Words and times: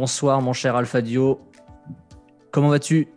bonsoir 0.00 0.40
mon 0.40 0.54
cher 0.54 0.76
Alfadio. 0.76 1.38
Comment 2.50 2.70
vas-tu? 2.70 3.08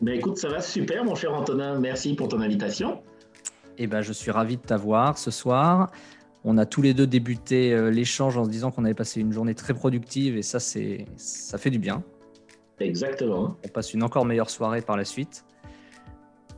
Ben 0.00 0.16
écoute, 0.16 0.38
ça 0.38 0.48
va 0.48 0.60
super 0.60 1.04
mon 1.04 1.14
cher 1.14 1.32
Antonin, 1.32 1.78
merci 1.78 2.14
pour 2.14 2.26
ton 2.26 2.40
invitation. 2.40 3.00
Eh 3.78 3.86
ben, 3.86 4.02
je 4.02 4.12
suis 4.12 4.32
ravi 4.32 4.56
de 4.56 4.62
t'avoir 4.62 5.16
ce 5.18 5.30
soir. 5.30 5.92
On 6.42 6.58
a 6.58 6.66
tous 6.66 6.82
les 6.82 6.94
deux 6.94 7.06
débuté 7.06 7.72
euh, 7.72 7.92
l'échange 7.92 8.36
en 8.36 8.44
se 8.44 8.50
disant 8.50 8.72
qu'on 8.72 8.84
avait 8.84 8.94
passé 8.94 9.20
une 9.20 9.32
journée 9.32 9.54
très 9.54 9.72
productive 9.72 10.36
et 10.36 10.42
ça, 10.42 10.58
c'est, 10.58 11.06
ça 11.14 11.58
fait 11.58 11.70
du 11.70 11.78
bien. 11.78 12.02
Exactement. 12.80 13.56
On 13.64 13.68
passe 13.68 13.94
une 13.94 14.02
encore 14.02 14.24
meilleure 14.24 14.50
soirée 14.50 14.80
par 14.80 14.96
la 14.96 15.04
suite. 15.04 15.44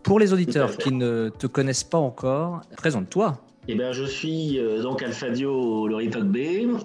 Pour 0.02 0.18
les 0.18 0.32
auditeurs 0.32 0.78
qui 0.78 0.92
ne 0.92 1.28
te 1.28 1.46
connaissent 1.46 1.84
pas 1.84 1.98
encore, 1.98 2.62
présente-toi. 2.78 3.38
Eh 3.68 3.76
ben, 3.76 3.92
je 3.92 4.04
suis 4.04 4.58
euh, 4.58 4.82
donc 4.82 5.02
Alfadio 5.02 5.86
Loritok 5.86 6.24
B, 6.24 6.36
euh, 6.36 6.78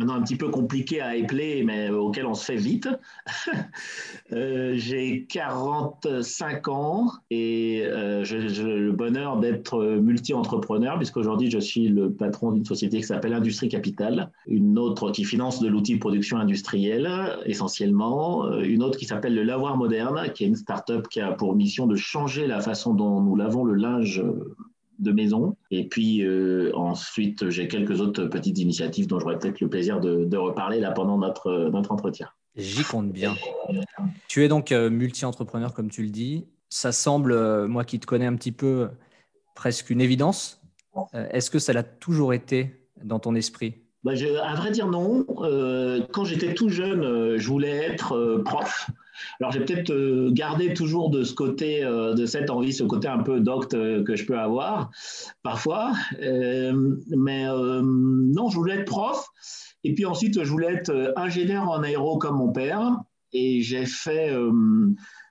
un 0.00 0.22
petit 0.22 0.36
peu 0.36 0.48
compliqué 0.48 1.00
à 1.00 1.16
épeler, 1.16 1.62
mais 1.64 1.90
auquel 1.90 2.26
on 2.26 2.34
se 2.34 2.44
fait 2.44 2.56
vite. 2.56 2.88
Euh, 4.34 4.74
j'ai 4.76 5.24
45 5.24 6.68
ans 6.68 7.10
et 7.30 7.82
euh, 7.86 8.24
j'ai 8.24 8.40
le 8.40 8.92
bonheur 8.92 9.38
d'être 9.38 9.82
multi-entrepreneur, 10.02 10.98
puisqu'aujourd'hui 10.98 11.50
je 11.50 11.58
suis 11.58 11.88
le 11.88 12.12
patron 12.12 12.52
d'une 12.52 12.66
société 12.66 12.98
qui 12.98 13.04
s'appelle 13.04 13.32
Industrie 13.32 13.70
Capital, 13.70 14.30
une 14.46 14.78
autre 14.78 15.12
qui 15.12 15.24
finance 15.24 15.60
de 15.60 15.68
l'outil 15.68 15.94
de 15.94 15.98
production 15.98 16.36
industrielle 16.36 17.08
essentiellement, 17.46 18.44
euh, 18.44 18.60
une 18.60 18.82
autre 18.82 18.98
qui 18.98 19.06
s'appelle 19.06 19.34
le 19.34 19.44
Lavoir 19.44 19.78
Moderne, 19.78 20.30
qui 20.34 20.44
est 20.44 20.48
une 20.48 20.56
start-up 20.56 21.08
qui 21.08 21.20
a 21.20 21.32
pour 21.32 21.56
mission 21.56 21.86
de 21.86 21.96
changer 21.96 22.46
la 22.46 22.60
façon 22.60 22.92
dont 22.92 23.22
nous 23.22 23.34
lavons 23.34 23.64
le 23.64 23.74
linge 23.76 24.22
de 24.98 25.12
maison. 25.12 25.56
Et 25.70 25.88
puis 25.88 26.24
euh, 26.24 26.70
ensuite, 26.74 27.48
j'ai 27.50 27.68
quelques 27.68 28.00
autres 28.00 28.24
petites 28.26 28.58
initiatives 28.58 29.06
dont 29.06 29.18
j'aurai 29.18 29.38
peut-être 29.38 29.60
le 29.60 29.68
plaisir 29.68 30.00
de, 30.00 30.36
reparler 30.36 30.80
là 30.80 30.92
pendant 30.92 31.18
notre, 31.18 31.70
notre 31.70 31.92
entretien. 31.92 32.28
J'y 32.56 32.82
compte 32.82 33.12
bien. 33.12 33.34
Tu 34.26 34.44
es 34.44 34.48
donc 34.48 34.72
euh, 34.72 34.90
multi-entrepreneur, 34.90 35.72
comme 35.74 35.90
tu 35.90 36.02
le 36.02 36.10
dis. 36.10 36.46
Ça 36.68 36.92
semble, 36.92 37.32
euh, 37.32 37.68
moi 37.68 37.84
qui 37.84 38.00
te 38.00 38.06
connais 38.06 38.26
un 38.26 38.34
petit 38.34 38.52
peu, 38.52 38.88
presque 39.54 39.90
une 39.90 40.00
évidence. 40.00 40.60
Est-ce 41.12 41.50
que 41.50 41.60
ça 41.60 41.72
l'a 41.72 41.84
toujours 41.84 42.34
été 42.34 42.88
dans 43.04 43.20
ton 43.20 43.36
esprit? 43.36 43.74
Bah, 44.08 44.44
À 44.44 44.54
vrai 44.54 44.70
dire, 44.70 44.88
non. 44.88 45.24
quand 46.12 46.24
j'étais 46.24 46.54
tout 46.54 46.68
jeune, 46.68 47.36
je 47.38 47.48
voulais 47.48 47.76
être 47.76 48.42
prof. 48.44 48.90
Alors, 49.40 49.52
j'ai 49.52 49.60
peut-être 49.60 49.90
euh, 49.90 50.30
gardé 50.32 50.74
toujours 50.74 51.10
de 51.10 51.22
ce 51.22 51.34
côté, 51.34 51.84
euh, 51.84 52.14
de 52.14 52.26
cette 52.26 52.50
envie, 52.50 52.72
ce 52.72 52.84
côté 52.84 53.08
un 53.08 53.22
peu 53.22 53.40
docte 53.40 53.74
euh, 53.74 54.02
que 54.04 54.16
je 54.16 54.24
peux 54.24 54.38
avoir 54.38 54.90
parfois. 55.42 55.92
mais 56.20 57.46
non, 57.46 58.48
je 58.48 58.56
voulais 58.56 58.74
être 58.74 58.84
prof. 58.84 59.26
Et 59.84 59.94
puis 59.94 60.06
ensuite, 60.06 60.42
je 60.42 60.50
voulais 60.50 60.74
être 60.74 61.12
ingénieur 61.16 61.68
en 61.68 61.82
aéro 61.82 62.18
comme 62.18 62.36
mon 62.36 62.52
père. 62.52 62.96
Et 63.32 63.60
j'ai 63.62 63.86
fait 63.86 64.34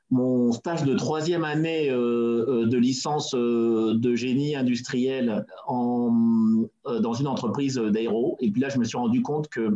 mon 0.10 0.52
stage 0.52 0.84
de 0.84 0.94
troisième 0.96 1.44
année 1.44 1.90
de 1.90 2.78
licence 2.78 3.34
de 3.34 4.16
génie 4.16 4.56
industriel 4.56 5.46
en, 5.68 6.66
dans 6.86 7.14
une 7.14 7.28
entreprise 7.28 7.76
d'aéro. 7.76 8.38
Et 8.40 8.50
puis 8.50 8.62
là, 8.62 8.70
je 8.70 8.80
me 8.80 8.86
suis 8.86 8.98
rendu 8.98 9.22
compte 9.22 9.50
que 9.50 9.74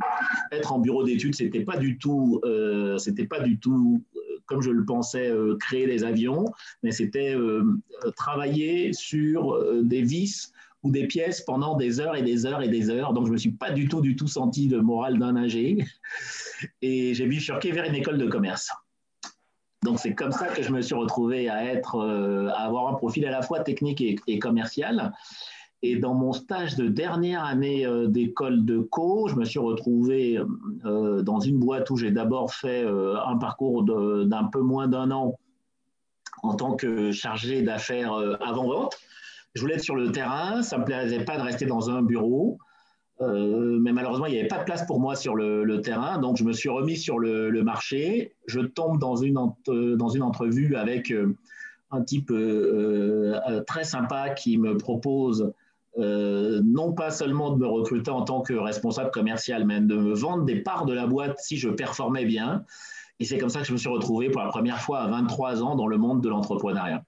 être 0.51 0.71
en 0.71 0.79
bureau 0.79 1.03
d'études, 1.03 1.35
c'était 1.35 1.65
pas 1.65 1.77
du 1.77 1.97
tout, 1.97 2.41
c'était 2.97 3.25
pas 3.25 3.41
du 3.41 3.59
tout 3.59 4.01
comme 4.51 4.61
je 4.61 4.69
le 4.69 4.83
pensais, 4.83 5.29
euh, 5.29 5.55
créer 5.57 5.87
des 5.87 6.03
avions, 6.03 6.45
mais 6.83 6.91
c'était 6.91 7.33
euh, 7.33 7.63
travailler 8.17 8.91
sur 8.91 9.53
euh, 9.53 9.81
des 9.81 10.01
vis 10.01 10.51
ou 10.83 10.91
des 10.91 11.07
pièces 11.07 11.41
pendant 11.41 11.77
des 11.77 12.01
heures 12.01 12.17
et 12.17 12.21
des 12.21 12.45
heures 12.45 12.61
et 12.61 12.67
des 12.67 12.89
heures. 12.89 13.13
Donc, 13.13 13.25
je 13.25 13.29
ne 13.29 13.33
me 13.33 13.37
suis 13.37 13.51
pas 13.51 13.71
du 13.71 13.87
tout, 13.87 14.01
du 14.01 14.15
tout 14.15 14.27
senti 14.27 14.67
de 14.67 14.77
morale 14.77 15.19
d'un 15.19 15.35
ingé. 15.37 15.77
Et 16.81 17.13
j'ai 17.13 17.27
bifurqué 17.27 17.71
vers 17.71 17.85
une 17.85 17.95
école 17.95 18.17
de 18.17 18.27
commerce. 18.27 18.69
Donc, 19.83 19.99
c'est 19.99 20.13
comme 20.13 20.31
ça 20.31 20.47
que 20.47 20.61
je 20.61 20.71
me 20.71 20.81
suis 20.81 20.95
retrouvé 20.95 21.49
à, 21.49 21.65
être, 21.65 21.99
à 22.55 22.61
avoir 22.65 22.87
un 22.87 22.93
profil 22.93 23.25
à 23.25 23.31
la 23.31 23.41
fois 23.41 23.61
technique 23.61 24.01
et, 24.01 24.39
commercial. 24.39 25.11
Et 25.83 25.95
dans 25.95 26.13
mon 26.13 26.31
stage 26.31 26.75
de 26.75 26.87
dernière 26.87 27.43
année 27.43 27.85
euh, 27.85 28.07
d'école 28.07 28.65
de 28.65 28.79
co, 28.79 29.27
je 29.27 29.35
me 29.35 29.45
suis 29.45 29.59
retrouvé 29.59 30.39
euh, 30.85 31.23
dans 31.23 31.39
une 31.39 31.57
boîte 31.57 31.89
où 31.89 31.97
j'ai 31.97 32.11
d'abord 32.11 32.53
fait 32.53 32.83
euh, 32.83 33.15
un 33.25 33.37
parcours 33.37 33.83
d'un 33.83 34.43
peu 34.45 34.61
moins 34.61 34.87
d'un 34.87 35.09
an 35.09 35.39
en 36.43 36.55
tant 36.55 36.75
que 36.75 37.11
chargé 37.11 37.63
d'affaires 37.63 38.13
avant-vente. 38.41 38.97
Je 39.53 39.61
voulais 39.61 39.75
être 39.75 39.83
sur 39.83 39.95
le 39.95 40.11
terrain, 40.11 40.61
ça 40.61 40.77
ne 40.77 40.81
me 40.81 40.85
plaisait 40.85 41.23
pas 41.23 41.37
de 41.37 41.43
rester 41.43 41.65
dans 41.65 41.89
un 41.89 42.01
bureau, 42.01 42.57
mais 43.21 43.91
malheureusement, 43.91 44.25
il 44.25 44.33
n'y 44.33 44.39
avait 44.39 44.47
pas 44.47 44.57
de 44.57 44.63
place 44.63 44.85
pour 44.85 44.99
moi 44.99 45.15
sur 45.15 45.35
le, 45.35 45.81
terrain, 45.81 46.17
donc 46.17 46.37
je 46.37 46.43
me 46.43 46.53
suis 46.53 46.69
remis 46.69 46.97
sur 46.97 47.19
le, 47.19 47.63
marché. 47.63 48.33
Je 48.47 48.59
tombe 48.59 48.99
dans 48.99 49.15
une, 49.15 49.37
dans 49.65 50.09
une 50.09 50.23
entrevue 50.23 50.75
avec 50.75 51.13
un 51.91 52.01
type 52.01 52.33
très 53.67 53.83
sympa 53.83 54.29
qui 54.31 54.57
me 54.57 54.77
propose 54.77 55.53
euh, 55.97 56.61
non 56.63 56.93
pas 56.93 57.11
seulement 57.11 57.51
de 57.51 57.57
me 57.57 57.67
recruter 57.67 58.11
en 58.11 58.23
tant 58.23 58.41
que 58.41 58.53
responsable 58.53 59.11
commercial, 59.11 59.65
mais 59.65 59.81
de 59.81 59.95
me 59.95 60.13
vendre 60.13 60.45
des 60.45 60.61
parts 60.61 60.85
de 60.85 60.93
la 60.93 61.05
boîte 61.05 61.37
si 61.39 61.57
je 61.57 61.69
performais 61.69 62.25
bien. 62.25 62.63
Et 63.19 63.25
c'est 63.25 63.37
comme 63.37 63.49
ça 63.49 63.59
que 63.59 63.67
je 63.67 63.73
me 63.73 63.77
suis 63.77 63.89
retrouvé 63.89 64.29
pour 64.29 64.41
la 64.41 64.47
première 64.47 64.79
fois 64.79 64.99
à 64.99 65.07
23 65.07 65.61
ans 65.61 65.75
dans 65.75 65.87
le 65.87 65.97
monde 65.97 66.21
de 66.21 66.29
l'entrepreneuriat. 66.29 67.03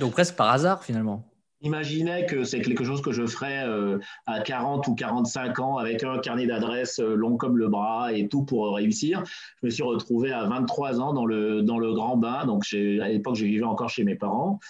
Donc 0.00 0.12
presque 0.12 0.36
par 0.36 0.48
hasard 0.48 0.82
finalement. 0.82 1.22
Imaginez 1.60 2.26
que 2.26 2.44
c'est 2.44 2.60
quelque 2.60 2.84
chose 2.84 3.02
que 3.02 3.10
je 3.10 3.26
ferais 3.26 3.64
euh, 3.66 3.98
à 4.26 4.40
40 4.40 4.86
ou 4.86 4.94
45 4.94 5.58
ans 5.58 5.76
avec 5.76 6.04
un 6.04 6.18
carnet 6.18 6.46
d'adresses 6.46 7.00
euh, 7.00 7.14
long 7.14 7.36
comme 7.36 7.58
le 7.58 7.68
bras 7.68 8.12
et 8.12 8.28
tout 8.28 8.44
pour 8.44 8.74
réussir. 8.74 9.24
Je 9.60 9.66
me 9.66 9.70
suis 9.70 9.82
retrouvé 9.82 10.32
à 10.32 10.44
23 10.44 11.00
ans 11.00 11.12
dans 11.12 11.26
le, 11.26 11.62
dans 11.62 11.78
le 11.78 11.92
grand 11.92 12.16
bain. 12.16 12.46
Donc 12.46 12.64
à 12.72 13.08
l'époque, 13.08 13.34
je 13.36 13.44
vivais 13.44 13.64
encore 13.64 13.90
chez 13.90 14.04
mes 14.04 14.14
parents. 14.14 14.60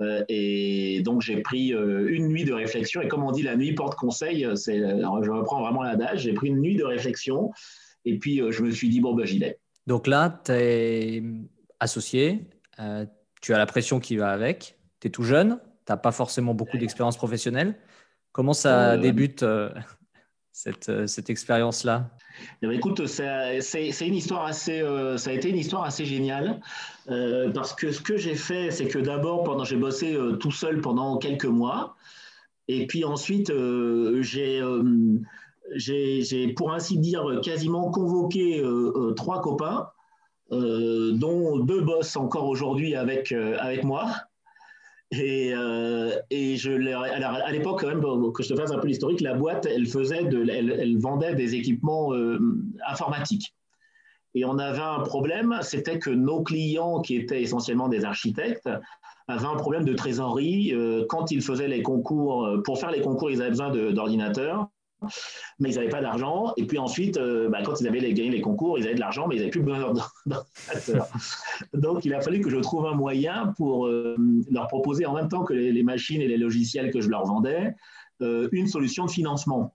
Euh, 0.00 0.24
et 0.28 1.02
donc, 1.02 1.22
j'ai 1.22 1.40
pris 1.40 1.72
euh, 1.72 2.08
une 2.10 2.28
nuit 2.28 2.44
de 2.44 2.52
réflexion. 2.52 3.00
Et 3.00 3.08
comme 3.08 3.22
on 3.22 3.32
dit, 3.32 3.42
la 3.42 3.56
nuit 3.56 3.74
porte 3.74 3.94
conseil. 3.94 4.42
Je 4.42 5.30
reprends 5.30 5.60
vraiment 5.60 5.82
l'adage. 5.82 6.22
J'ai 6.22 6.32
pris 6.32 6.48
une 6.48 6.60
nuit 6.60 6.76
de 6.76 6.84
réflexion. 6.84 7.52
Et 8.04 8.18
puis, 8.18 8.40
euh, 8.40 8.50
je 8.50 8.62
me 8.62 8.70
suis 8.70 8.88
dit, 8.88 9.00
bon, 9.00 9.14
ben, 9.14 9.26
j'y 9.26 9.38
vais. 9.38 9.58
Donc 9.86 10.06
là, 10.06 10.40
tu 10.44 10.52
es 10.52 11.22
associé. 11.80 12.46
tu 13.40 13.54
as 13.54 13.58
la 13.58 13.66
pression 13.66 14.00
qui 14.00 14.16
va 14.16 14.30
avec. 14.30 14.76
Tu 15.00 15.08
es 15.08 15.10
tout 15.10 15.24
jeune. 15.24 15.58
Tu 15.86 15.92
n'as 15.92 15.96
pas 15.96 16.12
forcément 16.12 16.54
beaucoup 16.54 16.78
d'expérience 16.78 17.16
professionnelle. 17.16 17.74
Comment 18.32 18.54
ça 18.54 18.96
débute 18.96 19.44
cette, 20.52 21.06
cette 21.06 21.30
expérience-là? 21.30 22.10
Eh 22.62 22.66
ben, 22.66 22.72
écoute, 22.72 23.06
c'est 23.06 24.06
une 24.06 24.14
histoire 24.14 24.44
assez, 24.46 24.80
euh, 24.80 25.16
ça 25.16 25.30
a 25.30 25.32
été 25.32 25.50
une 25.50 25.58
histoire 25.58 25.84
assez 25.84 26.04
géniale 26.04 26.60
euh, 27.08 27.50
parce 27.50 27.74
que 27.74 27.92
ce 27.92 28.00
que 28.00 28.16
j'ai 28.16 28.34
fait, 28.34 28.70
c'est 28.70 28.86
que 28.86 28.98
d'abord, 28.98 29.44
pendant, 29.44 29.64
j'ai 29.64 29.76
bossé 29.76 30.14
euh, 30.14 30.32
tout 30.32 30.50
seul 30.50 30.80
pendant 30.80 31.18
quelques 31.18 31.44
mois, 31.44 31.96
et 32.66 32.86
puis 32.86 33.04
ensuite, 33.04 33.52
j'ai, 34.20 34.62
j'ai, 35.74 36.52
pour 36.54 36.72
ainsi 36.72 36.98
dire, 36.98 37.40
quasiment 37.42 37.90
convoqué 37.90 38.64
trois 39.16 39.42
copains, 39.42 39.90
dont 40.50 41.58
deux 41.58 41.82
bossent 41.82 42.16
encore 42.16 42.48
aujourd'hui 42.48 42.96
avec 42.96 43.32
avec 43.32 43.84
moi. 43.84 44.14
Et, 45.10 45.52
euh, 45.54 46.18
et 46.30 46.56
je 46.56 46.72
alors 46.72 47.32
à 47.32 47.52
l'époque, 47.52 47.80
quand 47.80 47.88
même, 47.88 48.32
que 48.32 48.42
je 48.42 48.48
te 48.48 48.56
fasse 48.58 48.72
un 48.72 48.78
peu 48.78 48.88
l'historique, 48.88 49.20
la 49.20 49.34
boîte, 49.34 49.66
elle, 49.66 49.86
faisait 49.86 50.24
de, 50.24 50.48
elle, 50.48 50.98
vendait 50.98 51.34
des 51.34 51.54
équipements 51.54 52.12
euh, 52.14 52.38
informatiques. 52.86 53.54
Et 54.34 54.44
on 54.44 54.58
avait 54.58 54.80
un 54.80 55.00
problème, 55.00 55.58
c'était 55.62 55.98
que 55.98 56.10
nos 56.10 56.42
clients, 56.42 57.00
qui 57.00 57.16
étaient 57.16 57.42
essentiellement 57.42 57.88
des 57.88 58.04
architectes, 58.04 58.68
avaient 59.28 59.46
un 59.46 59.56
problème 59.56 59.84
de 59.84 59.94
trésorerie. 59.94 60.74
Euh, 60.74 61.04
quand 61.08 61.30
ils 61.30 61.42
faisaient 61.42 61.68
les 61.68 61.82
concours, 61.82 62.48
pour 62.64 62.80
faire 62.80 62.90
les 62.90 63.00
concours, 63.00 63.30
ils 63.30 63.40
avaient 63.40 63.50
besoin 63.50 63.70
d'ordinateurs 63.70 64.68
mais 65.58 65.70
ils 65.70 65.76
n'avaient 65.76 65.88
pas 65.88 66.00
d'argent. 66.00 66.52
Et 66.56 66.66
puis 66.66 66.78
ensuite, 66.78 67.16
euh, 67.16 67.48
bah, 67.48 67.58
quand 67.64 67.80
ils 67.80 67.88
avaient 67.88 68.00
gagné 68.12 68.30
les 68.30 68.40
concours, 68.40 68.78
ils 68.78 68.84
avaient 68.84 68.94
de 68.94 69.00
l'argent, 69.00 69.26
mais 69.28 69.36
ils 69.36 69.38
n'avaient 69.38 69.50
plus 69.50 69.62
besoin 69.62 69.80
d'ordinateur. 69.80 71.08
Donc, 71.74 72.04
il 72.04 72.14
a 72.14 72.20
fallu 72.20 72.40
que 72.40 72.50
je 72.50 72.58
trouve 72.58 72.86
un 72.86 72.94
moyen 72.94 73.52
pour 73.56 73.86
euh, 73.86 74.16
leur 74.50 74.68
proposer, 74.68 75.06
en 75.06 75.14
même 75.14 75.28
temps 75.28 75.44
que 75.44 75.54
les, 75.54 75.82
machines 75.82 76.20
et 76.20 76.28
les 76.28 76.38
logiciels 76.38 76.90
que 76.90 77.00
je 77.00 77.08
leur 77.08 77.24
vendais, 77.24 77.74
euh, 78.22 78.48
une 78.52 78.66
solution 78.66 79.06
de 79.06 79.10
financement. 79.10 79.74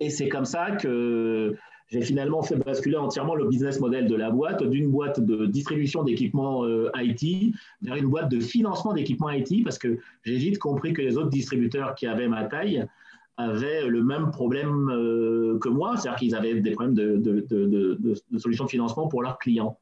Et 0.00 0.10
c'est 0.10 0.28
comme 0.28 0.44
ça 0.44 0.72
que 0.72 1.54
j'ai 1.88 2.00
finalement 2.00 2.42
fait 2.42 2.56
basculer 2.56 2.96
entièrement 2.96 3.34
le 3.34 3.46
business 3.46 3.78
model 3.78 4.06
de 4.08 4.16
la 4.16 4.30
boîte, 4.30 4.64
d'une 4.64 4.90
boîte 4.90 5.20
de 5.20 5.46
distribution 5.46 6.02
d'équipements 6.02 6.66
IT 6.96 7.54
vers 7.82 7.94
une 7.94 8.08
boîte 8.08 8.30
de 8.30 8.40
financement 8.40 8.94
d'équipements 8.94 9.30
IT, 9.30 9.62
parce 9.62 9.78
que 9.78 9.98
j'ai 10.24 10.36
vite 10.36 10.58
compris 10.58 10.92
que 10.92 11.02
les 11.02 11.16
autres 11.16 11.28
distributeurs 11.28 11.94
qui 11.94 12.06
avaient 12.06 12.26
ma 12.26 12.44
taille 12.44 12.84
avaient 13.36 13.86
le 13.86 14.02
même 14.02 14.30
problème 14.30 14.88
euh, 14.90 15.58
que 15.58 15.68
moi, 15.68 15.96
c'est-à-dire 15.96 16.18
qu'ils 16.18 16.34
avaient 16.34 16.60
des 16.60 16.70
problèmes 16.70 16.94
de, 16.94 17.16
de, 17.16 17.44
de, 17.50 18.38
solutions 18.38 18.64
de 18.64 18.70
financement 18.70 19.08
pour 19.08 19.22
leurs 19.22 19.38
clients. 19.38 19.78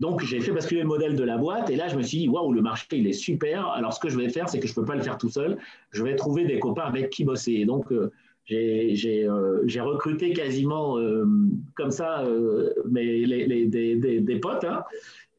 Donc, 0.00 0.24
j'ai 0.24 0.40
fait 0.40 0.50
basculer 0.50 0.80
le 0.80 0.88
modèle 0.88 1.14
de 1.14 1.22
la 1.22 1.38
boîte 1.38 1.70
et 1.70 1.76
là, 1.76 1.86
je 1.86 1.96
me 1.96 2.02
suis 2.02 2.18
dit, 2.18 2.28
waouh, 2.28 2.52
le 2.52 2.60
marché, 2.60 2.86
il 2.92 3.06
est 3.06 3.12
super. 3.12 3.68
Alors, 3.68 3.92
ce 3.92 4.00
que 4.00 4.08
je 4.08 4.18
vais 4.18 4.28
faire, 4.30 4.48
c'est 4.48 4.58
que 4.58 4.66
je 4.66 4.72
ne 4.72 4.76
peux 4.76 4.84
pas 4.84 4.96
le 4.96 5.02
faire 5.02 5.16
tout 5.16 5.28
seul. 5.28 5.58
Je 5.90 6.02
vais 6.02 6.16
trouver 6.16 6.44
des 6.44 6.58
copains 6.58 6.82
avec 6.82 7.10
qui 7.10 7.24
bosser. 7.24 7.52
Et 7.52 7.64
donc, 7.66 7.92
euh, 7.92 8.10
j'ai 8.48 9.28
recruté 9.80 10.32
quasiment 10.32 10.96
comme 11.76 11.92
ça 11.92 12.24
mais 12.90 13.24
des, 13.24 14.38
potes. 14.42 14.64
Hein. 14.64 14.82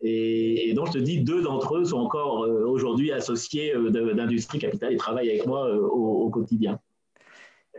Et, 0.02 0.74
donc, 0.74 0.88
je 0.88 0.94
te 0.94 0.98
dis, 1.00 1.20
deux 1.20 1.42
d'entre 1.42 1.76
eux 1.76 1.84
sont 1.84 1.98
encore 1.98 2.48
aujourd'hui 2.66 3.12
associés 3.12 3.74
d'Industrie 3.90 4.60
Capital 4.60 4.94
et 4.94 4.96
travaillent 4.96 5.32
avec 5.32 5.46
moi 5.46 5.70
au, 5.76 6.30
quotidien. 6.30 6.80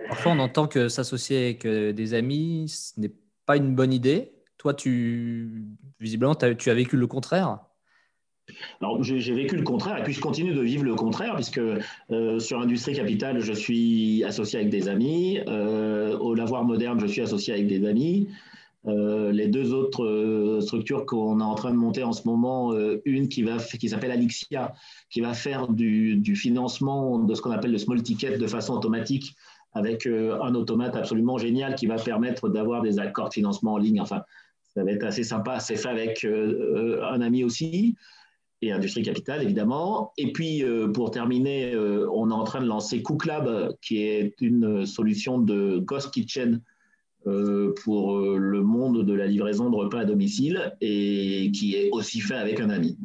Parfois, 0.09 0.33
on 0.33 0.39
entend 0.39 0.67
que 0.67 0.89
s'associer 0.89 1.45
avec 1.45 1.67
des 1.67 2.15
amis, 2.15 2.69
ce 2.69 3.01
n'est 3.01 3.13
pas 3.47 3.57
une 3.57 3.75
bonne 3.75 3.93
idée. 3.93 4.33
Toi, 4.59 4.75
tu, 4.75 5.65
visiblement, 6.01 6.35
tu 6.35 6.71
as 6.71 6.75
vécu 6.75 6.97
le 6.97 7.07
contraire. 7.07 7.59
Alors, 8.81 9.03
j'ai 9.03 9.35
vécu 9.35 9.57
le 9.57 9.63
contraire 9.63 9.99
et 9.99 10.03
puis 10.03 10.13
je 10.13 10.21
continue 10.21 10.53
de 10.53 10.61
vivre 10.61 10.85
le 10.85 10.95
contraire 10.95 11.35
puisque 11.35 11.61
euh, 12.11 12.39
sur 12.39 12.61
Industrie 12.61 12.95
Capital, 12.95 13.41
je 13.41 13.53
suis 13.53 14.23
associé 14.25 14.59
avec 14.59 14.71
des 14.71 14.89
amis. 14.89 15.41
Euh, 15.49 16.17
au 16.19 16.35
Lavoir 16.35 16.65
Moderne, 16.65 17.01
je 17.01 17.07
suis 17.07 17.23
associé 17.23 17.55
avec 17.55 17.67
des 17.67 17.87
amis. 17.87 18.29
Euh, 18.87 19.33
les 19.33 19.49
deux 19.49 19.73
autres 19.73 20.59
structures 20.61 21.07
qu'on 21.07 21.41
est 21.41 21.45
en 21.45 21.55
train 21.55 21.71
de 21.71 21.77
monter 21.77 22.03
en 22.03 22.13
ce 22.13 22.29
moment, 22.29 22.75
une 23.07 23.29
qui 23.29 23.89
s'appelle 23.89 24.11
Alixia, 24.11 24.75
qui 25.09 25.23
va 25.23 25.33
faire 25.33 25.69
du, 25.69 26.17
du 26.17 26.37
financement 26.37 27.19
de 27.19 27.35
ce 27.35 27.41
qu'on 27.41 27.51
appelle 27.51 27.73
le 27.73 27.79
small 27.79 28.03
ticket 28.03 28.37
de 28.37 28.47
façon 28.47 28.75
automatique 28.75 29.35
avec 29.75 30.07
un 30.07 30.55
automate 30.55 30.97
absolument 30.97 31.37
génial 31.37 31.75
qui 31.75 31.87
va 31.87 31.97
permettre 31.97 32.49
d'avoir 32.49 32.83
des 32.83 32.99
accords 32.99 33.29
de 33.29 33.35
financement 33.35 33.75
en 33.75 33.79
ligne. 33.79 34.01
Enfin, 34.01 34.23
ça 34.75 34.85
va 34.85 34.91
être 34.93 35.05
assez 35.05 35.25
sympa. 35.25 35.61
C'est 35.61 35.77
fait 35.77 35.89
avec 35.89 36.25
un 36.25 37.21
ami 37.21 37.45
aussi 37.45 37.97
et 38.65 38.73
Industrie 38.73 39.03
Capital, 39.03 39.43
évidemment. 39.43 40.13
Et 40.17 40.33
puis, 40.33 40.63
euh, 40.63 40.89
pour 40.89 41.11
terminer, 41.11 41.73
euh, 41.75 42.09
on 42.13 42.31
est 42.31 42.35
en 42.35 42.45
train 42.45 42.61
de 42.61 42.67
lancer 42.67 43.03
CookLab, 43.03 43.77
qui 43.81 44.03
est 44.03 44.35
une 44.41 44.87
solution 44.87 45.39
de 45.39 45.79
Ghost 45.79 46.13
Kitchen 46.13 46.61
euh, 47.27 47.75
pour 47.83 48.19
le 48.21 48.63
monde 48.63 49.05
de 49.05 49.15
la 49.15 49.27
livraison 49.27 49.71
de 49.71 49.77
repas 49.77 50.01
à 50.01 50.05
domicile 50.05 50.75
et 50.81 51.51
qui 51.53 51.75
est 51.75 51.91
aussi 51.91 52.21
fait 52.21 52.35
avec 52.35 52.61
un 52.61 52.71
ami. 52.71 52.97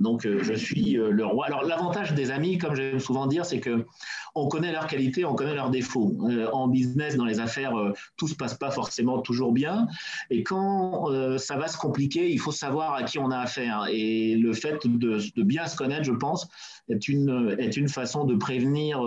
Donc, 0.00 0.24
euh, 0.24 0.40
je 0.42 0.54
suis 0.54 0.96
euh, 0.96 1.10
le 1.10 1.26
roi. 1.26 1.46
Alors, 1.46 1.64
l'avantage 1.64 2.14
des 2.14 2.30
amis, 2.30 2.58
comme 2.58 2.74
j'aime 2.74 3.00
souvent 3.00 3.26
dire, 3.26 3.44
c'est 3.44 3.60
que 3.60 3.84
on 4.34 4.48
connaît 4.48 4.72
leurs 4.72 4.86
qualités, 4.86 5.24
on 5.24 5.34
connaît 5.34 5.54
leurs 5.54 5.70
défauts. 5.70 6.12
Euh, 6.28 6.48
en 6.52 6.68
business, 6.68 7.16
dans 7.16 7.24
les 7.24 7.40
affaires, 7.40 7.74
tout 8.16 8.28
se 8.28 8.34
passe 8.34 8.54
pas 8.54 8.70
forcément 8.70 9.20
toujours 9.20 9.52
bien. 9.52 9.86
Et 10.30 10.42
quand 10.42 11.08
ça 11.38 11.56
va 11.56 11.68
se 11.68 11.76
compliquer, 11.76 12.30
il 12.30 12.38
faut 12.38 12.52
savoir 12.52 12.94
à 12.94 13.02
qui 13.04 13.18
on 13.18 13.30
a 13.30 13.38
affaire. 13.38 13.86
Et 13.90 14.36
le 14.36 14.52
fait 14.52 14.86
de, 14.86 15.42
bien 15.42 15.66
se 15.66 15.76
connaître, 15.76 16.04
je 16.04 16.12
pense, 16.12 16.48
est 16.88 17.08
une, 17.08 17.56
est 17.58 17.76
une 17.76 17.88
façon 17.88 18.24
de 18.24 18.34
prévenir 18.34 19.00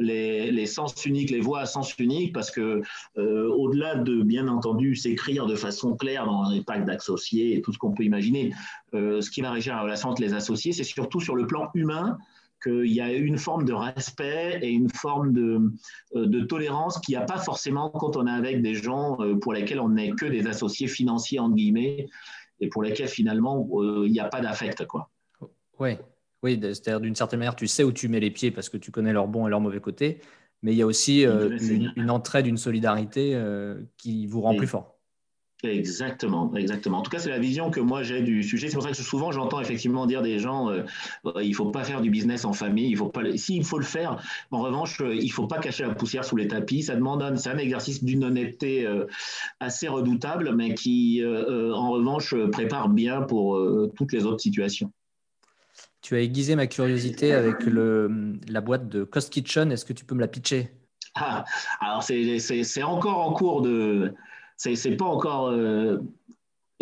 les, 0.00 0.66
sens 0.66 1.04
uniques, 1.04 1.30
les 1.30 1.40
voix 1.40 1.60
à 1.60 1.66
sens 1.66 1.96
unique, 1.98 2.32
parce 2.32 2.50
que 2.50 2.82
euh, 3.18 3.48
au-delà 3.48 3.96
de, 3.96 4.22
bien 4.22 4.48
entendu, 4.48 4.96
s'écrire 4.96 5.46
de 5.46 5.54
façon 5.54 5.96
claire 5.96 6.26
dans 6.26 6.48
les 6.48 6.62
packs 6.62 6.84
d'associés 6.84 7.56
et 7.56 7.62
tout 7.62 7.72
ce 7.72 7.78
qu'on 7.78 7.92
peut 7.92 8.04
imaginer, 8.04 8.52
euh, 8.94 9.20
ce 9.20 9.30
qui 9.30 9.40
va 9.40 9.50
régir 9.50 9.74
la 9.74 9.82
relation 9.82 10.08
entre 10.08 10.22
les 10.22 10.34
associés, 10.34 10.72
c'est 10.72 10.84
surtout 10.84 11.20
sur 11.20 11.36
le 11.36 11.46
plan 11.46 11.70
humain 11.74 12.18
qu'il 12.62 12.92
y 12.92 13.00
a 13.00 13.12
une 13.12 13.38
forme 13.38 13.64
de 13.64 13.72
respect 13.72 14.58
et 14.62 14.70
une 14.70 14.90
forme 14.90 15.32
de, 15.32 15.60
euh, 16.14 16.26
de 16.26 16.40
tolérance 16.42 16.98
qu'il 17.00 17.14
n'y 17.14 17.22
a 17.22 17.24
pas 17.24 17.38
forcément 17.38 17.90
quand 17.90 18.16
on 18.16 18.26
est 18.26 18.30
avec 18.30 18.62
des 18.62 18.74
gens 18.74 19.18
pour 19.40 19.52
lesquels 19.52 19.80
on 19.80 19.90
n'est 19.90 20.10
que 20.12 20.26
des 20.26 20.46
associés 20.46 20.88
financiers, 20.88 21.38
entre 21.38 21.56
guillemets, 21.56 22.06
et 22.60 22.68
pour 22.68 22.82
lesquels 22.82 23.08
finalement 23.08 23.68
il 24.04 24.12
n'y 24.12 24.20
a 24.20 24.28
pas 24.28 24.40
d'affect. 24.40 24.86
Quoi. 24.86 25.10
Ouais, 25.78 25.98
oui, 26.42 26.58
c'est-à-dire 26.60 27.00
d'une 27.00 27.14
certaine 27.14 27.38
manière, 27.38 27.56
tu 27.56 27.66
sais 27.66 27.84
où 27.84 27.92
tu 27.92 28.08
mets 28.08 28.20
les 28.20 28.30
pieds 28.30 28.50
parce 28.50 28.68
que 28.68 28.76
tu 28.76 28.90
connais 28.90 29.12
leurs 29.12 29.28
bons 29.28 29.46
et 29.46 29.50
leurs 29.50 29.60
mauvais 29.60 29.80
côtés, 29.80 30.20
mais 30.62 30.72
il 30.72 30.76
y 30.76 30.82
a 30.82 30.86
aussi 30.86 31.26
euh, 31.26 31.56
une, 31.96 32.10
entraide, 32.10 32.46
une 32.46 32.56
solidarité 32.56 33.34
euh, 33.34 33.82
qui 33.96 34.26
vous 34.26 34.40
rend 34.40 34.54
plus 34.54 34.66
fort. 34.66 34.99
Exactement, 35.62 36.54
exactement. 36.56 36.98
En 36.98 37.02
tout 37.02 37.10
cas, 37.10 37.18
c'est 37.18 37.28
la 37.28 37.38
vision 37.38 37.70
que 37.70 37.80
moi 37.80 38.02
j'ai 38.02 38.22
du 38.22 38.42
sujet. 38.42 38.68
C'est 38.68 38.74
pour 38.74 38.82
ça 38.82 38.90
que 38.90 38.96
souvent 38.96 39.30
j'entends 39.30 39.60
effectivement 39.60 40.06
dire 40.06 40.22
des 40.22 40.38
gens, 40.38 40.70
euh, 40.70 40.84
il 41.42 41.54
faut 41.54 41.70
pas 41.70 41.84
faire 41.84 42.00
du 42.00 42.08
business 42.08 42.44
en 42.44 42.52
famille, 42.52 42.88
il 42.90 42.96
faut 42.96 43.08
pas. 43.08 43.20
Si 43.36 43.56
il 43.56 43.64
faut 43.64 43.78
le 43.78 43.84
faire, 43.84 44.22
en 44.50 44.60
revanche, 44.60 45.02
il 45.04 45.30
faut 45.30 45.46
pas 45.46 45.58
cacher 45.58 45.84
la 45.84 45.94
poussière 45.94 46.24
sous 46.24 46.36
les 46.36 46.48
tapis. 46.48 46.82
Ça 46.82 46.94
demande 46.94 47.22
un, 47.22 47.36
c'est 47.36 47.50
un 47.50 47.58
exercice 47.58 48.02
d'une 48.02 48.24
honnêteté 48.24 48.88
assez 49.60 49.88
redoutable, 49.88 50.54
mais 50.54 50.74
qui, 50.74 51.22
en 51.24 51.90
revanche, 51.90 52.34
prépare 52.52 52.88
bien 52.88 53.22
pour 53.22 53.60
toutes 53.96 54.12
les 54.12 54.24
autres 54.24 54.40
situations. 54.40 54.90
Tu 56.00 56.16
as 56.16 56.20
aiguisé 56.20 56.56
ma 56.56 56.66
curiosité 56.66 57.32
avec 57.32 57.64
le, 57.66 58.38
la 58.48 58.62
boîte 58.62 58.88
de 58.88 59.04
Cost 59.04 59.30
Kitchen. 59.30 59.70
Est-ce 59.70 59.84
que 59.84 59.92
tu 59.92 60.06
peux 60.06 60.14
me 60.14 60.20
la 60.20 60.28
pitcher? 60.28 60.70
Ah, 61.14 61.44
Alors, 61.80 62.02
c'est 62.02 62.82
encore 62.82 63.18
en 63.18 63.32
cours 63.34 63.60
de. 63.62 64.14
C'est 64.62 64.96
pas 64.96 65.06
encore 65.06 65.48
euh, 65.48 65.96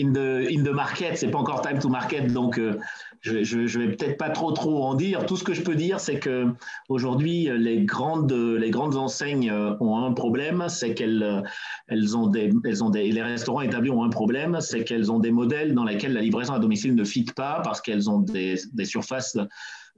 in, 0.01 0.13
the, 0.13 0.49
in 0.51 0.65
the 0.65 0.73
market, 0.75 1.17
c'est 1.17 1.31
pas 1.31 1.39
encore 1.39 1.61
time 1.63 1.79
to 1.79 1.89
market. 1.89 2.33
Donc, 2.33 2.59
euh, 2.59 2.77
je, 3.21 3.37
ne 3.37 3.87
vais 3.87 3.95
peut-être 3.95 4.19
pas 4.19 4.31
trop 4.31 4.51
trop 4.51 4.83
en 4.83 4.95
dire. 4.95 5.25
Tout 5.27 5.37
ce 5.37 5.45
que 5.45 5.55
je 5.55 5.63
peux 5.63 5.77
dire, 5.77 6.01
c'est 6.01 6.19
que 6.19 6.47
aujourd'hui, 6.89 7.49
les 7.57 7.85
grandes 7.85 8.33
les 8.33 8.71
grandes 8.71 8.97
enseignes 8.97 9.53
ont 9.53 10.05
un 10.05 10.13
problème, 10.13 10.65
c'est 10.69 10.95
qu'elles 10.95 11.45
elles 11.87 12.17
ont 12.17 12.27
des 12.27 12.51
elles 12.65 12.83
ont 12.83 12.91
des 12.91 13.11
les 13.13 13.23
restaurants 13.23 13.61
établis 13.61 13.91
ont 13.91 14.03
un 14.03 14.11
problème, 14.11 14.59
c'est 14.61 14.83
qu'elles 14.83 15.13
ont 15.13 15.19
des 15.21 15.31
modèles 15.33 15.75
dans 15.75 15.85
lesquels 15.85 16.13
la 16.13 16.21
livraison 16.21 16.55
à 16.55 16.59
domicile 16.59 16.95
ne 16.95 17.05
fit 17.05 17.27
pas 17.37 17.61
parce 17.63 17.81
qu'elles 17.81 18.09
ont 18.11 18.21
des, 18.21 18.57
des 18.73 18.85
surfaces 18.85 19.37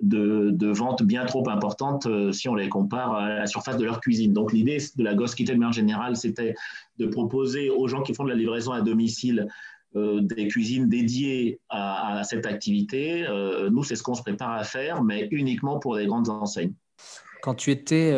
de, 0.03 0.51
de, 0.51 0.69
vente 0.69 1.03
bien 1.03 1.25
trop 1.27 1.49
importantes 1.49 2.07
euh, 2.07 2.33
si 2.33 2.49
on 2.49 2.55
les 2.55 2.69
compare 2.69 3.15
à 3.15 3.29
la 3.29 3.47
surface 3.47 3.77
de 3.77 3.85
leur 3.85 4.01
cuisine. 4.01 4.33
Donc 4.33 4.53
l'idée 4.53 4.79
de 4.97 5.05
la 5.05 5.15
Ghost 5.15 5.35
Kitchen 5.35 5.63
en 5.65 5.73
général, 5.73 6.17
c'était 6.17 6.55
de 6.99 7.07
proposer 7.07 7.71
aux 7.71 7.89
gens 7.89 8.03
qui 8.03 8.15
font 8.15 8.25
de 8.25 8.31
la 8.31 8.35
livraison 8.35 8.73
à 8.73 8.81
domicile 8.81 9.49
euh, 9.97 10.21
des 10.21 10.49
cuisines 10.49 10.89
dédiées 10.89 11.61
à, 11.69 12.23
cette 12.25 12.47
activité. 12.47 13.27
Euh, 13.27 13.71
nous, 13.71 13.83
c'est 13.85 13.97
ce 13.97 14.03
qu'on 14.03 14.15
se 14.15 14.23
prépare 14.23 14.53
à 14.53 14.65
faire, 14.65 15.03
mais 15.03 15.29
uniquement 15.31 15.79
pour 15.79 15.97
les 15.97 16.07
grandes 16.07 16.29
enseignes. 16.29 16.75
Quand 17.43 17.55
tu 17.55 17.71
étais, 17.71 18.15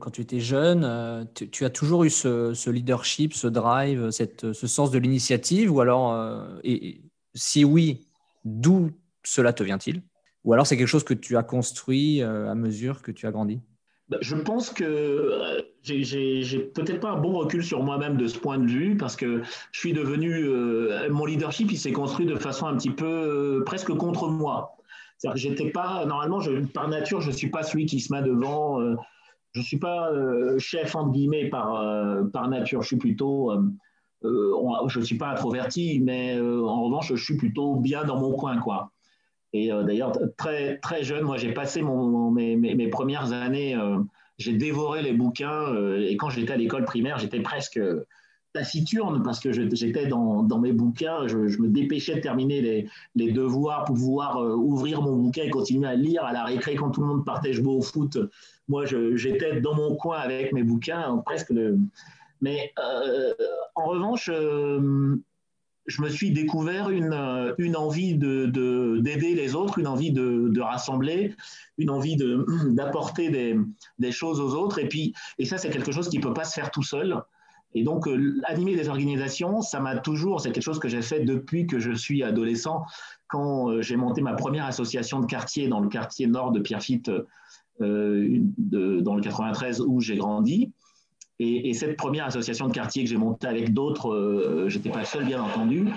quand 0.00 0.12
tu 0.12 0.20
étais 0.20 0.38
jeune, 0.38 1.26
tu, 1.34 1.64
as 1.64 1.70
toujours 1.70 2.04
eu 2.04 2.10
ce, 2.10 2.70
leadership, 2.70 3.34
ce 3.34 3.48
drive, 3.48 4.10
ce 4.10 4.66
sens 4.68 4.92
de 4.92 4.98
l'initiative 4.98 5.72
Ou 5.72 5.80
alors, 5.80 6.16
et, 6.62 7.00
si 7.34 7.64
oui, 7.64 8.06
d'où 8.44 8.92
cela 9.24 9.52
te 9.52 9.64
vient-il? 9.64 10.02
Ou 10.44 10.52
alors 10.52 10.66
c'est 10.66 10.76
quelque 10.76 10.88
chose 10.88 11.04
que 11.04 11.14
tu 11.14 11.36
as 11.36 11.42
construit 11.42 12.22
à 12.22 12.54
mesure 12.54 13.02
que 13.02 13.12
tu 13.12 13.26
as 13.26 13.30
grandi? 13.30 13.60
Bah, 14.10 14.18
je 14.20 14.34
pense 14.34 14.70
que 14.70 14.84
euh, 14.84 15.62
j'ai 15.84 16.58
peut-être 16.74 16.98
pas 16.98 17.12
un 17.12 17.20
bon 17.20 17.38
recul 17.38 17.62
sur 17.62 17.84
moi-même 17.84 18.16
de 18.16 18.26
ce 18.26 18.36
point 18.36 18.58
de 18.58 18.66
vue 18.66 18.96
parce 18.96 19.14
que 19.14 19.42
je 19.70 19.78
suis 19.78 19.92
devenu 19.92 20.34
euh, 20.34 21.08
mon 21.10 21.24
leadership, 21.26 21.70
il 21.70 21.78
s'est 21.78 21.92
construit 21.92 22.26
de 22.26 22.34
façon 22.34 22.66
un 22.66 22.76
petit 22.76 22.90
peu 22.90 23.06
euh, 23.06 23.64
presque 23.64 23.94
contre 23.94 24.28
moi. 24.28 24.76
C'est-à-dire 25.16 25.34
que 25.34 25.48
j'étais 25.48 25.70
pas 25.70 26.04
normalement, 26.06 26.40
par 26.74 26.88
nature, 26.88 27.20
je 27.20 27.30
suis 27.30 27.50
pas 27.50 27.62
celui 27.62 27.86
qui 27.86 28.00
se 28.00 28.12
met 28.12 28.22
devant. 28.22 28.80
je 29.52 29.60
suis 29.60 29.78
pas 29.78 30.10
chef 30.56 30.96
entre 30.96 31.12
guillemets 31.12 31.50
par 31.50 31.84
par 32.32 32.48
nature. 32.48 32.80
Je 32.80 32.86
suis 32.86 32.96
plutôt 32.96 33.52
je 34.22 34.98
ne 34.98 35.04
suis 35.04 35.18
pas 35.18 35.32
introverti, 35.32 36.00
mais 36.02 36.40
en 36.40 36.84
revanche, 36.84 37.14
je 37.14 37.22
suis 37.22 37.36
plutôt 37.36 37.76
bien 37.76 38.04
dans 38.04 38.18
mon 38.18 38.32
coin, 38.32 38.56
quoi. 38.60 38.92
Et 39.52 39.72
euh, 39.72 39.82
d'ailleurs, 39.82 40.12
très, 40.36 40.78
très 40.78 41.02
jeune, 41.02 41.24
moi, 41.24 41.36
j'ai 41.36 41.52
passé 41.52 41.82
mes, 41.82 42.56
mes, 42.56 42.88
premières 42.88 43.32
années, 43.32 43.74
euh, 43.76 43.98
j'ai 44.38 44.52
dévoré 44.52 45.02
les 45.02 45.12
bouquins. 45.12 45.74
Euh, 45.74 46.06
et 46.08 46.16
quand 46.16 46.30
j'étais 46.30 46.52
à 46.52 46.56
l'école 46.56 46.84
primaire, 46.84 47.18
j'étais 47.18 47.40
presque 47.40 47.80
taciturne 48.52 49.22
parce 49.22 49.38
que 49.38 49.52
j'étais 49.52 50.06
dans, 50.06 50.42
dans, 50.42 50.58
mes 50.58 50.72
bouquins. 50.72 51.26
Je, 51.28 51.36
me 51.36 51.68
dépêchais 51.68 52.16
de 52.16 52.20
terminer 52.20 52.60
les, 52.60 52.88
les 53.14 53.32
devoirs 53.32 53.84
pour 53.84 53.94
pouvoir 53.96 54.40
ouvrir 54.40 55.02
mon 55.02 55.16
bouquin 55.16 55.44
et 55.44 55.50
continuer 55.50 55.86
à 55.86 55.94
lire 55.94 56.24
à 56.24 56.32
la 56.32 56.44
récré 56.44 56.74
quand 56.74 56.90
tout 56.90 57.00
le 57.00 57.06
monde 57.06 57.24
partait 57.24 57.52
jouer 57.52 57.72
au 57.72 57.82
foot. 57.82 58.18
Moi, 58.68 58.86
j'étais 58.86 59.60
dans 59.60 59.74
mon 59.74 59.94
coin 59.94 60.18
avec 60.18 60.52
mes 60.52 60.64
bouquins, 60.64 61.16
presque. 61.24 61.52
De... 61.52 61.78
Mais 62.40 62.72
en 63.76 63.86
revanche, 63.86 64.28
je 65.86 66.02
me 66.02 66.08
suis 66.08 66.30
découvert 66.30 66.90
une, 66.90 67.12
euh, 67.12 67.74
envie 67.74 68.14
d'aider 68.14 69.34
de, 69.34 69.36
les 69.36 69.54
autres, 69.54 69.78
une 69.78 69.86
envie 69.86 70.12
de, 70.12 70.60
rassembler, 70.60 71.34
une 71.78 71.90
envie 71.90 72.16
d'apporter 72.70 73.30
des, 73.98 74.12
choses 74.12 74.40
aux 74.40 74.54
autres. 74.54 74.78
Et, 74.78 74.88
puis, 74.88 75.14
et 75.38 75.44
ça, 75.44 75.58
c'est 75.58 75.70
quelque 75.70 75.92
chose 75.92 76.08
qui 76.08 76.18
ne 76.18 76.22
peut 76.22 76.34
pas 76.34 76.44
se 76.44 76.54
faire 76.54 76.70
tout 76.70 76.82
seul. 76.82 77.22
Et 77.74 77.84
donc, 77.84 78.08
euh, 78.08 78.40
animer 78.46 78.74
des 78.74 78.88
organisations, 78.88 79.62
ça 79.62 79.80
m'a 79.80 79.96
toujours, 79.96 80.40
c'est 80.40 80.50
quelque 80.50 80.64
chose 80.64 80.80
que 80.80 80.88
j'ai 80.88 81.02
fait 81.02 81.20
depuis 81.20 81.66
que 81.66 81.78
je 81.78 81.92
suis 81.92 82.22
adolescent, 82.22 82.84
quand 83.28 83.70
euh, 83.70 83.80
j'ai 83.80 83.96
monté 83.96 84.22
ma 84.22 84.34
première 84.34 84.66
association 84.66 85.20
de 85.20 85.26
quartier 85.26 85.68
dans 85.68 85.80
le 85.80 85.88
quartier 85.88 86.26
nord 86.26 86.52
de 86.52 86.60
Pierrefitte, 86.60 87.10
dans 87.78 89.14
le 89.14 89.20
93 89.22 89.80
où 89.80 90.00
j'ai 90.00 90.16
grandi. 90.16 90.70
Et, 91.42 91.72
cette 91.72 91.96
première 91.96 92.26
association 92.26 92.68
de 92.68 92.72
quartier 92.72 93.02
que 93.02 93.08
j'ai 93.08 93.16
montée 93.16 93.46
avec 93.46 93.72
d'autres, 93.72 94.12
euh, 94.12 94.68
je 94.68 94.76
n'étais 94.76 94.90
pas 94.90 95.06
seul, 95.06 95.24
bien 95.24 95.42
entendu. 95.42 95.88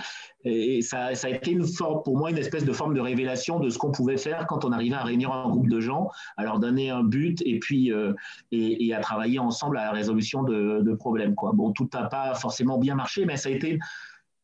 Et, 0.45 0.81
ça, 0.81 1.07
a 1.07 1.29
été 1.29 1.57
pour 1.75 2.17
moi 2.17 2.31
une 2.31 2.37
espèce 2.37 2.63
de 2.63 2.71
forme 2.71 2.93
de 2.93 3.01
révélation 3.01 3.59
de 3.59 3.69
ce 3.69 3.77
qu'on 3.77 3.91
pouvait 3.91 4.15
faire 4.15 4.47
quand 4.47 4.63
on 4.63 4.71
arrivait 4.71 4.95
à 4.95 5.03
réunir 5.03 5.33
un 5.33 5.49
groupe 5.49 5.67
de 5.67 5.81
gens, 5.81 6.09
à 6.37 6.45
leur 6.45 6.59
donner 6.59 6.91
un 6.91 7.03
but 7.03 7.41
et 7.45 7.59
puis 7.59 7.91
euh, 7.91 8.13
et, 8.53 8.93
à 8.93 9.01
travailler 9.01 9.37
ensemble 9.37 9.77
à 9.77 9.83
la 9.83 9.91
résolution 9.91 10.43
de, 10.43 10.93
problèmes. 10.93 11.35
Quoi. 11.35 11.51
Bon, 11.53 11.73
tout 11.73 11.89
n'a 11.93 12.05
pas 12.05 12.35
forcément 12.35 12.77
bien 12.77 12.95
marché, 12.95 13.25
mais 13.25 13.35
ça 13.35 13.49
a 13.49 13.51
été 13.51 13.79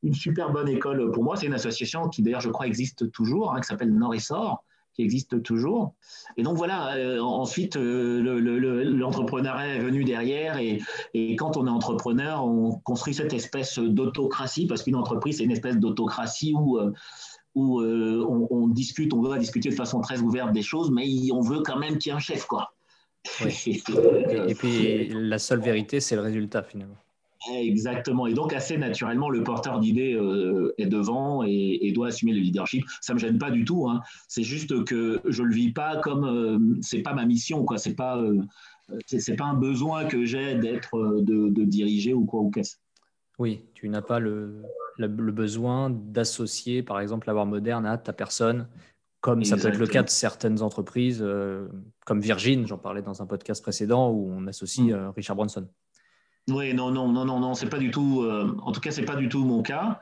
une 0.03 0.13
super 0.13 0.51
bonne 0.51 0.67
école 0.67 1.11
pour 1.11 1.23
moi. 1.23 1.37
C'est 1.37 1.45
une 1.45 1.53
association 1.53 2.09
qui 2.09 2.23
d'ailleurs 2.23 2.41
je 2.41 2.49
crois 2.49 2.67
existe 2.67 3.09
toujours, 3.11 3.53
hein, 3.53 3.61
qui 3.61 3.67
s'appelle 3.67 3.93
Sort 4.19 4.65
qui 4.99 5.05
existe 5.05 5.41
toujours. 5.43 5.93
Et 6.35 6.43
donc 6.43 6.57
voilà, 6.57 6.97
euh, 6.97 7.21
ensuite, 7.21 7.77
euh, 7.77 8.21
l'entrepreneuriat 8.83 9.75
est 9.75 9.79
venu 9.79 10.03
derrière 10.03 10.57
et, 10.57 10.81
et, 11.13 11.37
quand 11.37 11.55
on 11.55 11.67
est 11.67 11.69
entrepreneur, 11.69 12.45
on 12.45 12.77
construit 12.79 13.13
cette 13.13 13.33
espèce 13.33 13.79
d'autocratie, 13.79 14.67
parce 14.67 14.83
qu'une 14.83 14.97
entreprise, 14.97 15.37
c'est 15.37 15.45
une 15.45 15.51
espèce 15.51 15.77
d'autocratie 15.77 16.53
où, 16.53 16.77
euh, 16.77 16.91
où 17.55 17.81
on, 17.81 18.67
discute, 18.67 19.13
on 19.13 19.21
veut 19.21 19.39
discuter 19.39 19.69
de 19.69 19.75
façon 19.75 20.01
très 20.01 20.19
ouverte 20.19 20.51
des 20.51 20.61
choses, 20.61 20.91
mais 20.91 21.07
on 21.31 21.41
veut 21.41 21.61
quand 21.61 21.79
même 21.79 21.97
qu'il 21.97 22.09
y 22.09 22.13
ait 22.13 22.17
un 22.17 22.19
chef, 22.19 22.45
quoi. 22.45 22.73
et 23.45 24.55
puis, 24.55 25.09
la 25.09 25.39
seule 25.39 25.61
vérité, 25.61 25.99
c'est 25.99 26.15
le 26.15 26.21
résultat, 26.21 26.63
finalement. 26.63 26.97
Exactement. 27.47 28.27
Et 28.27 28.33
donc, 28.33 28.53
assez 28.53 28.77
naturellement, 28.77 29.29
le 29.29 29.43
porteur 29.43 29.79
d'idées 29.79 30.13
euh, 30.13 30.73
est 30.77 30.87
devant 30.87 31.43
et, 31.43 31.91
doit 31.93 32.07
assumer 32.07 32.33
le 32.33 32.39
leadership. 32.39 32.85
Ça 33.01 33.13
me 33.13 33.19
gêne 33.19 33.37
pas 33.37 33.49
du 33.49 33.63
tout. 33.63 33.87
Hein. 33.89 34.01
C'est 34.27 34.43
juste 34.43 34.83
que 34.83 35.21
je 35.25 35.43
le 35.43 35.53
vis 35.53 35.71
pas 35.71 35.97
comme 35.97 36.25
euh, 36.25 36.77
c'est 36.81 37.01
pas 37.01 37.13
ma 37.13 37.25
mission. 37.25 37.63
quoi. 37.63 37.77
C'est 37.77 37.95
pas 37.95 38.17
euh, 38.17 38.41
c'est 39.05 39.35
pas 39.35 39.45
un 39.45 39.53
besoin 39.53 40.05
que 40.05 40.25
j'ai 40.25 40.55
d'être 40.55 41.21
de, 41.21 41.63
diriger 41.63 42.13
ou 42.13 42.25
quoi 42.25 42.41
ou 42.41 42.49
qu'est-ce. 42.49 42.77
Oui, 43.37 43.61
tu 43.73 43.87
n'as 43.87 44.01
pas 44.01 44.19
le, 44.19 44.63
le, 44.97 45.07
besoin 45.07 45.89
d'associer, 45.89 46.83
par 46.83 46.99
exemple, 46.99 47.27
l'avoir 47.27 47.45
moderne 47.45 47.85
à 47.85 47.97
ta 47.97 48.11
personne, 48.11 48.67
comme 49.21 49.45
ça 49.45 49.55
peut 49.55 49.69
être 49.69 49.77
le 49.77 49.87
cas 49.87 50.03
de 50.03 50.09
certaines 50.09 50.61
entreprises, 50.61 51.25
comme 52.05 52.19
Virgin, 52.19 52.67
j'en 52.67 52.79
parlais 52.79 53.01
dans 53.01 53.21
un 53.21 53.25
podcast 53.25 53.61
précédent 53.61 54.09
où 54.09 54.29
on 54.29 54.45
associe 54.47 54.87
mm. 54.87 55.13
Richard 55.15 55.37
Branson. 55.37 55.67
Oui, 56.49 56.73
non, 56.73 56.91
non, 56.91 57.07
non, 57.07 57.25
non, 57.25 57.39
non, 57.39 57.53
c'est 57.53 57.69
pas 57.69 57.77
du 57.77 57.91
tout. 57.91 58.21
Euh, 58.23 58.55
en 58.61 58.71
tout 58.71 58.81
cas, 58.81 58.91
c'est 58.91 59.03
pas 59.03 59.15
du 59.15 59.29
tout 59.29 59.43
mon 59.43 59.61
cas. 59.61 59.99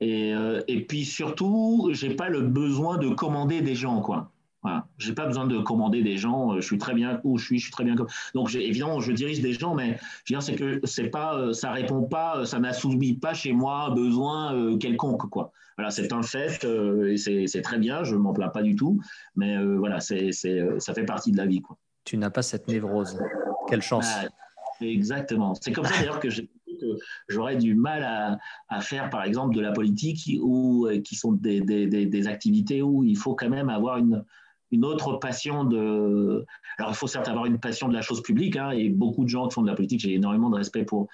Et, 0.00 0.32
euh, 0.34 0.60
et 0.68 0.84
puis 0.84 1.04
surtout, 1.04 1.90
j'ai 1.92 2.14
pas 2.14 2.28
le 2.28 2.42
besoin 2.42 2.98
de 2.98 3.08
commander 3.08 3.60
des 3.60 3.74
gens, 3.74 4.00
quoi. 4.00 4.30
Voilà. 4.62 4.86
J'ai 4.98 5.12
pas 5.12 5.26
besoin 5.26 5.46
de 5.46 5.58
commander 5.58 6.02
des 6.02 6.16
gens. 6.16 6.52
Euh, 6.52 6.60
je 6.60 6.66
suis 6.66 6.78
très 6.78 6.94
bien 6.94 7.20
où 7.24 7.38
je 7.38 7.44
suis, 7.44 7.58
je 7.58 7.64
suis 7.64 7.72
très 7.72 7.84
bien. 7.84 7.94
Donc 8.34 8.54
évidemment, 8.54 9.00
je 9.00 9.12
dirige 9.12 9.40
des 9.40 9.52
gens, 9.52 9.74
mais 9.74 9.98
je 10.24 10.34
veux 10.34 10.40
dire, 10.40 10.42
c'est 10.42 10.56
que 10.56 10.80
c'est 10.84 11.08
pas, 11.10 11.52
ça 11.52 11.70
répond 11.72 12.02
pas, 12.02 12.44
ça 12.44 12.58
n'assouvit 12.58 13.14
pas 13.14 13.34
chez 13.34 13.52
moi 13.52 13.86
un 13.86 13.94
besoin 13.94 14.76
quelconque, 14.78 15.28
quoi. 15.30 15.52
Voilà, 15.76 15.90
c'est 15.90 16.12
un 16.12 16.22
fait 16.22 16.64
et 16.64 17.16
c'est 17.46 17.62
très 17.62 17.78
bien. 17.78 18.02
Je 18.02 18.16
m'en 18.16 18.32
plains 18.32 18.48
pas 18.48 18.62
du 18.62 18.74
tout, 18.74 19.00
mais 19.36 19.62
voilà, 19.76 20.00
c'est 20.00 20.32
ça 20.32 20.92
fait 20.92 21.04
partie 21.04 21.30
de 21.30 21.36
la 21.36 21.46
vie, 21.46 21.60
quoi. 21.60 21.76
Tu 22.04 22.16
n'as 22.16 22.30
pas 22.30 22.42
cette 22.42 22.66
névrose. 22.66 23.16
Quelle 23.68 23.82
chance. 23.82 24.06
Bah, 24.22 24.28
Exactement. 24.80 25.54
C'est 25.54 25.72
comme 25.72 25.84
ça 25.84 25.94
d'ailleurs 26.00 26.20
que 26.20 26.28
j'aurais 27.28 27.56
du 27.56 27.74
mal 27.74 28.38
à, 28.68 28.80
faire, 28.80 29.10
par 29.10 29.24
exemple, 29.24 29.54
de 29.54 29.60
la 29.60 29.72
politique 29.72 30.38
ou 30.40 30.86
euh, 30.86 31.00
qui 31.00 31.16
sont 31.16 31.32
des, 31.32 32.28
activités 32.28 32.82
où 32.82 33.04
il 33.04 33.16
faut 33.16 33.34
quand 33.34 33.48
même 33.48 33.68
avoir 33.68 33.98
une, 33.98 34.24
une 34.70 34.84
autre 34.84 35.14
passion 35.14 35.64
de. 35.64 36.44
Alors, 36.78 36.92
il 36.92 36.96
faut 36.96 37.06
certes 37.06 37.28
avoir 37.28 37.46
une 37.46 37.58
passion 37.58 37.88
de 37.88 37.94
la 37.94 38.02
chose 38.02 38.22
publique, 38.22 38.56
hein, 38.56 38.70
et 38.70 38.88
beaucoup 38.88 39.24
de 39.24 39.28
gens 39.28 39.48
qui 39.48 39.54
font 39.54 39.62
de 39.62 39.68
la 39.68 39.74
politique, 39.74 40.00
j'ai 40.00 40.14
énormément 40.14 40.50
de 40.50 40.56
respect 40.56 40.84
pour, 40.84 41.08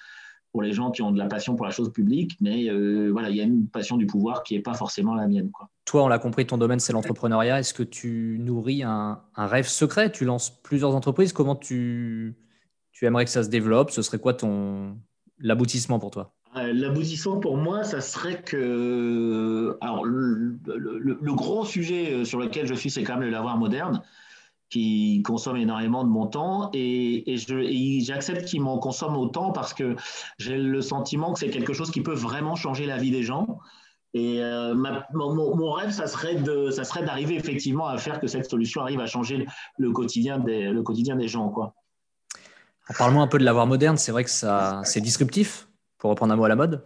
pour 0.52 0.62
les 0.62 0.72
gens 0.72 0.90
qui 0.90 1.02
ont 1.02 1.10
de 1.10 1.18
la 1.18 1.26
passion 1.26 1.56
pour 1.56 1.64
la 1.64 1.72
chose 1.72 1.92
publique, 1.92 2.36
mais 2.40 2.68
euh, 2.68 3.10
voilà, 3.10 3.30
il 3.30 3.36
y 3.36 3.40
a 3.40 3.44
une 3.44 3.66
passion 3.66 3.96
du 3.96 4.06
pouvoir 4.06 4.42
qui 4.42 4.54
n'est 4.54 4.62
pas 4.62 4.74
forcément 4.74 5.14
la 5.14 5.26
mienne. 5.26 5.50
Quoi. 5.50 5.68
Toi, 5.84 6.04
on 6.04 6.08
l'a 6.08 6.18
compris, 6.18 6.46
ton 6.46 6.58
domaine, 6.58 6.80
c'est 6.80 6.92
l'entrepreneuriat. 6.92 7.60
Est-ce 7.60 7.74
que 7.74 7.82
tu 7.82 8.38
nourris 8.40 8.82
un, 8.82 9.20
un, 9.34 9.46
rêve 9.46 9.66
secret? 9.66 10.12
Tu 10.12 10.24
lances 10.24 10.50
plusieurs 10.50 10.94
entreprises. 10.94 11.32
Comment 11.32 11.56
tu, 11.56 12.36
tu 12.94 13.04
aimerais 13.04 13.26
que 13.26 13.30
ça 13.30 13.42
se 13.42 13.50
développe 13.50 13.90
Ce 13.90 14.00
serait 14.00 14.18
quoi 14.18 14.32
ton 14.32 14.96
l'aboutissement 15.40 15.98
pour 15.98 16.10
toi? 16.10 16.32
Euh, 16.56 16.72
L'aboutissement 16.72 17.40
pour 17.40 17.56
moi, 17.56 17.84
ça 17.84 18.00
serait 18.00 18.40
que 18.40 19.76
alors 19.80 20.04
le, 20.04 21.34
gros 21.34 21.64
sujet 21.64 22.12
euh, 22.12 22.24
sur 22.24 22.38
lequel 22.38 22.66
je 22.66 22.74
suis, 22.74 22.90
c'est 22.90 23.02
quand 23.02 23.14
même 23.14 23.24
le 23.24 23.30
lavoir 23.30 23.58
moderne 23.58 24.00
qui 24.70 25.22
consomme 25.22 25.56
énormément 25.56 26.04
de 26.04 26.08
mon 26.08 26.26
temps 26.26 26.70
et, 26.72 27.36
j'accepte 28.00 28.46
qu'il 28.46 28.62
m'en 28.62 28.78
consomme 28.78 29.16
autant 29.16 29.52
parce 29.52 29.74
que 29.74 29.94
j'ai 30.38 30.56
le 30.56 30.80
sentiment 30.80 31.32
que 31.32 31.38
c'est 31.38 31.50
quelque 31.50 31.72
chose 31.72 31.90
qui 31.90 32.00
peut 32.00 32.14
vraiment 32.14 32.54
changer 32.54 32.86
la 32.86 32.96
vie 32.96 33.10
des 33.10 33.22
gens. 33.22 33.58
Et 34.14 34.42
euh, 34.42 34.74
mon, 35.12 35.72
rêve, 35.72 35.90
ça 35.90 36.06
serait 36.06 36.36
de, 36.36 36.70
ça 36.70 36.84
serait 36.84 37.04
d'arriver 37.04 37.34
effectivement 37.34 37.86
à 37.86 37.98
faire 37.98 38.20
que 38.20 38.28
cette 38.28 38.48
solution 38.48 38.80
arrive 38.80 39.00
à 39.00 39.06
changer 39.06 39.46
le 39.76 39.90
quotidien 39.90 40.38
des, 40.38 40.70
le 40.70 40.82
quotidien 40.82 41.16
des 41.16 41.26
gens, 41.26 41.48
quoi. 41.48 41.74
Parle-moi 42.98 43.22
un 43.22 43.26
peu 43.26 43.38
de 43.38 43.44
l'avoir 43.44 43.66
moderne. 43.66 43.96
C'est 43.96 44.12
vrai 44.12 44.24
que 44.24 44.30
ça, 44.30 44.82
c'est 44.84 45.00
disruptif, 45.00 45.68
pour 45.98 46.10
reprendre 46.10 46.32
un 46.32 46.36
mot 46.36 46.44
à 46.44 46.48
la 46.48 46.56
mode. 46.56 46.84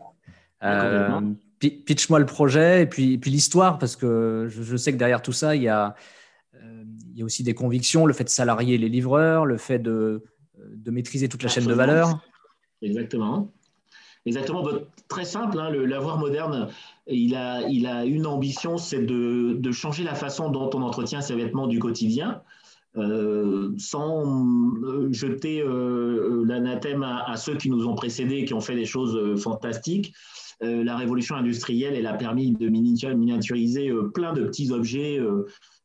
Euh, 0.62 1.20
pitch-moi 1.60 2.18
le 2.18 2.26
projet 2.26 2.82
et 2.82 2.86
puis, 2.86 3.18
puis 3.18 3.30
l'histoire, 3.30 3.78
parce 3.78 3.96
que 3.96 4.46
je, 4.48 4.76
sais 4.76 4.92
que 4.92 4.96
derrière 4.96 5.22
tout 5.22 5.32
ça, 5.32 5.56
il 5.56 5.62
y, 5.62 5.68
a, 5.68 5.94
euh, 6.54 6.84
il 7.10 7.18
y 7.18 7.22
a 7.22 7.24
aussi 7.24 7.42
des 7.42 7.54
convictions, 7.54 8.06
le 8.06 8.12
fait 8.12 8.24
de 8.24 8.28
salarier 8.28 8.78
les 8.78 8.88
livreurs, 8.88 9.44
le 9.44 9.56
fait 9.56 9.78
de, 9.78 10.22
de 10.56 10.90
maîtriser 10.90 11.28
toute 11.28 11.42
la 11.42 11.48
chaîne 11.48 11.66
de 11.66 11.74
valeur. 11.74 12.20
Exactement. 12.82 13.52
Exactement, 14.26 14.62
très 15.08 15.24
simple, 15.24 15.58
hein, 15.58 15.70
le 15.70 15.86
l'avoir 15.86 16.18
moderne, 16.18 16.68
il 17.06 17.34
a, 17.34 17.62
il 17.62 17.86
a 17.86 18.04
une 18.04 18.26
ambition, 18.26 18.76
c'est 18.76 19.00
de, 19.00 19.54
de, 19.54 19.72
changer 19.72 20.04
la 20.04 20.14
façon 20.14 20.50
dont 20.50 20.68
on 20.74 20.82
entretient 20.82 21.22
ses 21.22 21.34
vêtements 21.34 21.66
du 21.66 21.78
quotidien. 21.78 22.42
Euh, 22.96 23.74
sans 23.76 24.46
euh, 24.82 25.12
jeter 25.12 25.60
euh, 25.60 26.42
l'anathème 26.46 27.02
à, 27.02 27.36
ceux 27.36 27.56
qui 27.56 27.68
nous 27.68 27.86
ont 27.86 27.94
précédés, 27.94 28.44
qui 28.44 28.54
ont 28.54 28.60
fait 28.60 28.74
des 28.74 28.86
choses 28.86 29.40
fantastiques. 29.40 30.14
la 30.60 30.96
révolution 30.96 31.36
industrielle, 31.36 31.94
elle 31.94 32.06
a 32.06 32.14
permis 32.14 32.52
de 32.52 32.68
miniaturiser 32.68 33.92
plein 34.12 34.32
de 34.32 34.42
petits 34.44 34.72
objets 34.72 35.20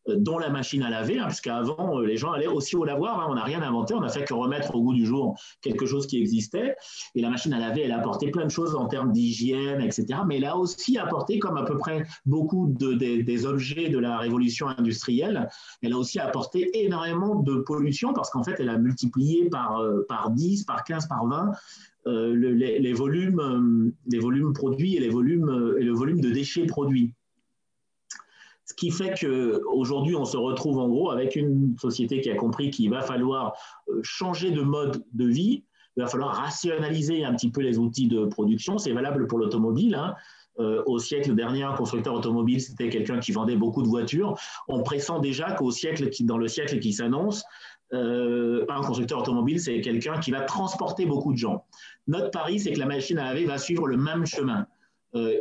euh, 0.09 0.15
dont 0.17 0.37
la 0.37 0.49
machine 0.49 0.83
à 0.83 0.89
laver, 0.89 1.19
hein, 1.19 1.23
parce 1.23 1.39
qu'avant, 1.39 1.99
euh, 1.99 2.05
les 2.05 2.17
gens 2.17 2.31
allaient 2.31 2.47
aussi 2.47 2.75
au 2.75 2.83
lavoir. 2.83 3.21
Hein, 3.21 3.27
on 3.29 3.35
n'a 3.35 3.43
rien 3.43 3.61
inventé, 3.61 3.93
on 3.93 4.01
n'a 4.01 4.09
fait 4.09 4.25
que 4.25 4.33
remettre 4.33 4.75
au 4.75 4.81
goût 4.81 4.93
du 4.93 5.05
jour 5.05 5.39
quelque 5.61 5.85
chose 5.85 6.07
qui 6.07 6.19
existait. 6.19 6.75
Et 7.15 7.21
la 7.21 7.29
machine 7.29 7.53
à 7.53 7.59
laver, 7.59 7.83
elle 7.83 7.91
a 7.91 7.99
apporté 7.99 8.29
plein 8.29 8.45
de 8.45 8.51
choses 8.51 8.75
en 8.75 8.87
termes 8.87 9.11
d'hygiène, 9.11 9.81
etc. 9.81 10.19
Mais 10.27 10.37
elle 10.37 10.45
a 10.45 10.57
aussi 10.57 10.97
apporté, 10.97 11.39
comme 11.39 11.57
à 11.57 11.63
peu 11.63 11.77
près 11.77 12.05
beaucoup 12.25 12.67
de, 12.67 12.93
des, 12.93 13.45
objets 13.45 13.89
de 13.89 13.97
la 13.97 14.17
révolution 14.17 14.67
industrielle, 14.67 15.49
elle 15.81 15.93
a 15.93 15.97
aussi 15.97 16.19
apporté 16.19 16.69
énormément 16.85 17.35
de 17.35 17.55
pollution, 17.55 18.13
parce 18.13 18.29
qu'en 18.29 18.43
fait, 18.43 18.55
elle 18.59 18.69
a 18.69 18.77
multiplié 18.77 19.49
par, 19.49 19.79
euh, 19.79 20.05
par 20.07 20.31
10, 20.31 20.63
par 20.65 20.83
15, 20.83 21.07
par 21.07 21.25
20 21.25 21.51
les, 22.05 22.93
volumes, 22.93 23.93
les 24.07 24.19
volumes 24.19 24.51
produits 24.51 24.97
et, 24.97 24.99
les 24.99 25.09
volumes, 25.09 25.75
et 25.79 25.83
le 25.83 25.93
volume 25.93 26.19
de 26.19 26.29
déchets 26.29 26.65
produits. 26.65 27.13
Ce 28.65 28.73
qui 28.73 28.91
fait 28.91 29.13
qu'aujourd'hui, 29.19 30.15
on 30.15 30.25
se 30.25 30.37
retrouve 30.37 30.79
en 30.79 30.87
gros 30.87 31.11
avec 31.11 31.35
une 31.35 31.75
société 31.77 32.21
qui 32.21 32.29
a 32.29 32.35
compris 32.35 32.69
qu'il 32.69 32.89
va 32.89 33.01
falloir 33.01 33.53
euh, 33.89 33.99
changer 34.03 34.51
de 34.51 34.61
mode 34.61 35.03
de 35.13 35.25
vie, 35.25 35.63
il 35.95 36.01
va 36.01 36.07
falloir 36.07 36.35
rationaliser 36.35 37.23
un 37.23 37.35
petit 37.35 37.51
peu 37.51 37.61
les 37.61 37.77
outils 37.77 38.07
de 38.07 38.25
production. 38.25 38.77
C'est 38.77 38.93
valable 38.93 39.27
pour 39.27 39.37
l'automobile. 39.37 39.95
Hein. 39.95 40.15
Euh, 40.59 40.81
au 40.85 40.97
siècle 40.97 41.35
dernier, 41.35 41.63
un 41.63 41.73
constructeur 41.73 42.13
automobile, 42.13 42.61
c'était 42.61 42.89
quelqu'un 42.89 43.19
qui 43.19 43.31
vendait 43.31 43.57
beaucoup 43.57 43.83
de 43.83 43.87
voitures. 43.87 44.35
On 44.67 44.81
pressent 44.81 45.19
déjà 45.21 45.51
qu'au 45.51 45.71
siècle, 45.71 46.09
dans 46.21 46.37
le 46.37 46.47
siècle 46.47 46.79
qui 46.79 46.93
s'annonce, 46.93 47.43
euh, 47.91 48.65
un 48.69 48.81
constructeur 48.81 49.19
automobile, 49.19 49.59
c'est 49.59 49.81
quelqu'un 49.81 50.19
qui 50.19 50.31
va 50.31 50.41
transporter 50.41 51.05
beaucoup 51.05 51.33
de 51.33 51.37
gens. 51.37 51.65
Notre 52.07 52.31
pari, 52.31 52.59
c'est 52.59 52.71
que 52.71 52.79
la 52.79 52.85
machine 52.85 53.19
à 53.19 53.25
laver 53.25 53.45
va 53.45 53.57
suivre 53.57 53.87
le 53.87 53.97
même 53.97 54.25
chemin. 54.25 54.65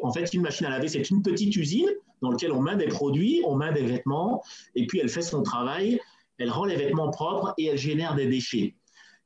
en 0.03 0.13
fait, 0.13 0.35
une 0.35 0.43
machine 0.43 0.67
à 0.67 0.71
laver, 0.71 0.89
c'est 0.89 1.09
une 1.09 1.23
petite 1.23 1.57
usine 1.57 1.89
dans 2.23 2.31
lequel 2.31 2.53
on 2.53 2.63
met 2.63 2.77
des 2.77 2.89
produits, 2.89 3.43
on 3.45 3.57
met 3.57 3.73
des 3.73 3.83
vêtements, 3.83 4.43
et 4.75 4.87
puis 4.87 5.01
elle 5.01 5.09
fait 5.09 5.23
son 5.23 5.43
travail, 5.43 6.01
elle 6.39 6.51
rend 6.51 6.65
les 6.65 6.77
vêtements 6.77 7.11
propres 7.11 7.53
et 7.59 7.67
elle 7.67 7.79
génère 7.79 8.15
des 8.15 8.27
déchets. 8.27 8.75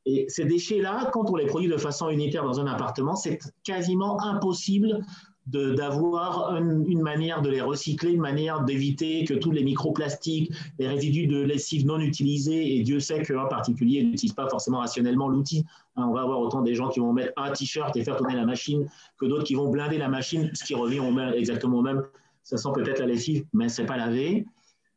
Et 0.06 0.26
ces 0.28 0.44
déchets-là, 0.44 1.10
quand 1.12 1.30
on 1.30 1.36
les 1.36 1.46
produit 1.46 1.68
de 1.68 1.76
façon 1.76 2.08
unitaire 2.08 2.44
dans 2.44 2.60
un 2.60 2.66
appartement, 2.66 3.16
c'est 3.16 3.38
quasiment 3.64 4.22
impossible 4.22 5.00
d'avoir 5.46 6.56
une, 6.56 7.00
manière 7.00 7.40
de 7.40 7.50
les 7.50 7.60
recycler, 7.60 8.10
une 8.10 8.20
manière 8.20 8.64
d'éviter 8.64 9.24
que 9.24 9.34
tous 9.34 9.52
les 9.52 9.62
microplastiques, 9.62 10.52
les 10.78 10.88
résidus 10.88 11.28
de 11.28 11.40
lessive 11.40 11.86
non 11.86 12.00
utilisés, 12.00 12.76
et 12.76 12.82
Dieu 12.82 12.98
sait 12.98 13.22
qu'un 13.22 13.46
particulier 13.46 14.02
n'utilise 14.02 14.32
pas 14.32 14.48
forcément 14.48 14.78
rationnellement 14.78 15.28
l'outil. 15.28 15.64
Hein, 15.94 16.06
on 16.08 16.14
va 16.14 16.22
avoir 16.22 16.40
autant 16.40 16.62
des 16.62 16.74
gens 16.74 16.88
qui 16.88 16.98
vont 16.98 17.12
mettre 17.12 17.32
un 17.36 17.52
t-shirt 17.52 17.96
et 17.96 18.02
faire 18.02 18.16
tourner 18.16 18.34
la 18.34 18.44
machine 18.44 18.88
que 19.18 19.26
d'autres 19.26 19.44
qui 19.44 19.54
vont 19.54 19.68
blinder 19.68 19.98
la 19.98 20.08
machine, 20.08 20.50
ce 20.52 20.64
qui 20.64 20.74
revient 20.74 21.00
exactement 21.36 21.78
au 21.78 21.82
même 21.82 22.02
ça 22.46 22.56
sent 22.56 22.68
peut-être 22.74 23.00
la 23.00 23.06
lessive, 23.06 23.44
mais 23.52 23.68
ce 23.68 23.82
n'est 23.82 23.88
pas 23.88 23.96
lavé. 23.96 24.46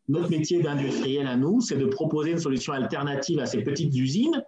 Notre 0.08 0.30
métier 0.30 0.62
d'industriel 0.62 1.26
à 1.26 1.36
nous, 1.36 1.62
c'est 1.62 1.78
de 1.78 1.86
proposer 1.86 2.32
une 2.32 2.38
solution 2.38 2.74
alternative 2.74 3.40
à 3.40 3.48
ces 3.48 3.64
petites 3.64 3.96
usines 3.96 4.44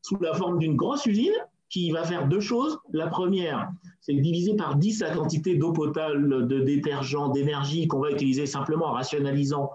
sous 0.00 0.16
la 0.20 0.32
forme 0.32 0.58
d'une 0.58 0.74
grosse 0.74 1.04
usine 1.04 1.34
qui 1.68 1.90
va 1.90 2.02
faire 2.04 2.26
deux 2.28 2.40
choses. 2.40 2.78
La 2.94 3.08
première, 3.08 3.70
c'est 4.00 4.14
diviser 4.14 4.56
par 4.56 4.76
10 4.76 5.00
la 5.00 5.14
quantité 5.14 5.56
d'eau 5.56 5.72
potable, 5.72 6.46
de 6.46 6.60
détergent, 6.60 7.30
d'énergie 7.30 7.88
qu'on 7.88 8.00
va 8.00 8.10
utiliser 8.10 8.46
simplement 8.46 8.86
en 8.86 8.92
rationalisant 8.92 9.70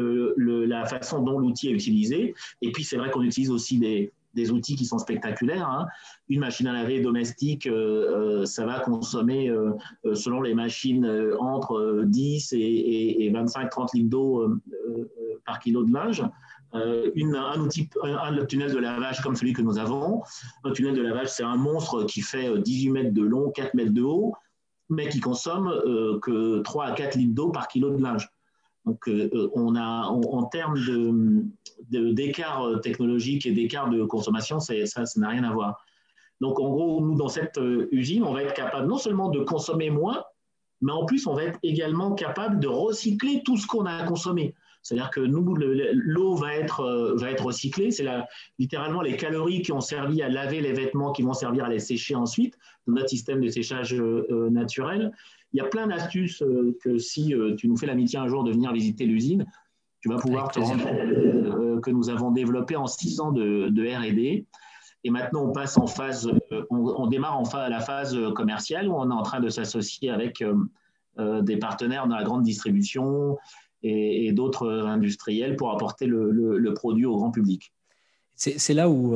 euh, 0.00 0.34
la 0.36 0.86
façon 0.86 1.22
dont 1.22 1.38
l'outil 1.38 1.68
est 1.68 1.72
utilisé. 1.72 2.34
Et 2.62 2.72
puis, 2.72 2.82
c'est 2.82 2.96
vrai 2.96 3.12
qu'on 3.12 3.22
utilise 3.22 3.52
aussi 3.52 3.78
des, 3.78 4.12
des, 4.34 4.50
outils 4.50 4.76
qui 4.76 4.84
sont 4.84 4.98
spectaculaires. 4.98 5.68
Hein. 5.68 5.86
Une 6.28 6.40
machine 6.40 6.66
à 6.66 6.72
laver 6.72 7.00
domestique, 7.00 7.66
euh, 7.66 8.40
euh, 8.40 8.44
ça 8.44 8.66
va 8.66 8.80
consommer, 8.80 9.52
selon 10.14 10.42
les 10.42 10.54
machines, 10.54 11.06
entre 11.38 12.02
10 12.04 12.52
et, 12.52 13.24
et 13.26 13.32
25-30 13.32 13.88
litres 13.94 14.10
d'eau 14.10 14.60
par 15.44 15.58
kilo 15.58 15.84
de 15.84 15.92
linge. 15.92 16.22
Un 16.72 17.60
outil, 17.60 17.88
un, 18.02 18.44
tunnel 18.46 18.72
de 18.72 18.78
lavage 18.78 19.20
comme 19.22 19.36
celui 19.36 19.52
que 19.52 19.62
nous 19.62 19.78
avons. 19.78 20.22
Un 20.64 20.72
tunnel 20.72 20.94
de 20.94 21.02
lavage, 21.02 21.28
c'est 21.28 21.44
un 21.44 21.56
monstre 21.56 22.04
qui 22.04 22.20
fait 22.20 22.58
18 22.58 22.90
mètres 22.90 23.14
de 23.14 23.22
long, 23.22 23.50
4 23.50 23.74
mètres 23.74 23.92
de 23.92 24.02
haut, 24.02 24.34
mais 24.88 25.08
qui 25.08 25.20
consomme 25.20 25.72
que 26.20 26.60
3 26.62 26.86
à 26.86 26.92
4 26.92 27.16
litres 27.16 27.34
d'eau 27.34 27.50
par 27.50 27.68
kilo 27.68 27.90
de 27.90 28.02
linge. 28.02 28.28
Donc, 28.86 29.08
euh, 29.08 29.30
euh, 29.32 29.48
on 29.54 29.76
a, 29.76 30.06
en, 30.08 30.44
termes 30.44 30.76
d'écart 31.90 32.68
de, 32.68 32.78
technologique 32.78 33.46
et 33.46 33.52
d'écart 33.52 33.88
de 33.88 34.04
consommation, 34.04 34.60
ça, 34.60 34.74
n'a 35.16 35.28
rien 35.28 35.44
à 35.44 35.52
voir. 35.52 35.84
Donc, 36.40 36.60
en 36.60 36.70
gros, 36.70 37.00
nous, 37.00 37.14
dans 37.14 37.28
cette 37.28 37.56
euh, 37.58 37.88
usine, 37.92 38.24
on 38.24 38.34
va 38.34 38.42
être 38.42 38.54
capable 38.54 38.86
non 38.86 38.98
seulement 38.98 39.30
de 39.30 39.40
consommer 39.40 39.88
moins, 39.88 40.22
mais 40.82 40.92
en 40.92 41.06
plus, 41.06 41.26
on 41.26 41.34
va 41.34 41.44
être 41.44 41.58
également 41.62 42.12
capable 42.12 42.60
de 42.60 42.68
recycler 42.68 43.42
tout 43.44 43.56
ce 43.56 43.66
qu'on 43.66 43.86
a 43.86 44.02
consommé. 44.04 44.54
C'est-à-dire 44.82 45.10
que 45.10 45.20
nous, 45.20 45.54
l'eau 45.54 46.34
va 46.34 46.56
être 46.56 46.82
recyclée. 47.42 47.90
C'est 47.90 48.06
littéralement 48.58 49.00
les 49.00 49.16
calories 49.16 49.62
qui 49.62 49.72
ont 49.72 49.80
servi 49.80 50.20
à 50.20 50.28
laver 50.28 50.60
les 50.60 50.74
vêtements 50.74 51.12
qui 51.12 51.22
vont 51.22 51.32
servir 51.32 51.64
à 51.64 51.70
les 51.70 51.78
sécher 51.78 52.14
ensuite, 52.14 52.58
dans 52.86 52.92
notre 52.92 53.08
système 53.08 53.40
de 53.40 53.48
séchage 53.48 53.94
naturel. 53.94 55.10
Il 55.54 55.58
y 55.58 55.60
a 55.60 55.66
plein 55.66 55.86
d'astuces 55.86 56.42
euh, 56.42 56.76
que 56.82 56.98
si 56.98 57.32
euh, 57.32 57.54
tu 57.54 57.68
nous 57.68 57.76
fais 57.76 57.86
l'amitié 57.86 58.18
un 58.18 58.26
jour 58.26 58.42
de 58.42 58.50
venir 58.50 58.72
visiter 58.72 59.06
l'usine, 59.06 59.46
tu 60.00 60.08
vas 60.08 60.16
pouvoir 60.16 60.50
te 60.50 60.58
rendre 60.58 60.82
compte 60.82 60.92
euh, 60.92 61.80
que 61.80 61.90
nous 61.90 62.10
avons 62.10 62.32
développé 62.32 62.74
en 62.74 62.88
six 62.88 63.20
ans 63.20 63.30
de, 63.30 63.68
R&D. 63.68 64.46
Et 65.04 65.10
maintenant, 65.10 65.44
on 65.44 65.52
passe 65.52 65.78
en 65.78 65.86
phase, 65.86 66.28
on, 66.70 67.06
démarre 67.06 67.38
en 67.38 67.44
phase, 67.44 67.70
la 67.70 67.80
phase 67.80 68.18
commerciale 68.34 68.88
où 68.88 68.94
on 68.94 69.10
est 69.10 69.14
en 69.14 69.22
train 69.22 69.38
de 69.38 69.50
s'associer 69.50 70.08
avec 70.08 70.42
des 71.18 71.56
partenaires 71.58 72.06
dans 72.06 72.16
la 72.16 72.24
grande 72.24 72.42
distribution 72.42 73.36
et, 73.82 74.32
d'autres 74.32 74.66
industriels 74.66 75.56
pour 75.56 75.72
apporter 75.72 76.06
le, 76.06 76.72
produit 76.72 77.04
au 77.04 77.16
grand 77.16 77.30
public. 77.30 77.74
C'est 78.34 78.72
là 78.72 78.88
où 78.88 79.14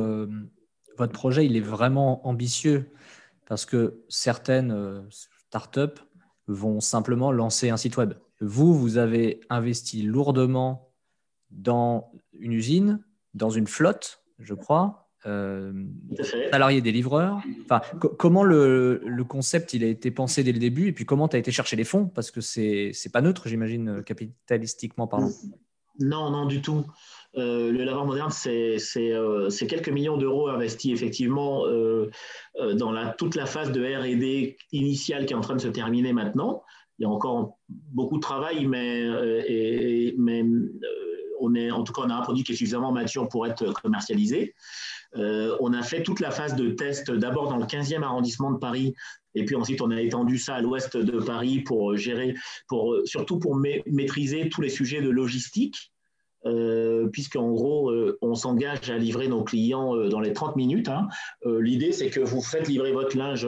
votre 0.95 1.13
projet 1.13 1.47
il 1.47 1.57
est 1.57 1.59
vraiment 1.59 2.27
ambitieux 2.27 2.91
parce 3.47 3.65
que 3.65 4.03
certaines 4.09 5.01
startups 5.49 6.03
vont 6.49 6.81
simplement 6.81 7.31
lancer 7.31 7.69
un 7.69 7.77
site 7.77 7.97
web. 7.97 8.13
Vous, 8.41 8.73
vous 8.73 8.97
avez 8.97 9.41
investi 9.49 10.01
lourdement 10.01 10.91
dans 11.51 12.11
une 12.33 12.53
usine, 12.53 13.03
dans 13.33 13.49
une 13.49 13.67
flotte, 13.67 14.23
je 14.39 14.53
crois, 14.53 15.09
euh, 15.25 15.73
salarié 16.51 16.81
des 16.81 16.91
livreurs. 16.91 17.41
Enfin, 17.65 17.81
comment 18.17 18.43
le, 18.43 19.01
le, 19.05 19.23
concept 19.25 19.73
il 19.73 19.83
a 19.83 19.87
été 19.87 20.11
pensé 20.11 20.43
dès 20.43 20.53
le 20.53 20.59
début 20.59 20.87
et 20.87 20.93
puis 20.93 21.05
comment 21.05 21.27
tu 21.27 21.35
as 21.35 21.39
été 21.39 21.51
chercher 21.51 21.75
les 21.75 21.83
fonds? 21.83 22.07
Parce 22.07 22.31
que 22.31 22.41
c'est 22.41 22.91
n'est 22.93 23.11
pas 23.11 23.21
neutre, 23.21 23.47
j'imagine, 23.47 24.01
capitalistiquement 24.03 25.07
parlant. 25.07 25.29
Non, 25.99 26.29
non, 26.29 26.45
du 26.45 26.61
tout. 26.61 26.85
Euh, 27.37 27.71
le 27.71 27.83
laveur 27.83 28.05
moderne, 28.05 28.31
c'est 28.31 28.79
euh, 28.97 29.49
quelques 29.67 29.89
millions 29.89 30.17
d'euros 30.17 30.47
investis 30.47 30.91
effectivement 30.91 31.65
euh, 31.67 32.09
dans 32.73 32.93
toute 33.17 33.35
la 33.35 33.45
phase 33.45 33.71
de 33.71 33.81
RD 33.81 34.55
initiale 34.71 35.25
qui 35.25 35.33
est 35.33 35.37
en 35.37 35.41
train 35.41 35.55
de 35.55 35.61
se 35.61 35.67
terminer 35.67 36.13
maintenant. 36.13 36.63
Il 36.97 37.03
y 37.03 37.05
a 37.05 37.09
encore 37.09 37.59
beaucoup 37.69 38.17
de 38.17 38.21
travail, 38.21 38.65
mais, 38.65 39.07
on 41.41 41.55
est, 41.55 41.71
en 41.71 41.83
tout 41.83 41.93
cas, 41.93 42.01
on 42.03 42.09
a 42.09 42.15
un 42.15 42.21
produit 42.21 42.43
qui 42.43 42.51
est 42.51 42.55
suffisamment 42.55 42.91
mature 42.91 43.29
pour 43.29 43.47
être 43.47 43.71
commercialisé. 43.73 44.53
on 45.13 45.73
a 45.73 45.81
fait 45.81 46.03
toute 46.03 46.19
la 46.19 46.31
phase 46.31 46.55
de 46.55 46.71
test 46.71 47.09
d'abord 47.11 47.47
dans 47.47 47.57
le 47.57 47.65
15e 47.65 48.03
arrondissement 48.03 48.51
de 48.51 48.57
Paris, 48.57 48.93
et 49.35 49.45
puis 49.45 49.55
ensuite 49.55 49.81
on 49.81 49.91
a 49.91 50.01
étendu 50.01 50.37
ça 50.37 50.55
à 50.55 50.61
l'ouest 50.61 50.97
de 50.97 51.19
Paris 51.19 51.61
pour 51.61 51.95
gérer, 51.95 52.35
surtout 53.05 53.39
pour 53.39 53.55
maîtriser 53.55 54.49
tous 54.49 54.59
les 54.59 54.69
sujets 54.69 55.01
de 55.01 55.09
logistique 55.09 55.93
euh, 56.45 57.07
puisqu'en 57.07 57.51
gros, 57.51 57.89
euh, 57.91 58.17
on 58.21 58.35
s'engage 58.35 58.89
à 58.89 58.97
livrer 58.97 59.27
nos 59.27 59.43
clients 59.43 59.95
euh, 59.95 60.07
dans 60.07 60.19
les 60.19 60.33
30 60.33 60.55
minutes. 60.55 60.87
Hein. 60.87 61.07
L'idée, 61.45 61.91
c'est 61.91 62.09
que 62.09 62.21
vous 62.21 62.41
faites 62.41 62.67
livrer 62.67 62.91
votre 62.91 63.17
linge 63.17 63.47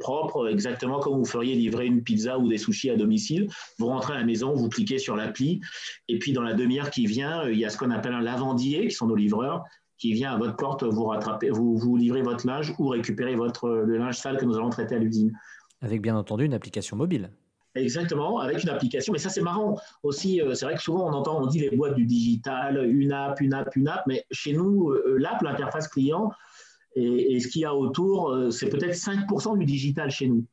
propre, 0.00 0.48
exactement 0.48 1.00
comme 1.00 1.18
vous 1.18 1.24
feriez 1.24 1.54
livrer 1.54 1.86
une 1.86 2.02
pizza 2.02 2.38
ou 2.38 2.48
des 2.48 2.58
sushis 2.58 2.90
à 2.90 2.96
domicile. 2.96 3.48
Vous 3.78 3.86
rentrez 3.86 4.14
à 4.14 4.18
la 4.18 4.24
maison, 4.24 4.54
vous 4.54 4.68
cliquez 4.68 4.98
sur 4.98 5.16
l'appli, 5.16 5.60
et 6.08 6.18
puis 6.18 6.32
dans 6.32 6.42
la 6.42 6.54
demi-heure 6.54 6.90
qui 6.90 7.06
vient, 7.06 7.48
il 7.48 7.58
y 7.58 7.64
a 7.64 7.70
ce 7.70 7.78
qu'on 7.78 7.90
appelle 7.90 8.14
un 8.14 8.20
lavandier, 8.20 8.88
qui 8.88 8.94
sont 8.94 9.06
nos 9.06 9.16
livreurs, 9.16 9.64
qui 9.98 10.12
vient 10.12 10.32
à 10.32 10.38
votre 10.38 10.56
porte 10.56 10.84
vous 10.84 11.04
rattraper, 11.04 11.50
vous, 11.50 11.76
vous 11.76 11.96
livrez 11.96 12.22
votre 12.22 12.46
linge 12.46 12.74
ou 12.78 12.88
récupérer 12.88 13.34
votre, 13.34 13.68
le 13.68 13.98
linge 13.98 14.16
sale 14.16 14.38
que 14.38 14.44
nous 14.44 14.56
allons 14.56 14.70
traiter 14.70 14.94
à 14.94 14.98
l'usine. 14.98 15.32
Avec 15.80 16.02
bien 16.02 16.16
entendu 16.16 16.44
une 16.44 16.54
application 16.54 16.96
mobile. 16.96 17.30
Exactement, 17.78 18.38
avec 18.38 18.62
une 18.62 18.68
application. 18.68 19.12
Mais 19.12 19.18
ça, 19.18 19.28
c'est 19.28 19.40
marrant 19.40 19.78
aussi. 20.02 20.40
Euh, 20.40 20.54
c'est 20.54 20.64
vrai 20.64 20.74
que 20.74 20.82
souvent, 20.82 21.08
on 21.08 21.12
entend, 21.12 21.40
on 21.40 21.46
dit 21.46 21.60
les 21.60 21.76
boîtes 21.76 21.94
du 21.94 22.04
digital, 22.04 22.84
une 22.84 23.12
app, 23.12 23.40
une 23.40 23.54
app, 23.54 23.74
une 23.76 23.88
app. 23.88 24.04
Mais 24.06 24.24
chez 24.30 24.52
nous, 24.52 24.90
euh, 24.90 25.16
l'app, 25.18 25.42
l'interface 25.42 25.88
client 25.88 26.30
et, 26.94 27.38
ce 27.38 27.48
qu'il 27.48 27.62
y 27.62 27.64
a 27.64 27.74
autour, 27.74 28.30
euh, 28.30 28.50
c'est 28.50 28.68
peut-être 28.68 28.94
5% 28.94 29.56
du 29.56 29.64
digital 29.64 30.10
chez 30.10 30.26
nous 30.26 30.44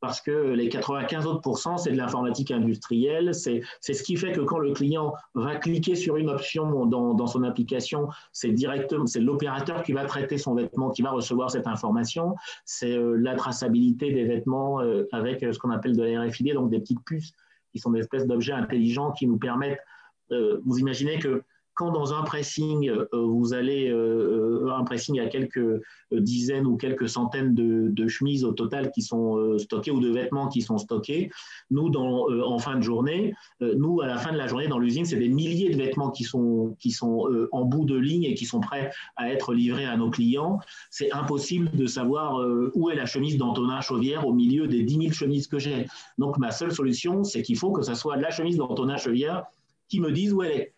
parce 0.00 0.20
que 0.20 0.52
les 0.52 0.68
95 0.68 1.26
autres 1.26 1.40
c'est 1.78 1.92
de 1.92 1.96
l'informatique 1.96 2.50
industrielle. 2.50 3.34
C'est 3.34 3.62
ce 3.82 4.02
qui 4.02 4.16
fait 4.16 4.32
que 4.32 4.40
quand 4.40 4.58
le 4.58 4.72
client 4.72 5.14
va 5.34 5.56
cliquer 5.56 5.94
sur 5.94 6.16
une 6.16 6.30
option 6.30 6.86
dans, 6.86 7.14
dans 7.14 7.26
son 7.26 7.42
application, 7.42 8.08
c'est 8.32 8.50
directement, 8.50 9.06
c'est 9.06 9.20
l'opérateur 9.20 9.82
qui 9.82 9.92
va 9.92 10.04
traiter 10.04 10.38
son 10.38 10.54
vêtement, 10.54 10.90
qui 10.90 11.02
va 11.02 11.10
recevoir 11.10 11.50
cette 11.50 11.66
information. 11.66 12.34
C'est 12.64 12.96
euh, 12.96 13.16
la 13.16 13.34
traçabilité 13.34 14.12
des 14.12 14.24
vêtements 14.24 14.80
euh, 14.80 15.06
avec 15.12 15.42
euh, 15.42 15.52
ce 15.52 15.58
qu'on 15.58 15.70
appelle 15.70 15.96
de 15.96 16.02
la 16.02 16.22
RFID, 16.22 16.54
donc 16.54 16.70
des 16.70 16.80
petites 16.80 17.04
puces 17.04 17.32
qui 17.72 17.78
sont 17.78 17.90
des 17.90 18.00
espèces 18.00 18.26
d'objets 18.26 18.52
intelligents 18.52 19.12
qui 19.12 19.28
nous 19.28 19.38
permettent. 19.38 19.78
vous 20.30 20.78
imaginez 20.78 21.20
que 21.20 21.44
quand 21.80 21.92
dans 21.92 22.12
un 22.12 22.24
pressing, 22.24 22.90
euh, 22.90 23.06
vous 23.14 23.54
allez, 23.54 23.88
euh, 23.88 24.66
euh, 24.66 24.70
un 24.70 24.84
pressing 24.84 25.18
à 25.18 25.28
quelques 25.28 25.80
dizaines 26.12 26.66
ou 26.66 26.76
quelques 26.76 27.08
centaines 27.08 27.54
de, 27.54 28.08
chemises 28.08 28.44
au 28.44 28.52
total 28.52 28.90
qui 28.90 29.00
sont 29.00 29.56
stockées 29.56 29.90
ou 29.92 30.00
de 30.00 30.10
vêtements 30.10 30.48
qui 30.48 30.60
sont 30.60 30.76
stockés, 30.76 31.30
nous, 31.70 31.90
en 31.94 32.58
fin 32.58 32.76
de 32.76 32.82
journée, 32.82 33.34
nous, 33.60 34.00
à 34.00 34.06
la 34.06 34.18
fin 34.18 34.32
de 34.32 34.36
la 34.36 34.48
journée, 34.48 34.66
dans 34.66 34.80
l'usine, 34.80 35.04
c'est 35.04 35.16
des 35.16 35.28
milliers 35.28 35.70
de 35.70 35.76
vêtements 35.76 36.10
qui 36.10 36.24
sont, 36.24 36.74
qui 36.80 36.90
sont 36.90 37.28
en 37.52 37.64
bout 37.64 37.84
de 37.84 37.96
ligne 37.96 38.24
et 38.24 38.34
qui 38.34 38.44
sont 38.44 38.58
prêts 38.58 38.90
à 39.16 39.30
être 39.30 39.54
livrés 39.54 39.84
à 39.84 39.96
nos 39.96 40.10
clients. 40.10 40.58
C'est 40.90 41.12
impossible 41.12 41.70
de 41.72 41.86
savoir 41.86 42.44
où 42.74 42.90
est 42.90 42.96
la 42.96 43.06
chemise 43.06 43.36
d'Antonin 43.36 43.80
Chauvière 43.80 44.26
au 44.26 44.32
milieu 44.32 44.66
des 44.66 44.82
10 44.82 44.94
000 44.96 45.12
chemises 45.12 45.46
que 45.46 45.60
j'ai. 45.60 45.86
Donc, 46.18 46.38
ma 46.38 46.50
seule 46.50 46.72
solution, 46.72 47.22
c'est 47.22 47.42
qu'il 47.42 47.56
faut 47.56 47.70
que 47.70 47.82
ce 47.82 47.94
soit 47.94 48.16
la 48.16 48.30
chemise 48.30 48.56
d'Antonin 48.56 48.96
Chauvière 48.96 49.44
qui 49.88 50.00
me 50.00 50.10
dise 50.10 50.32
où 50.32 50.42
elle 50.42 50.52
est. 50.52 50.72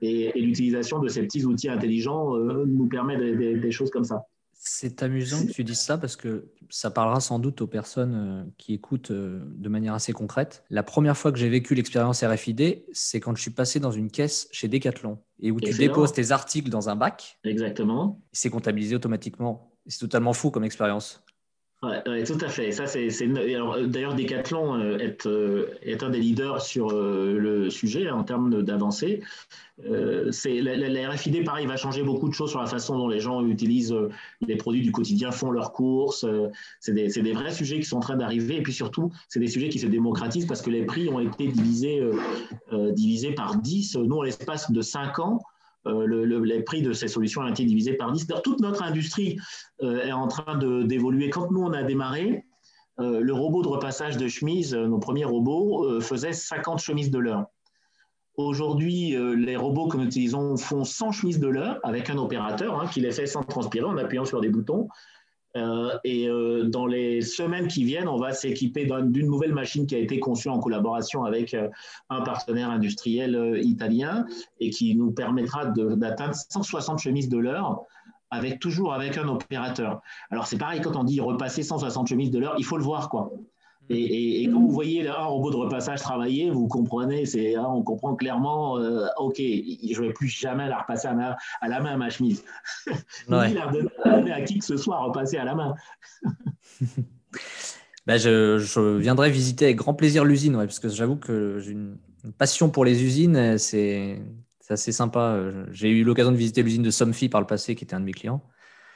Et, 0.00 0.32
l'utilisation 0.40 0.98
de 0.98 1.08
ces 1.08 1.22
petits 1.22 1.44
outils 1.44 1.68
intelligents 1.68 2.36
euh, 2.36 2.64
nous 2.66 2.86
permet 2.86 3.16
des, 3.16 3.70
choses 3.70 3.90
comme 3.90 4.04
ça. 4.04 4.26
C'est 4.54 5.02
amusant 5.02 5.44
que 5.44 5.50
tu 5.50 5.64
dises 5.64 5.80
ça 5.80 5.98
parce 5.98 6.14
que 6.14 6.46
ça 6.70 6.90
parlera 6.90 7.20
sans 7.20 7.40
doute 7.40 7.60
aux 7.62 7.66
personnes 7.66 8.14
euh, 8.14 8.50
qui 8.58 8.74
écoutent 8.74 9.10
euh, 9.10 9.40
de 9.44 9.68
manière 9.68 9.94
assez 9.94 10.12
concrète. 10.12 10.62
La 10.70 10.84
première 10.84 11.16
fois 11.16 11.32
que 11.32 11.38
j'ai 11.38 11.48
vécu 11.48 11.74
l'expérience 11.74 12.22
RFID, 12.22 12.84
c'est 12.92 13.18
quand 13.18 13.34
je 13.34 13.42
suis 13.42 13.50
passé 13.50 13.80
dans 13.80 13.90
une 13.90 14.10
caisse 14.10 14.48
chez 14.52 14.68
Decathlon 14.68 15.18
et 15.40 15.50
où 15.50 15.60
tu 15.60 15.72
déposes 15.74 16.12
tes 16.12 16.30
articles 16.30 16.70
dans 16.70 16.88
un 16.88 16.94
bac. 16.94 17.38
Exactement. 17.44 18.20
C'est 18.32 18.50
comptabilisé 18.50 18.94
automatiquement. 18.94 19.72
C'est 19.86 19.98
totalement 19.98 20.32
fou 20.32 20.52
comme 20.52 20.64
expérience. 20.64 21.21
Oui, 21.84 22.22
tout 22.24 22.38
à 22.40 22.48
fait. 22.48 22.70
Ça, 22.70 22.86
c'est, 22.86 23.08
d'ailleurs, 23.26 24.14
Decathlon 24.14 24.76
euh, 24.76 24.98
est, 24.98 25.26
euh, 25.26 25.66
est, 25.82 26.04
un 26.04 26.10
des 26.10 26.20
leaders 26.20 26.62
sur 26.62 26.92
euh, 26.92 27.36
le 27.36 27.70
sujet 27.70 28.08
en 28.08 28.22
termes 28.22 28.62
d'avancée. 28.62 29.20
la, 29.78 31.10
RFID, 31.10 31.44
pareil, 31.44 31.66
va 31.66 31.76
changer 31.76 32.04
beaucoup 32.04 32.28
de 32.28 32.34
choses 32.34 32.50
sur 32.50 32.60
la 32.60 32.68
façon 32.68 32.96
dont 32.96 33.08
les 33.08 33.18
gens 33.18 33.44
utilisent 33.44 33.96
les 34.46 34.54
produits 34.54 34.82
du 34.82 34.92
quotidien, 34.92 35.32
font 35.32 35.50
leurs 35.50 35.72
courses. 35.72 36.24
c'est, 36.78 36.92
des, 36.92 37.08
des, 37.08 37.32
vrais 37.32 37.50
sujets 37.50 37.80
qui 37.80 37.86
sont 37.86 37.96
en 37.96 38.00
train 38.00 38.16
d'arriver. 38.16 38.58
Et 38.58 38.62
puis 38.62 38.72
surtout, 38.72 39.10
c'est 39.28 39.40
des 39.40 39.48
sujets 39.48 39.68
qui 39.68 39.80
se 39.80 39.88
démocratisent 39.88 40.46
parce 40.46 40.62
que 40.62 40.70
les 40.70 40.84
prix 40.84 41.08
ont 41.08 41.18
été 41.18 41.48
divisés, 41.48 42.00
divisés 42.92 43.32
par 43.32 43.56
10. 43.56 43.96
Nous, 43.96 44.16
en 44.16 44.22
l'espace 44.22 44.70
de 44.70 44.82
5 44.82 45.18
ans, 45.18 45.40
euh, 45.86 46.06
le, 46.06 46.24
les 46.44 46.62
prix 46.62 46.82
de 46.82 46.92
ces 46.92 47.08
solutions 47.08 47.42
ont 47.42 47.48
été 47.48 47.64
divisés 47.64 47.94
par 47.94 48.12
10. 48.12 48.26
Toute 48.44 48.60
notre 48.60 48.82
industrie 48.82 49.38
euh, 49.82 50.02
est 50.02 50.12
en 50.12 50.28
train 50.28 50.56
d'évoluer. 50.56 51.30
Quand 51.30 51.50
nous, 51.50 51.62
on 51.62 51.72
a 51.72 51.82
démarré, 51.82 52.44
euh, 53.00 53.20
le 53.20 53.32
robot 53.32 53.62
de 53.62 53.68
repassage 53.68 54.16
de 54.16 54.28
chemises, 54.28 54.74
nos 54.74 54.98
premiers 54.98 55.24
robots, 55.24 56.00
faisaient 56.00 56.32
50 56.32 56.80
chemises 56.80 57.10
de 57.10 57.18
l'heure. 57.18 57.46
Aujourd'hui, 58.36 59.14
les 59.36 59.56
robots 59.56 59.88
que 59.88 59.98
nous 59.98 60.04
utilisons 60.04 60.56
font 60.56 60.84
100 60.84 61.12
chemises 61.12 61.38
de 61.38 61.48
l'heure 61.48 61.78
avec 61.82 62.08
un 62.08 62.16
opérateur 62.16 62.80
hein, 62.80 62.86
qui 62.86 63.00
les 63.00 63.12
fait 63.12 63.26
sans 63.26 63.42
transpirer 63.42 63.84
en 63.84 63.98
appuyant 63.98 64.24
sur 64.24 64.40
des 64.40 64.48
boutons. 64.48 64.88
Euh, 65.56 65.98
et 66.04 66.28
euh, 66.28 66.64
dans 66.64 66.86
les 66.86 67.20
semaines 67.20 67.68
qui 67.68 67.84
viennent, 67.84 68.08
on 68.08 68.16
va 68.16 68.32
s'équiper 68.32 68.86
d'une 68.86 69.26
nouvelle 69.26 69.52
machine 69.52 69.86
qui 69.86 69.94
a 69.94 69.98
été 69.98 70.18
conçue 70.18 70.48
en 70.48 70.58
collaboration 70.58 71.24
avec 71.24 71.52
euh, 71.52 71.68
un 72.08 72.22
partenaire 72.22 72.70
industriel 72.70 73.60
italien 73.62 74.26
et 74.60 74.70
qui 74.70 74.94
nous 74.94 75.12
permettra 75.12 75.66
d'atteindre 75.66 76.34
160 76.34 76.98
chemises 76.98 77.28
de 77.28 77.38
l'heure 77.38 77.82
avec 78.30 78.60
toujours 78.60 78.94
avec 78.94 79.18
un 79.18 79.28
opérateur. 79.28 80.00
Alors 80.30 80.46
c'est 80.46 80.56
pareil 80.56 80.80
quand 80.80 80.96
on 80.96 81.04
dit 81.04 81.20
repasser 81.20 81.62
160 81.62 82.08
chemises 82.08 82.30
de 82.30 82.38
l'heure, 82.38 82.54
il 82.56 82.64
faut 82.64 82.78
le 82.78 82.84
voir 82.84 83.10
quoi. 83.10 83.30
Et, 83.90 84.48
quand 84.50 84.60
vous 84.60 84.70
voyez 84.70 85.06
un 85.08 85.24
robot 85.24 85.50
de 85.50 85.56
repassage 85.56 86.00
travailler, 86.00 86.50
vous 86.50 86.68
comprenez, 86.68 87.26
c'est, 87.26 87.56
hein, 87.56 87.66
on 87.68 87.82
comprend 87.82 88.14
clairement, 88.14 88.78
euh, 88.78 89.06
ok, 89.18 89.36
je 89.36 90.00
ne 90.00 90.06
vais 90.06 90.12
plus 90.12 90.28
jamais 90.28 90.68
la 90.68 90.78
repasser 90.78 91.08
à, 91.08 91.68
la 91.68 91.80
main 91.80 91.96
ma 91.96 92.10
chemise. 92.10 92.44
Ouais. 93.28 93.52
la 93.52 93.66
redonner 93.66 94.32
à 94.32 94.42
qui 94.42 94.58
que 94.58 94.64
ce 94.64 94.76
soit 94.76 94.96
à 94.96 95.00
repasser 95.00 95.36
à 95.36 95.44
la 95.44 95.54
main. 95.54 95.74
Ben, 98.04 98.16
je, 98.16 98.96
viendrai 98.98 99.30
visiter 99.30 99.66
avec 99.66 99.76
grand 99.76 99.94
plaisir 99.94 100.24
l'usine, 100.24 100.54
parce 100.54 100.80
que 100.80 100.88
j'avoue 100.88 101.14
que 101.14 101.60
j'ai 101.60 101.70
une, 101.70 101.96
passion 102.36 102.68
pour 102.68 102.84
les 102.84 103.04
usines, 103.04 103.58
c'est, 103.58 104.20
assez 104.68 104.90
sympa. 104.90 105.38
J'ai 105.70 105.88
eu 105.88 106.02
l'occasion 106.02 106.32
de 106.32 106.36
visiter 106.36 106.64
l'usine 106.64 106.82
de 106.82 106.90
Somfy 106.90 107.28
par 107.28 107.40
le 107.40 107.46
passé, 107.46 107.76
qui 107.76 107.84
était 107.84 107.94
un 107.94 108.00
de 108.00 108.04
mes 108.04 108.12
clients. 108.12 108.42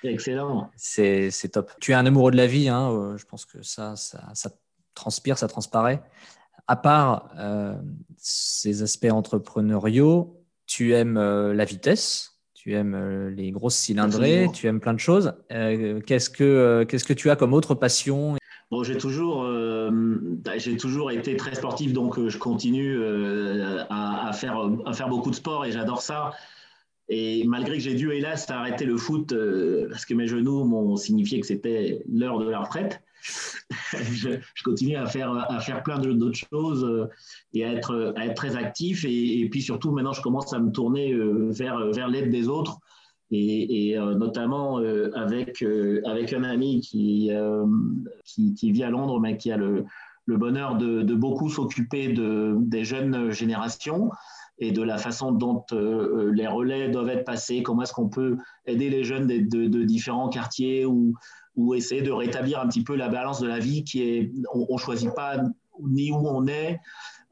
Excellent. 0.03 0.71
C'est, 0.77 1.31
top. 1.53 1.71
Tu 1.81 1.93
es 1.93 1.95
un 1.95 2.07
amoureux 2.07 2.31
de 2.31 2.37
la 2.37 2.47
vie, 2.47 2.69
hein, 2.69 2.91
euh, 2.91 3.17
je 3.17 3.25
pense 3.27 3.45
que 3.45 3.63
ça, 3.63 3.97
ça, 3.97 4.29
ça 4.35 4.51
transpire, 4.97 5.39
ça 5.39 5.47
transparaît. 5.47 6.03
À 6.67 6.75
part 6.75 7.31
euh, 7.39 7.77
ces 8.17 8.83
aspects 8.83 9.07
entrepreneuriaux, 9.09 10.43
tu 10.67 10.95
aimes 10.95 11.17
euh, 11.17 11.55
la 11.55 11.65
vitesse, 11.65 12.41
tu 12.55 12.75
aimes 12.75 12.97
euh, 12.97 13.31
les 13.31 13.53
grosses 13.53 13.77
cylindrées, 13.77 14.49
tu 14.53 14.67
aimes 14.67 14.81
plein 14.81 14.95
de 14.95 14.99
choses. 14.99 15.35
qu'est-ce, 15.49 16.29
que, 16.29 16.85
qu'est-ce 16.89 17.05
que 17.05 17.13
tu 17.13 17.31
as 17.31 17.37
comme 17.37 17.53
autre 17.55 17.77
passion? 17.77 18.37
Bon, 18.73 18.83
j'ai 18.83 18.99
toujours, 18.99 19.49
j'ai 20.57 20.77
toujours 20.77 21.13
été 21.13 21.37
très 21.37 21.55
sportif, 21.55 21.93
donc 21.93 22.19
je 22.27 22.37
continue 22.37 23.01
à, 23.89 24.33
faire, 24.35 24.59
à 24.85 24.93
faire 24.93 25.09
beaucoup 25.09 25.31
de 25.31 25.37
sport 25.37 25.65
et 25.65 25.71
j'adore 25.71 26.03
ça. 26.03 26.33
Et 27.09 27.45
malgré 27.47 27.75
que 27.75 27.83
j'ai 27.85 27.95
dû, 27.95 28.11
hélas, 28.11 28.51
arrêter 28.51 28.85
le 28.85 28.97
foot 28.97 29.33
parce 29.89 30.05
que 30.05 30.15
mes 30.15 30.27
genoux 30.27 30.65
m'ont 30.65 30.97
signifié 30.97 31.39
que 31.39 31.47
c'était 31.47 32.03
l'heure 32.09 32.41
de 32.41 32.51
la 32.51 32.59
retraite, 32.59 33.01
je, 33.93 34.39
continue 34.65 34.97
à 34.97 35.07
faire, 35.07 35.33
à 35.33 35.61
faire 35.61 35.83
plein 35.83 35.99
d'autres 35.99 36.39
choses 36.53 36.85
euh, 36.85 37.09
et 37.55 37.65
à 37.65 37.73
être, 37.73 38.15
à 38.17 38.27
être 38.27 38.35
très 38.35 38.57
actif. 38.57 39.05
Et, 39.09 39.49
puis 39.51 39.63
surtout, 39.63 39.93
maintenant, 39.93 40.13
je 40.13 40.23
commence 40.23 40.53
à 40.53 40.59
me 40.59 40.71
tourner 40.71 41.13
euh, 41.13 41.51
vers, 41.51 41.91
vers 41.93 42.09
l'aide 42.09 42.31
des 42.31 42.49
autres. 42.49 42.79
Et, 43.33 43.99
euh, 43.99 44.15
notamment 44.15 44.79
avec, 45.15 45.65
avec 46.05 46.33
un 46.33 46.45
ami 46.45 46.81
qui, 46.81 47.31
qui, 48.25 48.73
vit 48.73 48.85
à 48.85 48.91
Londres, 48.91 49.19
mais 49.19 49.37
qui 49.37 49.51
a 49.51 49.57
le, 49.57 49.85
le 50.27 50.37
bonheur 50.37 50.77
de, 50.77 51.03
beaucoup 51.15 51.51
s'occuper 51.51 52.13
de, 52.13 52.55
des 52.61 52.85
jeunes 52.85 53.33
générations 53.33 54.13
et 54.59 54.71
de 54.71 54.81
la 54.81 54.97
façon 54.97 55.33
dont 55.33 55.65
les 55.73 56.47
relais 56.47 56.89
doivent 56.89 57.09
être 57.09 57.25
passés, 57.25 57.65
comment 57.65 57.83
est-ce 57.83 57.93
qu'on 57.93 58.09
peut 58.09 58.37
aider 58.65 58.91
les 58.91 59.03
jeunes 59.03 59.27
de, 59.27 59.67
de 59.67 59.83
différents 59.83 60.29
quartiers 60.29 60.87
ou, 60.87 61.17
ou 61.57 61.75
essayer 61.75 62.03
de 62.03 62.13
rétablir 62.13 62.61
un 62.61 62.69
petit 62.69 62.85
peu 62.85 62.95
la 62.95 63.09
balance 63.09 63.41
de 63.41 63.49
la 63.49 63.59
vie 63.59 63.83
qui 63.83 64.03
est, 64.03 64.33
on 64.53 64.75
ne 64.75 64.79
choisit 64.79 65.13
pas 65.15 65.41
ni 65.81 66.13
où 66.13 66.17
on 66.17 66.47
est, 66.47 66.79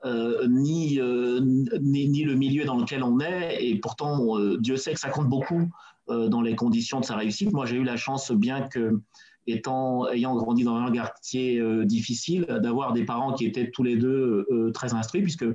euh, 0.04 0.46
ni, 0.48 1.00
euh, 1.00 1.40
ni, 1.80 2.08
ni, 2.08 2.24
le 2.24 2.34
milieu 2.34 2.64
dans 2.64 2.76
lequel 2.76 3.02
on 3.02 3.20
est, 3.20 3.64
et 3.64 3.78
pourtant 3.78 4.38
euh, 4.38 4.58
Dieu 4.58 4.76
sait 4.76 4.92
que 4.92 5.00
ça 5.00 5.08
compte 5.08 5.28
beaucoup 5.28 5.70
dans 6.06 6.42
les 6.42 6.54
conditions 6.54 7.00
de 7.00 7.06
sa 7.06 7.16
réussite. 7.16 7.50
Moi 7.54 7.64
j'ai 7.64 7.76
eu 7.76 7.82
la 7.82 7.96
chance, 7.96 8.30
bien 8.30 8.68
que 8.68 9.00
étant, 9.46 10.06
ayant 10.10 10.36
grandi 10.36 10.62
dans 10.62 10.76
un 10.76 10.92
quartier 10.92 11.62
difficile, 11.86 12.44
d'avoir 12.60 12.92
des 12.92 13.04
parents 13.04 13.32
qui 13.32 13.46
étaient 13.46 13.70
tous 13.70 13.82
les 13.82 13.96
deux 13.96 14.46
très 14.74 14.92
instruits, 14.92 15.22
puisque 15.22 15.46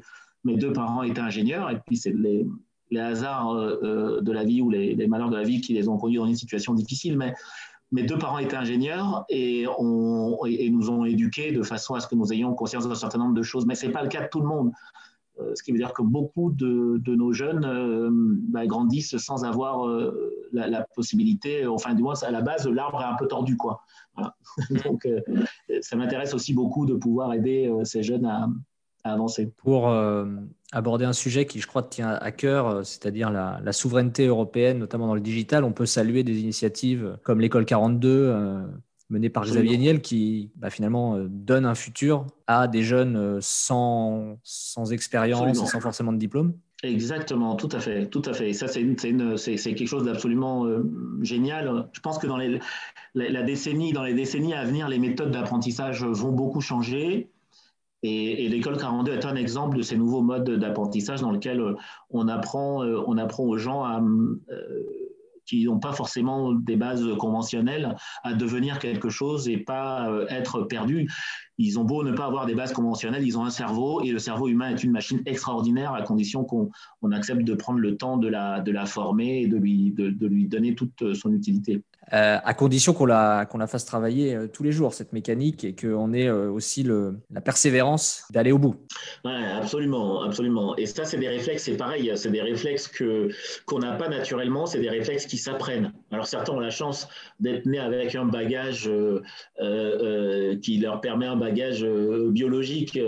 mes 0.44 0.56
deux 0.56 0.74
parents 0.74 1.04
étaient 1.04 1.22
ingénieurs, 1.22 1.70
et 1.70 1.80
puis 1.86 1.98
c'est 1.98 2.16
les, 2.16 2.48
les 2.90 3.00
hasards 3.00 3.54
de 3.54 4.32
la 4.32 4.44
vie 4.44 4.64
ou 4.64 4.72
les, 4.72 4.96
les, 4.96 5.08
malheurs 5.08 5.30
de 5.30 5.38
la 5.38 5.44
vie 5.44 5.62
qui 5.62 5.74
les 5.74 5.88
ont 5.88 5.98
conduits 5.98 6.18
dans 6.18 6.26
une 6.26 6.36
situation 6.36 6.74
difficile, 6.74 7.16
mais 7.16 7.36
mes 7.92 8.04
deux 8.04 8.18
parents 8.18 8.38
étaient 8.38 8.56
ingénieurs 8.56 9.26
et, 9.30 9.66
nous 9.66 10.90
ont 10.90 11.06
éduqués 11.06 11.52
de 11.52 11.64
façon 11.64 11.96
à 11.96 12.00
ce 12.00 12.08
que 12.08 12.16
nous 12.16 12.32
ayons 12.32 12.54
conscience 12.54 12.88
d'un 12.88 12.96
certain 12.96 13.18
nombre 13.18 13.34
de 13.34 13.42
choses. 13.42 13.66
Mais 13.66 13.76
ce 13.76 13.88
n'est 13.88 13.92
pas 13.92 14.04
le 14.04 14.10
cas 14.10 14.24
de 14.24 14.30
tout 14.30 14.42
le 14.42 14.48
monde. 14.48 14.72
Euh, 15.40 15.54
ce 15.56 15.64
qui 15.64 15.72
veut 15.72 15.78
dire 15.78 15.94
que 15.94 16.02
beaucoup 16.02 16.52
de, 16.52 17.02
nos 17.08 17.32
jeunes 17.32 17.66
euh, 17.66 18.10
bah, 18.12 18.68
grandissent 18.68 19.18
sans 19.18 19.46
avoir 19.46 19.88
euh, 19.88 20.48
la, 20.52 20.86
possibilité, 20.96 21.66
enfin 21.66 21.94
du 21.94 22.04
moins 22.04 22.22
à 22.24 22.32
la 22.32 22.42
base, 22.42 22.68
l'arbre 22.68 23.02
est 23.02 23.06
un 23.06 23.16
peu 23.16 23.28
tordu. 23.28 23.58
Quoi. 23.58 23.84
Donc 24.86 25.08
ça 25.82 25.96
m'intéresse 25.96 26.34
aussi 26.34 26.54
beaucoup 26.54 26.86
de 26.86 26.94
pouvoir 26.94 27.34
aider 27.34 27.72
ces 27.84 28.04
jeunes 28.04 28.26
à, 28.26 28.50
avancer. 29.04 29.52
Pour 29.58 29.90
euh, 29.90 30.26
aborder 30.72 31.06
un 31.06 31.14
sujet 31.14 31.46
qui, 31.46 31.60
je 31.60 31.68
crois, 31.68 31.84
tient 31.84 32.10
à 32.10 32.32
cœur, 32.32 32.68
euh, 32.68 32.84
c'est-à-dire 32.84 33.32
la, 33.32 33.72
souveraineté 33.72 34.26
européenne, 34.26 34.80
notamment 34.80 35.08
dans 35.08 35.16
le 35.16 35.22
digital, 35.22 35.64
on 35.64 35.72
peut 35.72 35.86
saluer 35.86 36.24
des 36.24 36.40
initiatives 36.40 37.18
comme 37.24 37.40
l'école 37.40 37.66
42, 37.66 38.10
euh, 38.10 38.62
menée 39.10 39.30
par 39.30 39.46
Xavier 39.46 39.78
Niel, 39.78 40.02
qui 40.02 40.52
bah, 40.56 40.70
finalement 40.70 41.18
donne 41.30 41.66
un 41.66 41.76
futur 41.76 42.28
à 42.46 42.68
des 42.68 42.84
jeunes 42.84 43.40
sans, 43.42 44.38
sans 44.44 44.92
expérience 44.92 45.50
et 45.50 45.54
sans 45.66 45.80
forcément 45.80 46.14
de 46.14 46.20
diplôme. 46.20 46.54
Exactement, 46.84 47.56
tout 47.56 47.70
à 47.72 47.80
fait, 47.80 48.08
tout 48.08 48.22
à 48.26 48.34
fait. 48.34 48.54
ça, 48.54 48.68
c'est 48.68 48.84
quelque 48.84 49.88
chose 49.88 50.06
d'absolument 50.06 50.68
génial. 51.22 51.90
Je 51.92 52.00
pense 52.02 52.20
que 52.20 52.28
dans 52.28 52.38
les, 52.38 52.60
la, 53.16 53.42
décennie, 53.42 53.94
dans 53.94 54.04
les 54.04 54.14
décennies 54.14 54.54
à 54.54 54.64
venir, 54.64 54.88
les 54.88 55.00
méthodes 55.00 55.32
d'apprentissage 55.32 56.04
vont 56.04 56.32
beaucoup 56.32 56.62
changer. 56.62 57.32
Et, 58.04 58.48
l'école 58.48 58.78
42 58.78 59.12
est 59.14 59.26
un 59.26 59.36
exemple 59.36 59.78
de 59.78 59.82
ces 59.82 59.98
nouveaux 59.98 60.22
modes 60.22 60.50
d'apprentissage 60.50 61.22
dans 61.22 61.32
lesquels 61.32 61.60
euh, 61.60 61.76
on 62.10 62.28
apprend, 62.28 62.84
euh, 62.84 63.02
on 63.08 63.18
apprend 63.18 63.44
aux 63.44 63.58
gens 63.58 63.86
euh, 63.86 64.38
qui 65.46 65.66
n'ont 65.66 65.80
pas 65.80 65.92
forcément 65.92 66.54
des 66.54 66.76
bases 66.76 67.06
conventionnelles 67.18 67.96
à 68.24 68.34
devenir 68.34 68.80
quelque 68.80 69.10
chose 69.10 69.50
et 69.50 69.58
pas 69.58 70.08
être 70.30 70.62
perdus. 70.62 71.10
Ils 71.58 71.80
ont 71.80 71.84
beau 71.84 72.04
ne 72.04 72.12
pas 72.12 72.26
avoir 72.26 72.46
des 72.46 72.54
bases 72.54 72.72
conventionnelles, 72.72 73.26
ils 73.26 73.36
ont 73.36 73.44
un 73.44 73.50
cerveau 73.50 74.02
et 74.02 74.12
le 74.12 74.20
cerveau 74.20 74.48
humain 74.48 74.70
est 74.70 74.84
une 74.84 74.92
machine 74.92 75.24
extraordinaire 75.26 75.94
à 75.94 76.04
condition 76.04 76.44
qu'on 76.44 77.12
accepte 77.12 77.44
de 77.44 77.56
prendre 77.56 77.80
le 77.80 77.98
temps 77.98 78.18
de 78.18 78.28
la, 78.28 78.62
de 78.62 78.72
la 78.72 78.86
former 78.86 79.42
et 79.42 79.48
de 79.48 79.58
lui, 79.58 79.92
de 79.92 80.28
lui 80.28 80.48
donner 80.48 80.76
toute 80.76 81.16
son 81.16 81.34
utilité. 81.34 81.82
Euh, 82.14 82.38
à 82.44 82.54
condition 82.56 82.94
qu'on 82.94 83.06
la, 83.06 83.48
fasse 83.68 83.86
travailler 83.86 84.36
euh, 84.36 84.48
tous 84.48 84.64
les 84.64 84.72
jours, 84.72 84.94
cette 84.94 85.14
mécanique, 85.14 85.64
et 85.64 85.76
qu'on 85.76 86.12
ait 86.14 86.28
euh, 86.28 86.50
aussi 86.50 86.84
la 86.84 87.42
persévérance 87.42 88.24
d'aller 88.32 88.52
au 88.52 88.58
bout. 88.58 88.76
Oui, 89.26 89.32
absolument, 89.56 90.24
absolument. 90.24 90.76
Et 90.78 90.88
ça, 90.88 91.06
c'est 91.06 91.18
des 91.18 91.28
réflexes, 91.28 91.64
c'est 91.64 91.78
pareil, 91.78 92.12
c'est 92.16 92.32
des 92.32 92.42
réflexes 92.42 92.88
que, 92.88 93.30
qu'on 93.66 93.80
n'a 93.80 93.94
pas 93.94 94.10
naturellement, 94.10 94.66
c'est 94.66 94.80
des 94.80 94.90
réflexes 94.90 95.28
qui 95.28 95.38
s'apprennent. 95.38 95.94
Alors 96.12 96.26
certains 96.26 96.54
ont 96.54 96.60
la 96.60 96.72
chance 96.72 97.08
d'être 97.40 97.66
nés 97.66 97.80
avec 97.80 98.16
un 98.16 98.26
bagage 98.26 98.90
qui 100.62 100.78
leur 100.80 101.02
permet 101.02 101.28
un 101.28 101.36
bagage 101.36 101.86
biologique, 101.86 103.00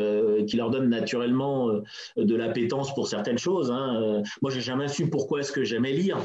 qui 0.47 0.57
leur 0.57 0.69
donne 0.69 0.89
naturellement 0.89 1.69
de 2.17 2.35
l'appétence 2.35 2.93
pour 2.93 3.07
certaines 3.07 3.37
choses. 3.37 3.71
Hein. 3.71 4.21
Moi, 4.41 4.51
j'ai 4.51 4.61
jamais 4.61 4.87
su 4.87 5.09
pourquoi 5.09 5.39
est-ce 5.39 5.51
que 5.51 5.63
j'aimais 5.63 5.93
lire. 5.93 6.17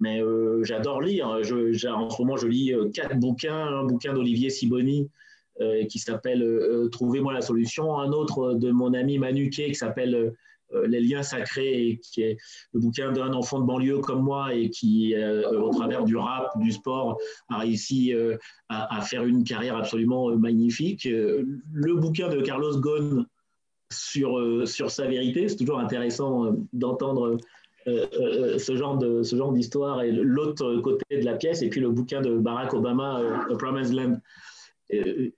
Mais 0.00 0.20
euh, 0.20 0.62
j'adore 0.64 1.00
lire. 1.00 1.42
Je, 1.42 1.88
en 1.88 2.10
ce 2.10 2.20
moment, 2.22 2.36
je 2.36 2.46
lis 2.46 2.72
euh, 2.72 2.88
quatre 2.90 3.16
bouquins. 3.16 3.66
Un 3.66 3.84
bouquin 3.84 4.12
d'Olivier 4.12 4.50
Siboni 4.50 5.10
euh, 5.60 5.84
qui 5.86 5.98
s'appelle 5.98 6.44
Trouvez-moi 6.90 7.32
la 7.32 7.42
solution. 7.42 7.98
Un 7.98 8.12
autre 8.12 8.54
de 8.54 8.70
mon 8.70 8.94
ami 8.94 9.18
Manuquet 9.18 9.68
qui 9.68 9.74
s'appelle 9.74 10.34
les 10.86 11.00
liens 11.00 11.22
sacrés, 11.22 12.00
qui 12.02 12.22
est 12.22 12.36
le 12.72 12.80
bouquin 12.80 13.12
d'un 13.12 13.32
enfant 13.32 13.60
de 13.60 13.64
banlieue 13.64 13.98
comme 13.98 14.22
moi 14.22 14.54
et 14.54 14.70
qui, 14.70 15.14
au 15.16 15.70
travers 15.70 16.04
du 16.04 16.16
rap, 16.16 16.50
du 16.58 16.72
sport, 16.72 17.18
a 17.48 17.58
réussi 17.58 18.12
à, 18.68 19.00
faire 19.02 19.24
une 19.24 19.44
carrière 19.44 19.76
absolument 19.76 20.34
magnifique. 20.36 21.04
Le 21.04 21.94
bouquin 21.94 22.28
de 22.28 22.40
Carlos 22.40 22.80
Ghosn 22.80 23.24
sur, 23.92 24.66
sur 24.66 24.90
sa 24.90 25.06
vérité, 25.06 25.46
c'est 25.46 25.56
toujours 25.56 25.78
intéressant 25.78 26.56
d'entendre 26.72 27.38
euh, 27.86 28.06
euh, 28.18 28.58
ce 28.58 28.76
genre 28.76 28.96
de 28.96 29.22
ce 29.22 29.36
genre 29.36 29.52
d'histoire 29.52 30.02
et 30.02 30.10
l'autre 30.10 30.76
côté 30.76 31.04
de 31.18 31.24
la 31.24 31.34
pièce 31.34 31.60
et 31.60 31.68
puis 31.68 31.80
le 31.80 31.90
bouquin 31.90 32.22
de 32.22 32.38
Barack 32.38 32.72
Obama 32.72 33.20
euh, 33.20 33.36
The 33.50 33.58
Promised 33.58 33.94
Land 33.94 34.20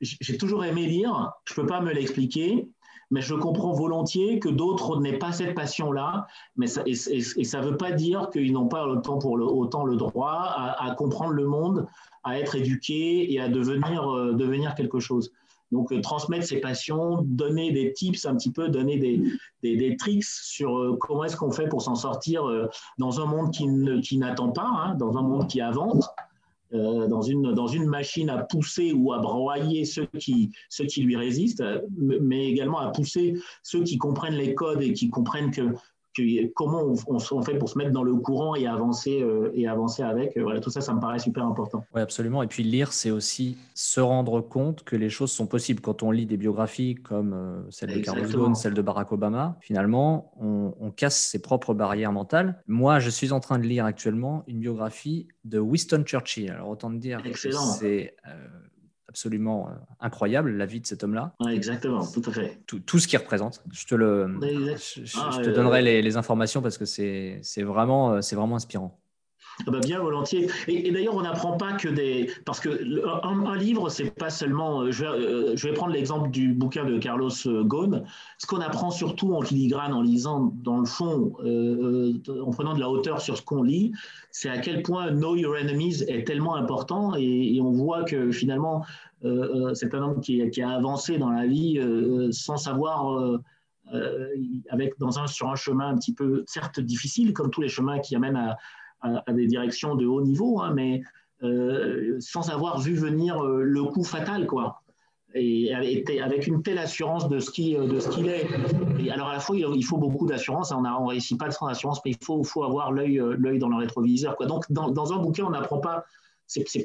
j'ai 0.00 0.36
toujours 0.38 0.64
aimé 0.64 0.86
lire 0.86 1.32
je 1.44 1.54
peux 1.54 1.66
pas 1.66 1.80
me 1.80 1.92
l'expliquer 1.92 2.68
mais 3.10 3.20
je 3.20 3.34
comprends 3.34 3.72
volontiers 3.72 4.38
que 4.38 4.48
d'autres 4.48 5.00
n'aient 5.00 5.18
pas 5.18 5.30
cette 5.30 5.54
passion-là, 5.54 6.26
mais 6.56 6.66
ça, 6.66 6.82
et, 6.86 6.94
ça 6.94 7.60
ne 7.60 7.66
veut 7.68 7.76
pas 7.76 7.92
dire 7.92 8.30
qu'ils 8.30 8.52
n'ont 8.52 8.66
pas 8.66 8.84
autant, 8.84 9.20
pour 9.20 9.36
le, 9.36 9.44
autant 9.44 9.84
le 9.84 9.94
droit 9.94 10.42
à, 10.76 10.92
comprendre 10.96 11.30
le 11.30 11.46
monde, 11.46 11.86
à 12.24 12.40
être 12.40 12.56
éduqués 12.56 13.32
et 13.32 13.38
à 13.38 13.48
devenir, 13.48 14.34
devenir 14.34 14.74
quelque 14.74 14.98
chose. 14.98 15.30
Donc, 15.72 15.92
euh, 15.92 16.00
transmettre 16.00 16.46
ses 16.46 16.60
passions, 16.60 17.22
donner 17.22 17.72
des 17.72 17.92
tips 17.92 18.24
un 18.26 18.36
petit 18.36 18.52
peu, 18.52 18.68
donner 18.68 18.98
des, 18.98 19.22
des, 19.62 19.96
tricks 19.96 20.24
sur 20.24 20.78
euh, 20.78 20.96
comment 21.00 21.24
est-ce 21.24 21.36
qu'on 21.36 21.50
fait 21.50 21.68
pour 21.68 21.82
s'en 21.82 21.96
sortir 21.96 22.48
euh, 22.48 22.68
dans 22.98 23.20
un 23.20 23.26
monde 23.26 23.52
qui, 23.52 23.66
qui 24.02 24.18
n'attend 24.18 24.50
pas, 24.50 24.68
hein, 24.68 24.94
dans 24.94 25.16
un 25.16 25.22
monde 25.22 25.48
qui 25.48 25.60
avance. 25.60 26.08
dans, 26.72 27.22
une, 27.22 27.54
dans 27.54 27.68
une 27.68 27.86
machine 27.86 28.28
à 28.28 28.38
pousser 28.38 28.92
ou 28.92 29.12
à 29.12 29.18
broyer 29.20 29.84
ceux 29.84 30.06
qui, 30.18 30.50
ceux 30.68 30.84
qui 30.84 31.02
lui 31.02 31.16
résistent, 31.16 31.62
mais 31.96 32.48
également 32.48 32.80
à 32.80 32.90
pousser 32.90 33.34
ceux 33.62 33.84
qui 33.84 33.98
comprennent 33.98 34.34
les 34.34 34.54
codes 34.54 34.82
et 34.82 34.92
qui 34.92 35.08
comprennent 35.08 35.52
que 35.52 35.74
comment 36.54 36.94
on, 37.08 37.42
fait 37.42 37.58
pour 37.58 37.68
se 37.68 37.78
mettre 37.78 37.90
dans 37.90 38.02
le 38.02 38.14
courant 38.14 38.54
et 38.54 38.66
avancer, 38.66 39.22
euh, 39.22 39.50
et 39.54 39.66
avancer 39.66 40.02
avec. 40.02 40.36
Euh, 40.36 40.42
voilà, 40.42 40.60
tout 40.60 40.70
ça, 40.70 40.80
ça 40.80 40.94
me 40.94 41.00
paraît 41.00 41.18
super 41.18 41.44
important. 41.46 41.84
Oui, 41.94 42.00
absolument. 42.00 42.42
Et 42.42 42.46
puis 42.46 42.62
lire, 42.62 42.92
c'est 42.92 43.10
aussi 43.10 43.56
se 43.74 44.00
rendre 44.00 44.40
compte 44.40 44.84
que 44.84 44.96
les 44.96 45.10
choses 45.10 45.32
sont 45.32 45.46
possibles. 45.46 45.80
Quand 45.80 46.02
on 46.02 46.10
lit 46.10 46.26
des 46.26 46.36
biographies 46.36 46.94
comme 46.94 47.32
euh, 47.34 47.70
celle 47.70 47.94
de 47.94 48.00
Carlos 48.00 48.28
Ghosn, 48.28 48.54
celle 48.54 48.74
de 48.74 48.82
Barack 48.82 49.12
Obama, 49.12 49.56
finalement, 49.60 50.32
on, 50.40 50.74
on, 50.80 50.90
casse 50.90 51.18
ses 51.18 51.40
propres 51.40 51.74
barrières 51.74 52.12
mentales. 52.12 52.62
Moi, 52.66 52.98
je 52.98 53.10
suis 53.10 53.32
en 53.32 53.40
train 53.40 53.58
de 53.58 53.64
lire 53.64 53.84
actuellement 53.84 54.44
une 54.46 54.60
biographie 54.60 55.28
de 55.44 55.58
Winston 55.58 56.02
Churchill. 56.04 56.50
Alors, 56.50 56.70
autant 56.70 56.90
de 56.90 56.98
dire 56.98 57.22
que 57.22 57.50
c'est 57.50 58.14
absolument 59.16 59.66
euh, 59.66 59.72
incroyable, 59.98 60.50
la 60.50 60.66
vie 60.66 60.78
de 60.78 60.86
cet 60.86 61.02
homme-là. 61.02 61.32
exactement, 61.48 62.06
tout 62.06 62.22
à 62.26 62.32
fait. 62.32 62.60
Tout, 62.66 62.98
ce 62.98 63.08
qu'il 63.08 63.18
représente. 63.18 63.64
Je 63.72 63.86
te, 63.86 63.94
le, 63.94 64.28
je, 64.42 65.16
ah, 65.18 65.40
te 65.42 65.48
donnerai 65.48 65.80
les, 65.80 66.02
les, 66.02 66.16
informations 66.18 66.60
parce 66.60 66.76
que 66.76 66.84
c'est 66.84 67.40
vraiment, 67.62 68.12
euh, 68.12 68.20
vraiment 68.32 68.56
inspirant. 68.56 69.00
Ah 69.60 69.70
bah 69.70 69.80
bien 69.80 70.00
volontiers. 70.00 70.50
Et, 70.68 70.90
d'ailleurs, 70.90 71.16
on 71.16 71.22
n'apprend 71.22 71.56
pas 71.56 71.72
que 71.72 71.88
des. 71.88 72.30
Parce 72.44 72.60
que 72.60 72.68
un, 73.24 73.56
livre, 73.56 73.88
c'est 73.88 74.10
pas 74.10 74.28
seulement. 74.28 74.82
Euh, 74.82 74.92
je 74.92 75.04
vais, 75.04 75.08
euh, 75.08 75.56
je 75.56 75.68
vais 75.68 75.74
prendre 75.74 75.92
l'exemple 75.92 76.30
du 76.30 76.52
bouquin 76.52 76.84
de 76.84 76.98
Carlos 76.98 77.30
euh, 77.46 77.64
Ghosn. 77.64 78.04
Ce 78.38 78.46
qu'on 78.46 78.60
apprend 78.60 78.90
surtout 78.90 79.34
en 79.34 79.40
filigrane, 79.40 79.94
en 79.94 80.02
lisant 80.02 80.52
dans 80.62 80.78
le 80.78 80.84
fond, 80.84 81.32
en 81.40 82.50
prenant 82.50 82.74
de 82.74 82.80
la 82.80 82.90
hauteur 82.90 83.20
sur 83.20 83.36
ce 83.36 83.42
qu'on 83.42 83.62
lit, 83.62 83.92
c'est 84.30 84.50
à 84.50 84.58
quel 84.58 84.82
point 84.82 85.10
Know 85.10 85.36
Your 85.36 85.56
Enemies 85.56 86.02
est 86.06 86.26
tellement 86.26 86.56
important. 86.56 87.14
Et, 87.16 87.58
on 87.62 87.72
voit 87.72 88.04
que 88.04 88.30
finalement, 88.30 88.84
c'est 89.22 89.94
un 89.94 90.02
homme 90.02 90.20
qui, 90.20 90.48
qui, 90.50 90.62
a 90.62 90.70
avancé 90.70 91.16
dans 91.16 91.30
la 91.30 91.46
vie 91.46 91.80
sans 92.30 92.58
savoir. 92.58 93.40
avec 94.68 94.98
dans 94.98 95.18
un, 95.18 95.26
sur 95.26 95.48
un 95.48 95.56
chemin 95.56 95.88
un 95.88 95.96
petit 95.96 96.12
peu, 96.12 96.44
certes 96.46 96.78
difficile, 96.80 97.32
comme 97.32 97.50
tous 97.50 97.62
les 97.62 97.68
chemins 97.68 97.98
qui 98.00 98.14
amènent 98.16 98.36
à, 98.36 98.58
à, 99.26 99.32
des 99.32 99.46
directions 99.46 99.94
de 99.94 100.06
haut 100.06 100.22
niveau, 100.22 100.60
hein, 100.60 100.72
mais 100.74 101.02
euh, 101.42 102.16
sans 102.20 102.50
avoir 102.50 102.80
vu 102.80 102.94
venir 102.94 103.42
euh, 103.42 103.62
le 103.62 103.84
coup 103.84 104.04
fatal, 104.04 104.46
quoi. 104.46 104.82
Et 105.34 105.74
avec 105.74 106.46
une 106.46 106.62
telle 106.62 106.78
assurance 106.78 107.28
de 107.28 107.40
ce 107.40 107.50
qu'il 107.50 107.74
est. 107.74 109.10
Alors 109.10 109.28
à 109.28 109.34
la 109.34 109.40
fois, 109.40 109.54
il 109.54 109.84
faut 109.84 109.98
beaucoup 109.98 110.26
d'assurance. 110.26 110.72
On 110.72 110.80
ne 110.80 111.08
réussit 111.08 111.38
pas 111.38 111.50
sans 111.50 111.66
assurance, 111.66 112.00
mais 112.06 112.12
il 112.12 112.24
faut, 112.24 112.42
faut 112.42 112.64
avoir 112.64 112.90
l'œil 112.90 113.18
dans 113.58 113.68
le 113.68 113.76
rétroviseur. 113.76 114.36
Quoi. 114.36 114.46
Donc 114.46 114.64
dans, 114.70 115.12
un 115.12 115.18
bouquin, 115.18 115.44
on 115.44 115.50
n'apprend 115.50 115.78
pas. 115.78 116.06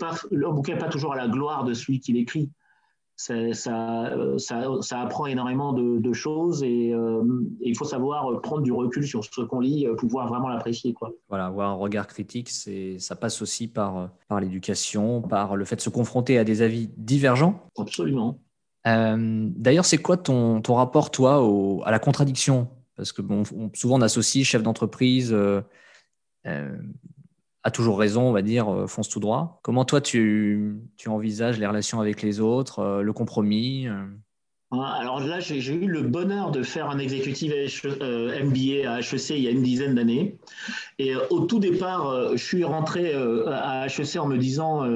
Pas 0.01 0.15
le 0.31 0.49
bouquin 0.49 0.73
n'est 0.73 0.79
pas 0.79 0.89
toujours 0.89 1.13
à 1.13 1.15
la 1.15 1.29
gloire 1.29 1.63
de 1.63 1.73
celui 1.73 2.01
qui 2.01 2.11
l'écrit 2.11 2.49
ça, 3.21 4.09
ça, 4.81 5.01
apprend 5.01 5.25
énormément 5.27 5.73
de, 5.73 6.13
choses 6.13 6.63
euh, 6.63 6.67
et, 7.61 7.69
il 7.69 7.77
faut 7.77 7.85
savoir 7.85 8.41
prendre 8.41 8.63
du 8.63 8.71
recul 8.71 9.05
sur 9.05 9.23
ce 9.23 9.41
qu'on 9.41 9.59
lit, 9.59 9.85
pour 9.87 9.97
pouvoir 9.97 10.27
vraiment 10.27 10.49
l'apprécier. 10.49 10.95
Voilà, 11.29 11.45
avoir 11.45 11.69
un 11.69 11.75
regard 11.75 12.07
critique, 12.07 12.49
ça 12.49 13.15
passe 13.15 13.41
aussi 13.41 13.67
par, 13.67 14.09
par 14.27 14.39
l'éducation, 14.39 15.21
par 15.21 15.55
le 15.55 15.65
fait 15.65 15.75
de 15.75 15.81
se 15.81 15.89
confronter 15.89 16.37
à 16.37 16.43
des 16.43 16.61
avis 16.61 16.89
divergents. 16.97 17.63
Absolument. 17.77 18.39
Euh, 18.87 19.49
d'ailleurs, 19.55 19.85
c'est 19.85 19.99
quoi 19.99 20.17
ton, 20.17 20.61
ton, 20.61 20.75
rapport, 20.75 21.11
toi, 21.11 21.45
à 21.85 21.91
la 21.91 21.99
contradiction? 21.99 22.67
Parce 22.95 23.11
que 23.11 23.21
bon, 23.21 23.43
souvent, 23.73 23.97
on 23.97 24.01
associe 24.01 24.45
chef 24.45 24.63
d'entreprise, 24.63 25.33
euh, 25.33 25.61
a 27.63 27.71
toujours 27.71 27.99
raison, 27.99 28.23
on 28.23 28.31
va 28.31 28.41
dire, 28.41 28.69
euh, 28.69 28.87
fonce 28.87 29.09
tout 29.09 29.19
droit. 29.19 29.59
Comment 29.61 29.85
toi, 29.85 30.01
tu, 30.01 30.75
envisages 31.07 31.59
les 31.59 31.67
relations 31.67 31.99
avec 31.99 32.21
les 32.21 32.39
autres, 32.39 32.79
euh, 32.79 33.01
le 33.01 33.13
compromis 33.13 33.87
euh? 33.87 34.05
alors 34.73 35.19
là, 35.19 35.41
j'ai 35.41 35.57
eu 35.73 35.85
le 35.85 36.01
bonheur 36.01 36.49
de 36.51 36.63
faire 36.63 36.89
un 36.89 36.97
exécutif 36.97 37.51
MBA 37.83 38.89
à 38.89 38.99
HEC 39.01 39.31
il 39.31 39.41
y 39.41 39.47
a 39.49 39.51
une 39.51 39.63
dizaine 39.63 39.95
d'années. 39.95 40.39
Et 40.97 41.13
au 41.29 41.41
tout 41.41 41.59
départ, 41.59 42.37
je 42.37 42.41
suis 42.41 42.63
rentré 42.63 43.13
à 43.13 43.87
HEC 43.87 44.15
en 44.15 44.27
me 44.27 44.37
disant, 44.37 44.87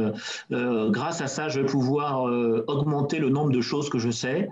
grâce 0.49 1.19
à 1.19 1.27
ça, 1.27 1.49
je 1.49 1.59
vais 1.59 1.65
pouvoir 1.65 2.23
augmenter 2.67 3.19
le 3.19 3.27
nombre 3.27 3.51
de 3.51 3.59
choses 3.59 3.89
que 3.89 3.99
je 3.99 4.11
sais 4.11 4.47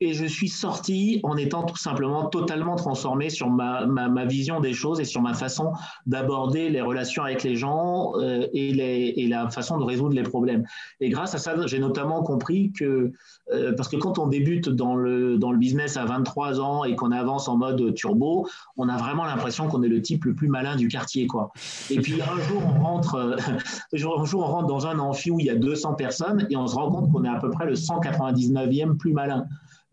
et 0.00 0.12
je 0.12 0.26
suis 0.26 0.48
sorti 0.48 1.20
en 1.22 1.36
étant 1.36 1.62
tout 1.62 1.76
simplement 1.76 2.26
totalement 2.26 2.76
transformé 2.76 3.30
sur 3.30 3.48
ma, 3.48 3.86
ma, 3.86 4.24
vision 4.26 4.60
des 4.60 4.74
choses 4.74 5.00
et 5.00 5.04
sur 5.04 5.22
ma 5.22 5.32
façon 5.32 5.72
d'aborder 6.04 6.68
les 6.68 6.82
relations 6.82 7.22
avec 7.22 7.42
les 7.42 7.56
gens 7.56 8.12
euh, 8.16 8.46
et, 8.52 9.26
la 9.28 9.48
façon 9.48 9.78
de 9.78 9.84
résoudre 9.84 10.14
les 10.14 10.22
problèmes. 10.22 10.64
Et 11.00 11.08
grâce 11.08 11.34
à 11.34 11.38
ça, 11.38 11.54
j'ai 11.66 11.78
notamment 11.78 12.22
compris 12.22 12.72
que, 12.72 13.12
euh, 13.52 13.72
parce 13.74 13.88
que 13.88 13.96
quand 13.96 14.18
on 14.18 14.26
débute 14.26 14.68
dans 14.68 14.96
le, 14.96 15.38
dans 15.38 15.50
le 15.50 15.58
business 15.58 15.96
à 15.96 16.04
23 16.04 16.60
ans 16.60 16.84
et 16.84 16.94
qu'on 16.94 17.10
avance 17.10 17.48
en 17.48 17.56
mode 17.56 17.94
turbo, 17.94 18.48
on 18.76 18.88
a 18.88 18.96
vraiment 18.98 19.24
l'impression 19.24 19.68
qu'on 19.68 19.82
est 19.82 19.88
le 19.88 20.02
type 20.02 20.26
le 20.26 20.34
plus 20.34 20.48
malin 20.48 20.76
du 20.76 20.88
quartier. 20.88 21.26
Quoi. 21.26 21.52
Et 21.90 22.00
puis 22.00 22.20
un 22.20 22.40
jour, 22.42 22.62
on 22.76 22.82
rentre, 22.82 23.14
euh, 23.14 23.36
un 23.92 23.96
jour, 23.96 24.42
on 24.42 24.46
rentre 24.46 24.66
dans 24.66 24.86
un 24.86 24.98
amphi 24.98 25.30
où 25.30 25.40
il 25.40 25.46
y 25.46 25.50
a 25.50 25.56
200 25.56 25.94
personnes 25.94 26.46
et 26.50 26.56
on 26.56 26.66
se 26.66 26.74
rend 26.74 26.90
compte 26.90 27.10
qu'on 27.10 27.24
est 27.24 27.28
à 27.28 27.38
peu 27.38 27.50
près 27.50 27.64
le 27.64 27.74
199e 27.74 28.96
plus 28.96 29.12
malin. 29.12 29.46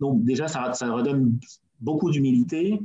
Donc 0.03 0.25
déjà, 0.25 0.49
ça, 0.49 0.69
redonne 0.91 1.39
beaucoup 1.79 2.11
d'humilité. 2.11 2.81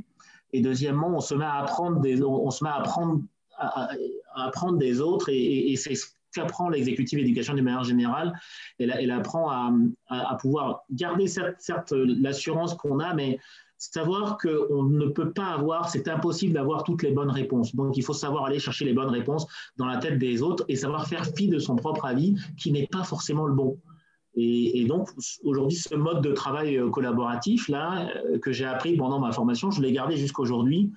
Et 0.53 0.61
deuxièmement, 0.61 1.09
on 1.09 1.19
se 1.19 1.35
met 1.35 1.43
à 1.43 1.55
apprendre 1.55 1.99
des, 1.99 2.23
on, 2.23 2.49
se 2.49 2.63
met 2.63 2.69
à 2.69 2.77
apprendre, 2.77 3.21
à, 3.57 3.89
apprendre 4.35 4.77
des 4.77 5.01
autres 5.01 5.27
et, 5.29 5.75
c'est 5.75 5.95
ce 5.95 6.05
qu'apprend 6.33 6.69
l'exécutif 6.69 7.19
éducation 7.19 7.53
d'une 7.55 7.65
manière 7.65 7.83
générale. 7.83 8.33
Elle, 8.79 9.11
apprend 9.11 9.49
à, 9.49 9.69
à, 10.07 10.35
pouvoir 10.37 10.85
garder 10.91 11.27
certes, 11.27 11.91
l'assurance 11.91 12.73
qu'on 12.75 12.99
a, 12.99 13.13
mais 13.13 13.37
savoir 13.77 14.37
qu'on 14.37 14.83
ne 14.83 15.07
peut 15.07 15.31
pas 15.33 15.47
avoir, 15.47 15.89
c'est 15.89 16.07
impossible 16.07 16.53
d'avoir 16.53 16.85
toutes 16.85 17.03
les 17.03 17.11
bonnes 17.11 17.31
réponses. 17.31 17.75
Donc 17.75 17.97
il 17.97 18.03
faut 18.03 18.13
savoir 18.13 18.45
aller 18.45 18.59
chercher 18.59 18.85
les 18.85 18.93
bonnes 18.93 19.09
réponses 19.09 19.45
dans 19.75 19.87
la 19.87 19.97
tête 19.97 20.19
des 20.19 20.41
autres 20.41 20.63
et 20.69 20.77
savoir 20.77 21.05
faire 21.05 21.25
fi 21.35 21.49
de 21.49 21.59
son 21.59 21.75
propre 21.75 22.05
avis 22.05 22.35
qui 22.57 22.71
n'est 22.71 22.87
pas 22.87 23.03
forcément 23.03 23.45
le 23.45 23.53
bon. 23.53 23.77
Et, 24.41 24.85
donc, 24.85 25.09
aujourd'hui, 25.43 25.77
ce 25.77 25.95
mode 25.95 26.21
de 26.21 26.31
travail 26.31 26.77
euh, 26.77 26.89
collaboratif, 26.89 27.67
là, 27.67 28.07
euh, 28.25 28.39
que 28.39 28.53
j'ai 28.53 28.65
appris 28.65 28.95
pendant 28.95 29.19
ma 29.19 29.33
formation, 29.33 29.69
je 29.69 29.81
l'ai 29.81 29.91
gardé 29.91 30.15
jusqu'aujourd'hui. 30.15 30.91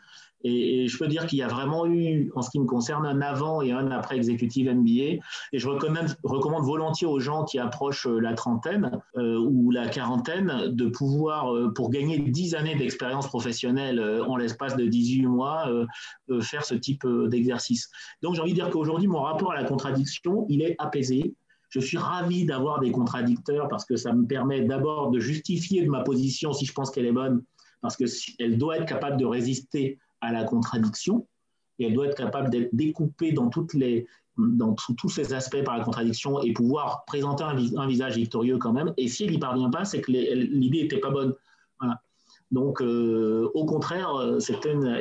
Et, 0.44 0.86
je 0.86 0.96
peux 0.96 1.08
dire 1.08 1.26
qu'il 1.26 1.38
y 1.38 1.42
a 1.42 1.48
vraiment 1.48 1.86
eu, 1.86 2.30
en 2.36 2.42
ce 2.42 2.50
qui 2.50 2.60
me 2.60 2.66
concerne, 2.66 3.04
un 3.04 3.20
avant 3.20 3.60
et 3.60 3.72
un 3.72 3.90
après 3.90 4.16
exécutif 4.16 4.68
MBA. 4.68 5.18
Et 5.52 5.58
je 5.58 5.68
recommande, 5.68 6.16
recommande 6.22 6.64
volontiers 6.64 7.06
aux 7.06 7.18
gens 7.18 7.44
qui 7.44 7.58
approchent 7.58 8.06
euh, 8.06 8.20
la 8.20 8.34
trentaine 8.34 9.02
ou 9.16 9.72
la 9.72 9.88
quarantaine 9.88 10.68
de 10.68 10.86
pouvoir, 10.86 11.52
pour 11.74 11.90
gagner 11.90 12.18
10 12.18 12.54
années 12.54 12.76
d'expérience 12.76 13.26
professionnelle 13.26 14.00
en 14.26 14.36
l'espace 14.36 14.76
de 14.76 14.86
18 14.86 15.26
mois, 15.26 15.68
faire 16.40 16.64
ce 16.64 16.74
type 16.74 17.06
d'exercice. 17.28 17.90
Donc 18.22 18.34
j'ai 18.34 18.40
envie 18.40 18.52
de 18.52 18.56
dire 18.56 18.70
qu'aujourd'hui, 18.70 19.08
mon 19.08 19.20
rapport 19.20 19.52
à 19.52 19.56
la 19.56 19.64
contradiction, 19.64 20.46
il 20.48 20.62
est 20.62 20.74
apaisé. 20.78 21.34
Je 21.72 21.80
suis 21.80 21.96
ravi 21.96 22.44
d'avoir 22.44 22.80
des 22.80 22.92
contradicteurs 22.92 23.66
parce 23.68 23.86
que 23.86 23.96
ça 23.96 24.12
me 24.12 24.26
permet 24.26 24.60
d'abord 24.60 25.10
de 25.10 25.18
justifier 25.18 25.82
de 25.82 25.88
ma 25.88 26.02
position 26.02 26.52
si 26.52 26.66
je 26.66 26.72
pense 26.74 26.90
qu'elle 26.90 27.06
est 27.06 27.12
bonne, 27.12 27.42
parce 27.80 27.96
qu'elle 27.96 28.58
doit 28.58 28.76
être 28.76 28.84
capable 28.84 29.16
de 29.16 29.24
résister 29.24 29.98
à 30.20 30.32
la 30.32 30.44
contradiction 30.44 31.26
et 31.78 31.86
elle 31.86 31.94
doit 31.94 32.08
être 32.08 32.16
capable 32.16 32.50
d'être 32.50 32.68
découpée 32.74 33.32
dans, 33.32 33.48
tous 33.48 35.08
ces 35.08 35.32
aspects 35.32 35.64
par 35.64 35.78
la 35.78 35.84
contradiction 35.84 36.42
et 36.42 36.52
pouvoir 36.52 37.06
présenter 37.06 37.44
un, 37.44 37.56
un 37.78 37.86
visage 37.86 38.16
victorieux 38.16 38.58
quand 38.58 38.74
même. 38.74 38.92
Et 38.98 39.08
si 39.08 39.24
elle 39.24 39.30
n'y 39.30 39.38
parvient 39.38 39.70
pas, 39.70 39.86
c'est 39.86 40.02
que 40.02 40.12
l'idée 40.12 40.82
n'était 40.82 41.00
pas 41.00 41.10
bonne. 41.10 41.34
Donc, 42.52 42.82
euh, 42.82 43.50
au 43.54 43.64
contraire, 43.64 44.14
euh, 44.14 44.38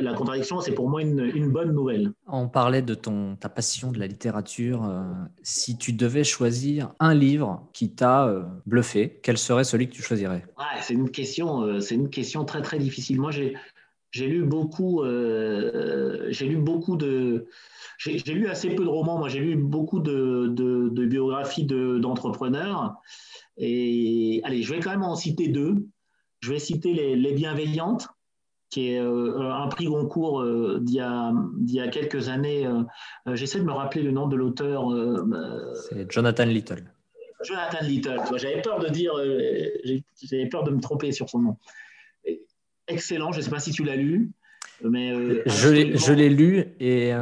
la 0.02 0.14
contradiction, 0.14 0.62
c'est 0.62 0.72
pour 0.72 0.90
moi 0.90 1.02
une, 1.02 1.50
bonne 1.50 1.74
nouvelle. 1.74 2.14
On 2.28 2.48
parlait 2.48 2.82
de 2.82 2.94
ton, 2.94 3.36
ta 3.36 3.50
passion 3.50 3.92
de 3.92 4.00
la 4.00 4.08
littérature. 4.08 4.86
Euh, 4.86 5.04
si 5.44 5.78
tu 5.78 5.92
devais 5.92 6.24
choisir 6.24 6.94
un 7.02 7.14
livre 7.14 7.68
qui 7.74 7.94
t'a 7.94 8.34
bluffé, 8.66 9.20
quel 9.22 9.38
serait 9.38 9.66
celui 9.66 9.90
que 9.90 9.94
tu 9.94 10.02
choisirais? 10.02 10.46
C'est 10.82 10.94
une 10.94 11.12
question, 11.12 11.82
c'est 11.82 11.96
une 11.96 12.10
question 12.10 12.46
très 12.46 12.62
très 12.62 12.80
difficile. 12.80 13.20
Moi, 13.20 13.32
j'ai 13.32 13.56
j'ai 14.12 14.28
lu 14.28 14.44
beaucoup, 14.44 15.04
j'ai 15.06 16.46
lu 16.46 16.58
beaucoup 16.58 16.96
de, 16.96 17.48
j'ai 17.98 18.34
lu 18.34 18.48
assez 18.48 18.70
peu 18.70 18.84
de 18.86 18.90
romans. 18.90 19.18
Moi, 19.18 19.28
j'ai 19.28 19.40
lu 19.40 19.58
beaucoup 19.58 20.00
de, 20.00 20.48
de 20.48 21.06
biographies 21.06 21.66
d'entrepreneurs. 21.66 22.96
et 23.58 24.40
allez, 24.46 24.64
je 24.64 24.74
vais 24.74 24.80
quand 24.80 24.92
même 24.92 25.04
en 25.04 25.16
citer 25.16 25.50
deux. 25.50 25.86
Je 26.42 26.52
vais 26.52 26.60
citer 26.60 26.94
Les, 26.94 27.34
Bienveillantes, 27.34 28.08
qui 28.72 28.94
est 28.94 29.00
euh, 29.00 29.52
un 29.52 29.68
prix 29.68 29.86
Goncourt 29.86 30.42
euh, 30.42 30.80
d'il 30.82 30.96
y, 30.96 31.80
a 31.80 31.88
quelques 31.90 32.30
années. 32.30 32.66
Euh, 32.66 32.84
j'essaie 33.36 33.60
de 33.60 33.64
me 33.64 33.72
rappeler 33.72 34.02
le 34.02 34.12
nom 34.12 34.28
de 34.28 34.36
l'auteur. 34.36 34.88
C'est 35.90 36.12
Jonathan 36.12 36.46
Little. 36.46 36.92
Jonathan 37.46 37.78
Little. 37.84 38.22
J'avais 38.38 38.62
peur 38.62 38.80
de 38.80 38.90
dire, 38.90 39.14
j'avais 40.24 40.48
peur 40.48 40.64
de 40.64 40.72
me 40.72 40.80
tromper 40.80 41.12
sur 41.12 41.30
son 41.30 41.40
nom. 41.40 41.58
Excellent. 42.88 43.32
Je 43.32 43.38
ne 43.38 43.44
sais 43.44 43.52
pas 43.52 43.60
si 43.60 43.72
tu 43.72 43.84
l'as 43.84 43.96
lu. 43.96 44.32
Mais, 44.84 45.14
je 45.46 46.12
l'ai 46.14 46.30
lu 46.30 46.74
et 46.80 47.14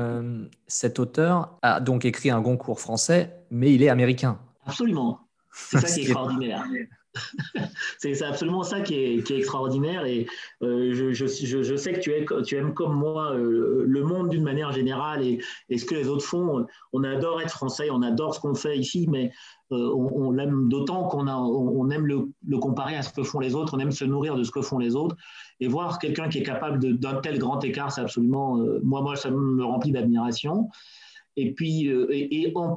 cet 0.68 0.98
auteur 0.98 1.58
a 1.62 1.82
donc 1.82 2.06
écrit 2.06 2.30
un 2.30 2.40
Goncourt 2.40 2.80
français, 2.80 3.36
mais 3.52 3.74
il 3.74 3.84
est 3.84 3.90
américain. 3.90 4.40
Absolument. 4.66 5.20
C'est 5.52 5.80
ça 5.80 5.88
qui 5.88 6.00
est 6.00 6.04
extraordinaire. 6.04 6.64
C'est 7.98 8.22
absolument 8.22 8.64
ça 8.64 8.82
qui 8.82 8.96
est, 8.96 9.32
extraordinaire 9.32 10.06
et 10.06 10.28
euh, 10.62 10.94
je, 10.94 11.26
sais 11.26 11.94
que 11.94 12.42
tu, 12.44 12.56
aimes 12.56 12.74
comme 12.74 12.96
moi 12.96 13.34
euh, 13.34 13.84
le 13.88 14.04
monde 14.04 14.30
d'une 14.30 14.44
manière 14.44 14.72
générale 14.72 15.24
et, 15.24 15.40
ce 15.76 15.86
que 15.86 15.96
les 15.96 16.08
autres 16.08 16.26
font. 16.26 16.66
On 16.94 17.04
adore 17.04 17.42
être 17.42 17.52
français, 17.52 17.90
on 17.92 18.02
adore 18.02 18.36
ce 18.36 18.40
qu'on 18.40 18.56
fait 18.56 18.78
ici, 18.78 19.08
mais 19.10 19.32
euh, 19.72 19.94
on, 19.94 20.32
l'aime 20.32 20.70
d'autant 20.70 21.08
qu'on 21.08 21.28
on, 21.28 21.90
aime 21.90 22.06
le, 22.06 22.58
comparer 22.60 22.96
à 22.96 23.02
ce 23.02 23.14
que 23.14 23.24
font 23.24 23.40
les 23.40 23.56
autres, 23.56 23.76
on 23.76 23.80
aime 23.80 23.92
se 23.92 24.06
nourrir 24.06 24.36
de 24.36 24.44
ce 24.44 24.52
que 24.52 24.62
font 24.62 24.80
les 24.80 24.96
autres 24.96 25.16
et 25.60 25.68
voir 25.68 26.00
quelqu'un 26.00 26.30
qui 26.30 26.40
est 26.40 26.44
capable 26.44 26.98
d'un 26.98 27.16
tel 27.16 27.38
grand 27.38 27.64
écart, 27.64 27.92
c'est 27.92 28.02
absolument, 28.02 28.58
moi, 28.84 29.02
moi, 29.02 29.16
ça 29.16 29.30
me 29.30 29.64
remplit 29.64 29.92
d'admiration. 29.92 30.70
Et 31.40 31.54
puis, 31.54 31.88
euh, 31.88 32.06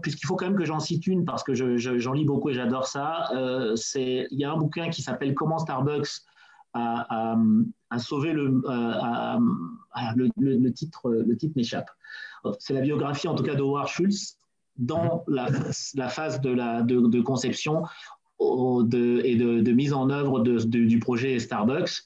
puisqu'il 0.00 0.26
faut 0.26 0.36
quand 0.36 0.46
même 0.46 0.56
que 0.56 0.64
j'en 0.64 0.78
cite 0.78 1.08
une 1.08 1.24
parce 1.24 1.42
que 1.42 1.52
j'en 1.52 2.12
lis 2.12 2.24
beaucoup 2.24 2.48
et 2.50 2.54
j'adore 2.54 2.86
ça, 2.86 3.28
euh, 3.34 3.74
il 3.96 4.38
y 4.38 4.44
a 4.44 4.52
un 4.52 4.56
bouquin 4.56 4.88
qui 4.88 5.02
s'appelle 5.02 5.34
Comment 5.34 5.58
Starbucks 5.58 6.20
a, 6.74 7.36
sauvé 7.98 8.32
le, 8.32 8.62
le, 10.36 10.72
titre, 10.72 11.10
le 11.10 11.36
titre 11.36 11.54
m'échappe. 11.56 11.90
C'est 12.60 12.72
la 12.72 12.82
biographie 12.82 13.26
en 13.26 13.34
tout 13.34 13.42
cas 13.42 13.56
d'Howard 13.56 13.88
Schultz 13.88 14.36
dans 14.76 15.24
la, 15.26 15.48
phase 16.08 16.40
de, 16.40 16.50
la, 16.50 16.82
de, 16.82 17.20
conception 17.20 17.82
et 18.40 19.36
de, 19.36 19.72
mise 19.72 19.92
en 19.92 20.08
œuvre 20.08 20.40
du 20.40 20.98
projet 21.00 21.40
Starbucks 21.40 22.04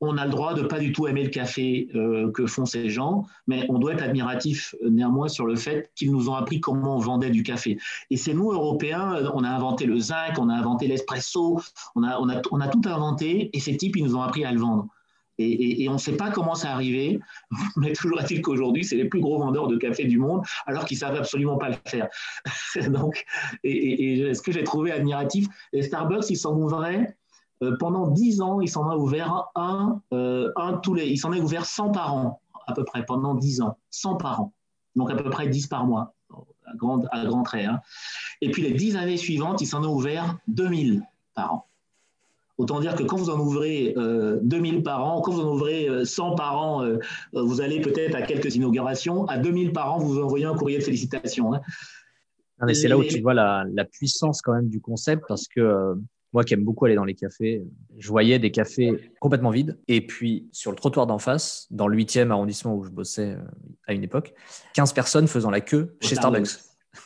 on 0.00 0.18
a 0.18 0.24
le 0.24 0.30
droit 0.30 0.54
de 0.54 0.62
pas 0.62 0.78
du 0.78 0.92
tout 0.92 1.06
aimer 1.06 1.24
le 1.24 1.30
café 1.30 1.88
euh, 1.94 2.30
que 2.32 2.46
font 2.46 2.66
ces 2.66 2.88
gens, 2.88 3.24
mais 3.46 3.66
on 3.68 3.78
doit 3.78 3.94
être 3.94 4.02
admiratif 4.02 4.74
euh, 4.82 4.90
néanmoins 4.90 5.28
sur 5.28 5.46
le 5.46 5.56
fait 5.56 5.90
qu'ils 5.94 6.12
nous 6.12 6.28
ont 6.28 6.34
appris 6.34 6.60
comment 6.60 6.96
on 6.96 7.00
vendait 7.00 7.30
du 7.30 7.42
café. 7.42 7.78
Et 8.10 8.16
c'est 8.16 8.34
nous, 8.34 8.52
Européens, 8.52 9.16
on 9.34 9.44
a 9.44 9.48
inventé 9.48 9.86
le 9.86 9.98
zinc, 9.98 10.38
on 10.38 10.48
a 10.48 10.54
inventé 10.54 10.86
l'espresso, 10.86 11.60
on 11.94 12.02
a, 12.02 12.36
tout 12.40 12.82
inventé, 12.86 13.50
et 13.52 13.60
ces 13.60 13.76
types, 13.76 13.96
ils 13.96 14.04
nous 14.04 14.16
ont 14.16 14.22
appris 14.22 14.44
à 14.44 14.52
le 14.52 14.60
vendre. 14.60 14.86
Et, 15.38 15.86
on 15.90 15.94
ne 15.94 15.98
sait 15.98 16.16
pas 16.16 16.30
comment 16.30 16.54
ça 16.54 16.72
arrivé, 16.72 17.20
mais 17.76 17.92
toujours 17.92 18.20
est-il 18.20 18.40
qu'aujourd'hui, 18.40 18.84
c'est 18.84 18.96
les 18.96 19.04
plus 19.04 19.20
gros 19.20 19.38
vendeurs 19.38 19.66
de 19.66 19.76
café 19.76 20.04
du 20.04 20.18
monde, 20.18 20.42
alors 20.66 20.84
qu'ils 20.86 20.96
ne 20.96 21.00
savent 21.00 21.16
absolument 21.16 21.58
pas 21.58 21.70
le 21.70 21.76
faire. 21.86 22.08
Donc, 22.90 23.24
et, 23.62 24.32
ce 24.34 24.40
que 24.40 24.52
j'ai 24.52 24.64
trouvé 24.64 24.92
admiratif, 24.92 25.46
les 25.72 25.82
Starbucks, 25.82 26.30
ils 26.30 26.38
s'en 26.38 26.56
ouvraient 26.56 27.16
euh, 27.62 27.76
pendant 27.78 28.08
10 28.08 28.42
ans, 28.42 28.60
il 28.60 28.68
s'en 28.68 28.88
a 28.90 28.96
ouvert 28.96 29.46
un, 29.54 30.00
euh, 30.12 30.52
un 30.56 30.74
tous 30.74 30.94
les, 30.94 31.06
il 31.06 31.16
s'en 31.16 31.32
a 31.32 31.38
ouvert 31.38 31.64
100 31.64 31.90
par 31.90 32.14
an, 32.14 32.40
à 32.66 32.74
peu 32.74 32.84
près, 32.84 33.04
pendant 33.04 33.34
10 33.34 33.62
ans. 33.62 33.78
100 33.90 34.16
par 34.16 34.40
an. 34.40 34.52
Donc 34.94 35.10
à 35.10 35.14
peu 35.14 35.30
près 35.30 35.48
10 35.48 35.66
par 35.66 35.86
mois, 35.86 36.14
à 36.66 36.74
grand, 36.74 37.04
à 37.10 37.24
grand 37.24 37.42
trait. 37.42 37.64
Hein. 37.64 37.80
Et 38.42 38.50
puis 38.50 38.62
les 38.62 38.72
10 38.72 38.96
années 38.96 39.16
suivantes, 39.16 39.60
il 39.60 39.66
s'en 39.66 39.82
a 39.84 39.86
ouvert 39.86 40.36
2000 40.48 41.02
par 41.34 41.54
an. 41.54 41.66
Autant 42.58 42.80
dire 42.80 42.94
que 42.94 43.02
quand 43.02 43.16
vous 43.16 43.28
en 43.28 43.38
ouvrez 43.38 43.94
2000 44.42 44.76
euh, 44.76 44.82
par 44.82 45.04
an, 45.04 45.20
quand 45.20 45.32
vous 45.32 45.42
en 45.42 45.52
ouvrez 45.52 46.06
100 46.06 46.36
par 46.36 46.56
an, 46.58 46.88
vous 47.34 47.60
allez 47.60 47.82
peut-être 47.82 48.14
à 48.14 48.22
quelques 48.22 48.54
inaugurations. 48.54 49.26
À 49.26 49.36
2000 49.36 49.72
par 49.72 49.92
an, 49.92 49.98
vous 49.98 50.18
envoyez 50.18 50.46
un 50.46 50.54
courrier 50.54 50.78
de 50.78 50.82
félicitations. 50.82 51.52
Hein. 51.52 51.60
c'est 52.72 52.88
là 52.88 52.96
où 52.96 53.04
tu 53.04 53.20
vois 53.20 53.34
la, 53.34 53.64
la, 53.70 53.84
puissance 53.84 54.40
quand 54.40 54.54
même 54.54 54.70
du 54.70 54.80
concept 54.80 55.24
parce 55.28 55.48
que 55.48 55.98
moi 56.32 56.44
qui 56.44 56.54
aime 56.54 56.64
beaucoup 56.64 56.84
aller 56.84 56.94
dans 56.94 57.04
les 57.04 57.14
cafés, 57.14 57.62
je 57.96 58.08
voyais 58.08 58.38
des 58.38 58.50
cafés 58.50 59.10
complètement 59.20 59.50
vides. 59.50 59.78
Et 59.88 60.06
puis, 60.06 60.48
sur 60.52 60.70
le 60.70 60.76
trottoir 60.76 61.06
d'en 61.06 61.18
face, 61.18 61.66
dans 61.70 61.88
le 61.88 61.96
8e 61.96 62.30
arrondissement 62.30 62.74
où 62.74 62.84
je 62.84 62.90
bossais 62.90 63.32
euh, 63.32 63.42
à 63.86 63.92
une 63.92 64.02
époque, 64.02 64.34
15 64.74 64.92
personnes 64.92 65.28
faisant 65.28 65.50
la 65.50 65.60
queue 65.60 65.96
chez 66.00 66.14
Starbucks. 66.14 66.48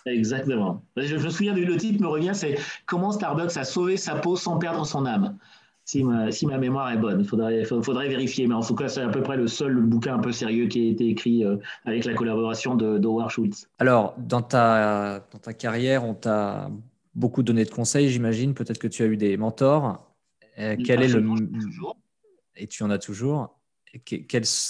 Exactement. 0.06 0.84
Je, 0.96 1.16
me 1.16 1.30
souviens 1.30 1.54
du 1.54 1.64
le 1.64 1.76
titre 1.76 2.00
me 2.02 2.08
revient, 2.08 2.32
c'est 2.34 2.56
comment 2.86 3.12
Starbucks 3.12 3.56
a 3.56 3.64
sauvé 3.64 3.96
sa 3.96 4.14
peau 4.14 4.36
sans 4.36 4.58
perdre 4.58 4.86
son 4.86 5.06
âme? 5.06 5.36
Si 5.84 6.04
ma, 6.04 6.30
si 6.30 6.46
ma 6.46 6.56
mémoire 6.58 6.92
est 6.92 6.98
bonne, 6.98 7.20
il 7.20 7.26
faudrait, 7.26 7.64
faudrait, 7.64 8.08
vérifier. 8.08 8.46
Mais 8.46 8.54
en 8.54 8.62
tout 8.62 8.76
cas, 8.76 8.88
c'est 8.88 9.00
à 9.00 9.08
peu 9.08 9.22
près 9.22 9.36
le 9.36 9.48
seul 9.48 9.74
bouquin 9.80 10.14
un 10.14 10.20
peu 10.20 10.30
sérieux 10.30 10.68
qui 10.68 10.86
a 10.86 10.90
été 10.90 11.08
écrit 11.08 11.44
euh, 11.44 11.56
avec 11.84 12.04
la 12.04 12.14
collaboration 12.14 12.76
de, 12.76 12.98
de 12.98 13.08
Schultz. 13.28 13.68
Alors, 13.80 14.14
dans 14.18 14.42
ta, 14.42 15.26
dans 15.32 15.38
ta 15.38 15.52
carrière, 15.52 16.04
on 16.04 16.14
t'a 16.14 16.70
beaucoup 17.14 17.42
donné 17.42 17.64
de 17.64 17.70
conseils, 17.70 18.08
j'imagine. 18.08 18.54
Peut-être 18.54 18.78
que 18.78 18.88
tu 18.88 19.02
as 19.02 19.06
eu 19.06 19.16
des 19.16 19.36
mentors. 19.36 20.10
Euh, 20.58 20.76
quel 20.84 21.02
est 21.02 21.08
le 21.08 21.24
et 22.56 22.66
tu 22.66 22.82
en 22.82 22.90
as 22.90 22.98
toujours. 22.98 23.58
Quel, 24.04 24.24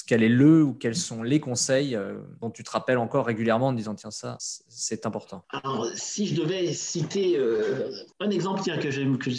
quel, 0.06 0.22
est 0.22 0.28
le 0.30 0.62
ou 0.62 0.72
quels 0.72 0.94
sont 0.94 1.22
les 1.22 1.40
conseils 1.40 1.94
euh, 1.94 2.20
dont 2.40 2.50
tu 2.50 2.62
te 2.62 2.70
rappelles 2.70 2.96
encore 2.96 3.26
régulièrement 3.26 3.68
en 3.68 3.72
disant 3.74 3.94
tiens 3.94 4.10
ça 4.10 4.38
c'est 4.38 5.04
important. 5.04 5.44
Alors 5.50 5.86
si 5.94 6.26
je 6.26 6.40
devais 6.40 6.72
citer 6.72 7.36
euh, 7.36 7.90
un 8.20 8.30
exemple 8.30 8.62
tiens, 8.62 8.78
que, 8.78 8.88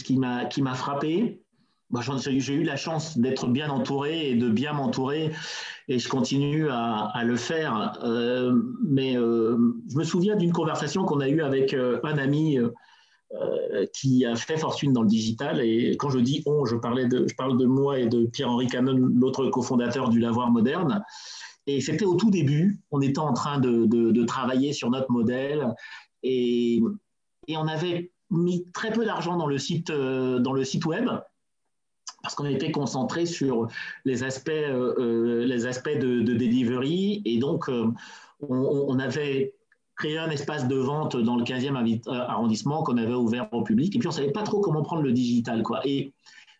qui 0.03 0.17
m'a 0.19 0.45
qui 0.45 0.61
m'a 0.61 0.75
frappé, 0.75 1.41
bah, 1.89 2.01
j'ai 2.03 2.53
eu 2.53 2.63
la 2.63 2.75
chance 2.75 3.17
d'être 3.17 3.47
bien 3.47 3.71
entouré 3.71 4.29
et 4.29 4.35
de 4.35 4.49
bien 4.49 4.73
m'entourer 4.73 5.31
et 5.87 5.97
je 5.97 6.07
continue 6.07 6.69
à, 6.69 7.05
à 7.05 7.23
le 7.23 7.35
faire. 7.35 7.99
mais 8.83 9.13
je 9.13 9.97
me 9.97 10.03
souviens 10.03 10.35
d'une 10.35 10.53
conversation 10.53 11.05
qu'on 11.05 11.21
a 11.21 11.27
eue 11.27 11.41
avec 11.41 11.73
un 11.73 12.17
ami 12.19 12.59
euh, 13.33 13.85
qui 13.93 14.25
a 14.25 14.35
fait 14.35 14.57
fortune 14.57 14.91
dans 14.91 15.03
le 15.03 15.07
digital. 15.07 15.61
Et 15.61 15.95
quand 15.97 16.09
je 16.09 16.19
dis 16.19 16.43
on, 16.45 16.65
je, 16.65 16.75
parle 16.75 17.07
de 17.07 17.65
moi 17.65 17.97
et 17.97 18.07
de 18.07 18.25
Pierre-Henri 18.25 18.67
Canon, 18.67 18.97
l'autre 19.15 19.47
cofondateur 19.47 20.09
du 20.09 20.19
Lavoir 20.19 20.51
Moderne. 20.51 21.01
Et 21.65 21.79
c'était 21.79 22.03
au 22.03 22.15
tout 22.15 22.29
début, 22.29 22.81
on 22.91 22.99
était 22.99 23.19
en 23.19 23.31
train 23.31 23.59
de, 23.59 24.25
travailler 24.25 24.73
sur 24.73 24.89
notre 24.89 25.09
modèle 25.09 25.73
et, 26.23 26.81
on 27.55 27.67
avait 27.67 28.11
mis 28.29 28.67
très 28.73 28.91
peu 28.91 29.05
d'argent 29.05 29.37
dans, 29.37 29.47
le 29.47 29.57
site, 29.57 29.91
euh, 29.91 30.39
dans 30.39 30.53
le 30.53 30.65
site 30.65 30.85
web 30.85 31.09
parce 32.21 32.35
qu'on 32.35 32.45
était 32.45 32.71
concentré 32.71 33.25
sur 33.25 33.67
les 34.03 34.23
aspects, 34.23 34.49
euh, 34.49 35.45
les 35.45 35.67
aspects 35.67 35.97
de, 35.97 36.19
de, 36.19 36.33
delivery 36.33 37.21
et 37.23 37.39
donc 37.39 37.69
on, 37.69 37.95
on 38.49 38.99
avait 38.99 39.53
créer 39.95 40.17
un 40.17 40.29
espace 40.29 40.67
de 40.67 40.75
vente 40.75 41.15
dans 41.17 41.35
le 41.35 41.43
15e 41.43 41.75
euh, 42.07 42.11
arrondissement 42.27 42.83
qu'on 42.83 42.97
avait 42.97 43.13
ouvert 43.13 43.47
au 43.51 43.63
public. 43.63 43.95
Et 43.95 43.99
puis, 43.99 44.07
on 44.07 44.11
ne 44.11 44.15
savait 44.15 44.31
pas 44.31 44.43
trop 44.43 44.59
comment 44.59 44.81
prendre 44.83 45.03
le 45.03 45.11
digital, 45.11 45.63
quoi. 45.63 45.81
Et 45.85 46.13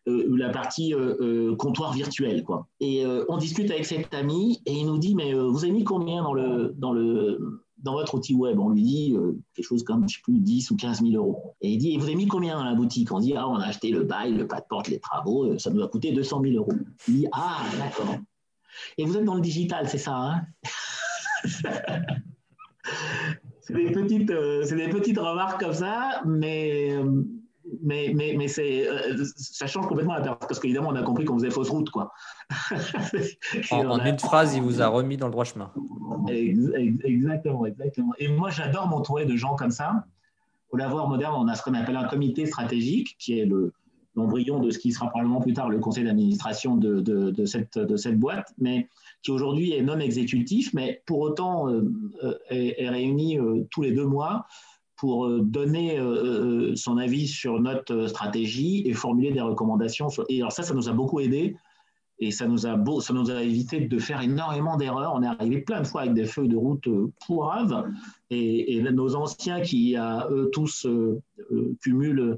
euh, 0.07 0.35
la 0.37 0.49
partie 0.49 0.93
euh, 0.93 1.55
comptoir 1.55 1.93
virtuel, 1.93 2.43
quoi. 2.43 2.67
Et 2.79 3.05
on 3.29 3.37
discute 3.37 3.69
avec 3.71 3.85
cet 3.85 4.13
ami 4.13 4.61
et 4.65 4.73
il 4.73 4.85
nous 4.85 4.97
dit, 4.97 5.15
mais 5.15 5.33
vous 5.33 5.63
avez 5.63 5.73
mis 5.73 5.83
combien 5.83 6.23
dans, 6.23 6.33
le, 6.33 6.73
dans, 6.77 6.91
le, 6.91 7.61
dans 7.77 7.93
votre 7.93 8.15
outil 8.15 8.33
web? 8.33 8.59
On 8.59 8.69
lui 8.69 8.83
dit 8.83 9.15
quelque 9.53 9.65
chose 9.65 9.83
comme, 9.83 10.07
je 10.09 10.15
sais 10.15 10.21
plus, 10.23 10.39
10 10.39 10.71
ou 10.71 10.75
15 10.75 11.01
000 11.01 11.13
euros. 11.13 11.55
Et 11.61 11.69
il 11.71 11.77
dit, 11.77 11.93
et 11.93 11.97
vous 11.97 12.05
avez 12.05 12.15
mis 12.15 12.27
combien 12.27 12.57
dans 12.57 12.63
la 12.63 12.73
boutique? 12.73 13.11
On 13.11 13.19
dit, 13.19 13.35
ah, 13.35 13.47
on 13.47 13.55
a 13.55 13.65
acheté 13.65 13.91
le 13.91 14.03
bail, 14.03 14.33
le 14.33 14.47
pas 14.47 14.59
de 14.59 14.65
porte, 14.67 14.87
les 14.87 14.99
travaux, 14.99 15.57
ça 15.59 15.69
nous 15.69 15.83
a 15.83 15.87
coûté 15.87 16.11
200 16.11 16.41
000 16.41 16.55
euros. 16.55 16.73
Il 17.07 17.13
dit, 17.15 17.27
ah, 17.31 17.61
d'accord. 17.77 18.15
Et 18.97 19.05
vous 19.05 19.17
êtes 19.17 19.25
dans 19.25 19.35
le 19.35 19.41
digital, 19.41 19.87
c'est 19.87 19.99
ça, 19.99 20.15
hein? 20.15 20.41
c'est 23.61 23.73
des 23.73 23.91
petites, 23.91 24.31
euh, 24.31 24.63
c'est 24.63 24.75
des 24.75 24.89
petites 24.89 25.17
remarques 25.17 25.59
comme 25.59 25.73
ça, 25.73 26.21
mais 26.25 26.97
mais, 27.81 28.11
mais, 28.13 28.35
mais 28.37 28.47
c'est, 28.47 28.87
euh, 28.87 29.23
ça 29.35 29.67
change 29.67 29.87
complètement 29.87 30.15
la 30.15 30.35
parce 30.35 30.59
qu'évidemment, 30.59 30.89
on 30.89 30.95
a 30.95 31.03
compris 31.03 31.25
qu'on 31.25 31.35
faisait 31.35 31.51
fausse 31.51 31.69
route. 31.69 31.89
Quoi. 31.89 32.11
en, 33.71 33.99
une 34.05 34.19
phrase, 34.19 34.55
il 34.55 34.61
vous 34.61 34.81
a 34.81 34.87
remis 34.87 35.17
dans 35.17 35.27
le 35.27 35.31
droit 35.31 35.45
chemin. 35.45 35.71
Exactement, 36.27 37.65
exactement. 37.65 38.13
Et 38.19 38.27
moi, 38.27 38.49
j'adore 38.49 38.87
m'entourer 38.87 39.25
de 39.25 39.35
gens 39.35 39.55
comme 39.55 39.71
ça. 39.71 40.05
Au 40.71 40.77
Lavoir 40.77 41.07
moderne, 41.07 41.33
on 41.37 41.47
a 41.47 41.55
ce 41.55 41.63
qu'on 41.63 41.73
appelle 41.73 41.97
un 41.97 42.07
comité 42.07 42.45
stratégique, 42.45 43.15
qui 43.19 43.39
est 43.39 43.45
le, 43.45 43.73
l'embryon 44.15 44.59
de 44.59 44.69
ce 44.71 44.79
qui 44.79 44.91
sera 44.91 45.09
probablement 45.09 45.41
plus 45.41 45.53
tard 45.53 45.69
le 45.69 45.79
conseil 45.79 46.03
d'administration 46.03 46.75
de, 46.75 47.45
cette, 47.45 48.19
boîte, 48.19 48.53
mais 48.57 48.89
qui 49.23 49.31
aujourd'hui 49.31 49.71
est 49.73 49.81
non 49.81 49.99
exécutif, 49.99 50.73
mais 50.73 51.01
pour 51.05 51.19
autant 51.19 51.69
euh, 51.69 51.81
euh, 52.23 52.33
est, 52.49 52.89
réuni 52.89 53.39
euh, 53.39 53.67
tous 53.71 53.81
les 53.81 53.91
deux 53.91 54.05
mois 54.05 54.45
pour 54.97 55.27
donner 55.41 55.97
son 56.75 56.97
avis 56.97 57.27
sur 57.27 57.59
notre 57.59 58.05
stratégie 58.05 58.83
et 58.85 58.93
formuler 58.93 59.31
des 59.31 59.41
recommandations. 59.41 60.09
Et 60.29 60.41
alors 60.41 60.51
ça, 60.51 60.61
ça 60.61 60.75
nous 60.75 60.89
a 60.89 60.93
beaucoup 60.93 61.19
aidé 61.19 61.55
et 62.19 62.29
ça 62.29 62.45
nous 62.45 62.67
a, 62.67 62.79
ça 63.01 63.11
nous 63.11 63.31
a 63.31 63.41
évité 63.41 63.79
de 63.79 63.97
faire 63.97 64.21
énormément 64.21 64.77
d'erreurs. 64.77 65.13
On 65.15 65.23
est 65.23 65.25
arrivé 65.25 65.61
plein 65.61 65.81
de 65.81 65.87
fois 65.87 66.01
avec 66.01 66.13
des 66.13 66.25
feuilles 66.25 66.49
de 66.49 66.55
route 66.55 66.87
pourraves 67.25 67.83
et, 68.29 68.77
et 68.77 68.81
nos 68.83 69.15
anciens 69.15 69.61
qui, 69.61 69.95
à 69.95 70.27
eux 70.29 70.51
tous, 70.53 70.85
cumulent 71.81 72.37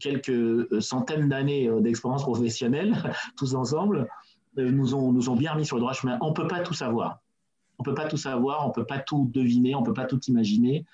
quelques 0.00 0.82
centaines 0.82 1.28
d'années 1.28 1.70
d'expérience 1.80 2.22
professionnelle, 2.22 2.96
tous 3.36 3.54
ensemble, 3.54 4.08
euh, 4.58 4.70
nous 4.70 4.94
ont, 4.94 5.12
nous 5.12 5.28
ont 5.28 5.36
bien 5.36 5.54
mis 5.54 5.64
sur 5.64 5.76
le 5.76 5.80
droit 5.80 5.92
chemin. 5.92 6.18
On 6.20 6.30
ne 6.30 6.34
peut 6.34 6.48
pas 6.48 6.60
tout 6.60 6.74
savoir. 6.74 7.20
On 7.78 7.82
ne 7.82 7.84
peut 7.84 7.94
pas 7.94 8.08
tout 8.08 8.16
savoir, 8.16 8.64
on 8.64 8.68
ne 8.68 8.72
peut 8.72 8.86
pas 8.86 8.98
tout 8.98 9.30
deviner, 9.32 9.74
on 9.74 9.80
ne 9.80 9.86
peut 9.86 9.92
pas 9.92 10.06
tout 10.06 10.20
imaginer. 10.26 10.84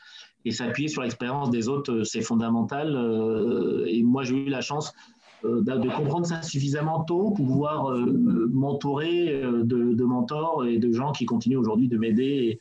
Et 0.44 0.50
s'appuyer 0.50 0.88
sur 0.88 1.02
l'expérience 1.02 1.50
des 1.50 1.68
autres, 1.68 1.92
euh, 1.92 2.04
c'est 2.04 2.20
fondamental. 2.20 2.94
Euh, 2.94 3.86
et 3.86 4.02
moi, 4.02 4.22
j'ai 4.24 4.36
eu 4.36 4.48
la 4.48 4.60
chance 4.60 4.92
de 5.42 5.94
comprendre 5.94 6.24
ça 6.24 6.40
suffisamment 6.40 7.04
tôt 7.04 7.30
pour 7.32 7.46
pouvoir 7.46 7.94
m'entourer 7.94 9.42
de, 9.42 9.92
de, 9.92 10.04
mentors 10.04 10.64
et 10.64 10.78
de 10.78 10.90
gens 10.90 11.12
qui 11.12 11.26
continuent 11.26 11.58
aujourd'hui 11.58 11.86
de 11.86 11.98
m'aider 11.98 12.60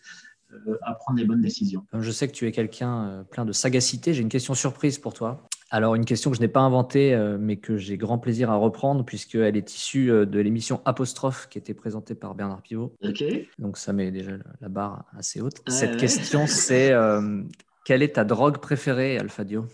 à 0.81 0.93
prendre 0.95 1.17
les 1.17 1.23
bonnes 1.23 1.39
décisions. 1.39 1.85
Je 1.97 2.11
sais 2.11 2.27
que 2.27 2.33
tu 2.33 2.45
es 2.45 2.51
quelqu'un 2.51 3.25
plein 3.31 3.45
de 3.45 3.53
sagacité. 3.53 4.13
J'ai 4.13 4.21
une 4.21 4.27
question 4.27 4.53
surprise 4.53 4.97
pour 4.97 5.13
toi. 5.13 5.47
Alors, 5.73 5.95
une 5.95 6.05
question 6.05 6.29
que 6.29 6.37
je 6.37 6.41
n'ai 6.41 6.47
pas 6.47 6.59
inventée, 6.59 7.15
euh, 7.15 7.39
mais 7.39 7.57
que 7.57 7.77
j'ai 7.77 7.97
grand 7.97 8.19
plaisir 8.19 8.51
à 8.51 8.55
reprendre, 8.57 9.03
puisqu'elle 9.03 9.57
est 9.57 9.73
issue 9.73 10.11
euh, 10.11 10.23
de 10.23 10.39
l'émission 10.39 10.83
Apostrophe 10.85 11.49
qui 11.49 11.57
était 11.57 11.73
présentée 11.73 12.13
par 12.13 12.35
Bernard 12.35 12.61
Pivot. 12.61 12.93
Ok. 13.03 13.23
Donc, 13.57 13.77
ça 13.77 13.91
met 13.91 14.11
déjà 14.11 14.33
la 14.61 14.69
barre 14.69 15.05
assez 15.17 15.41
haute. 15.41 15.63
Cette 15.67 15.97
question, 15.97 16.45
c'est 16.47 16.91
euh, 16.91 17.41
quelle 17.85 18.03
est 18.03 18.13
ta 18.13 18.23
drogue 18.23 18.59
préférée, 18.59 19.17
Alfadio 19.17 19.65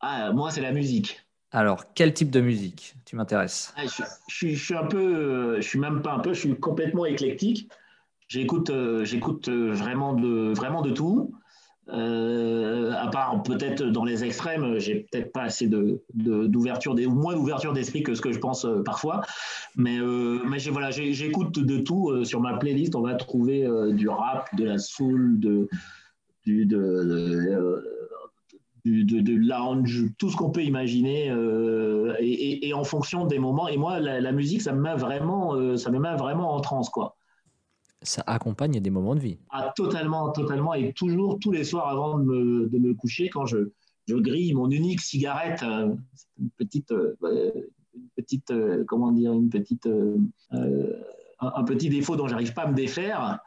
Ah, 0.00 0.32
moi, 0.32 0.50
c'est 0.50 0.60
la 0.60 0.72
musique. 0.72 1.24
Alors, 1.52 1.94
quel 1.94 2.12
type 2.12 2.32
de 2.32 2.40
musique? 2.40 2.96
Tu 3.04 3.14
m'intéresses. 3.14 3.72
Ah, 3.76 3.82
je, 4.28 4.48
suis 4.56 4.74
un 4.74 4.86
peu, 4.86 5.60
je 5.60 5.68
suis 5.68 5.78
même 5.78 6.02
pas 6.02 6.14
un 6.14 6.18
peu, 6.18 6.34
je 6.34 6.40
suis 6.40 6.58
complètement 6.58 7.06
éclectique. 7.06 7.70
J'écoute, 8.26 8.72
j'écoute 9.04 9.48
vraiment 9.48 10.14
de, 10.14 10.52
vraiment 10.52 10.82
de 10.82 10.90
tout. 10.90 11.32
Euh, 11.90 12.92
à 12.94 13.08
part 13.08 13.42
peut-être 13.42 13.82
dans 13.84 14.04
les 14.04 14.24
extrêmes, 14.24 14.78
j'ai 14.78 15.06
peut-être 15.10 15.32
pas 15.32 15.42
assez 15.42 15.66
de, 15.66 16.02
d'ouverture, 16.14 16.94
ou 16.94 17.14
moins 17.14 17.34
d'ouverture 17.34 17.74
d'esprit 17.74 18.02
que 18.02 18.14
ce 18.14 18.22
que 18.22 18.32
je 18.32 18.38
pense 18.38 18.64
euh, 18.64 18.82
parfois. 18.82 19.20
Mais, 19.76 19.98
euh, 19.98 20.40
mais 20.48 20.58
voilà, 20.70 20.90
j'écoute 20.90 21.58
de 21.58 21.78
tout. 21.78 22.24
sur 22.24 22.40
ma 22.40 22.56
playlist, 22.56 22.94
on 22.94 23.02
va 23.02 23.14
trouver 23.14 23.68
du 23.92 24.08
rap, 24.08 24.54
de 24.56 24.64
la 24.64 24.78
soul, 24.78 25.38
de, 25.40 25.68
du, 26.46 26.64
de, 26.64 27.04
de, 28.84 29.34
lounge, 29.34 30.06
tout 30.18 30.30
ce 30.30 30.36
qu'on 30.36 30.50
peut 30.50 30.62
imaginer, 30.62 31.34
et, 32.20 32.72
en 32.72 32.84
fonction 32.84 33.26
des 33.26 33.38
moments. 33.38 33.68
Et 33.68 33.76
moi, 33.76 34.00
la, 34.00 34.20
la 34.20 34.32
musique, 34.32 34.62
ça 34.62 34.72
me 34.72 34.80
met 34.80 34.94
vraiment, 34.94 35.76
ça 35.76 35.90
me 35.90 35.98
met 35.98 36.14
vraiment 36.16 36.54
en 36.54 36.60
transe, 36.60 36.88
quoi 36.88 37.16
ça 38.04 38.22
accompagne 38.26 38.80
des 38.80 38.90
moments 38.90 39.14
de 39.14 39.20
vie. 39.20 39.38
Ah, 39.50 39.72
totalement, 39.74 40.30
totalement. 40.30 40.74
Et 40.74 40.92
toujours, 40.92 41.38
tous 41.40 41.50
les 41.50 41.64
soirs 41.64 41.88
avant 41.88 42.18
de 42.18 42.24
me, 42.24 42.94
coucher, 42.94 43.28
quand 43.28 43.46
je, 43.46 43.70
je, 44.06 44.14
grille 44.14 44.54
mon 44.54 44.70
unique 44.70 45.00
cigarette, 45.00 45.62
euh, 45.62 45.94
une 46.38 46.50
petite, 46.50 46.92
euh, 46.92 47.16
une 47.94 48.08
petite 48.16 48.50
euh, 48.50 48.84
comment 48.86 49.10
dire, 49.10 49.32
une 49.32 49.48
petite, 49.48 49.88
un, 50.50 51.64
petit 51.64 51.88
défaut 51.88 52.16
dont 52.16 52.28
j'arrive 52.28 52.54
pas 52.54 52.62
à 52.62 52.68
me 52.68 52.74
défaire 52.74 53.40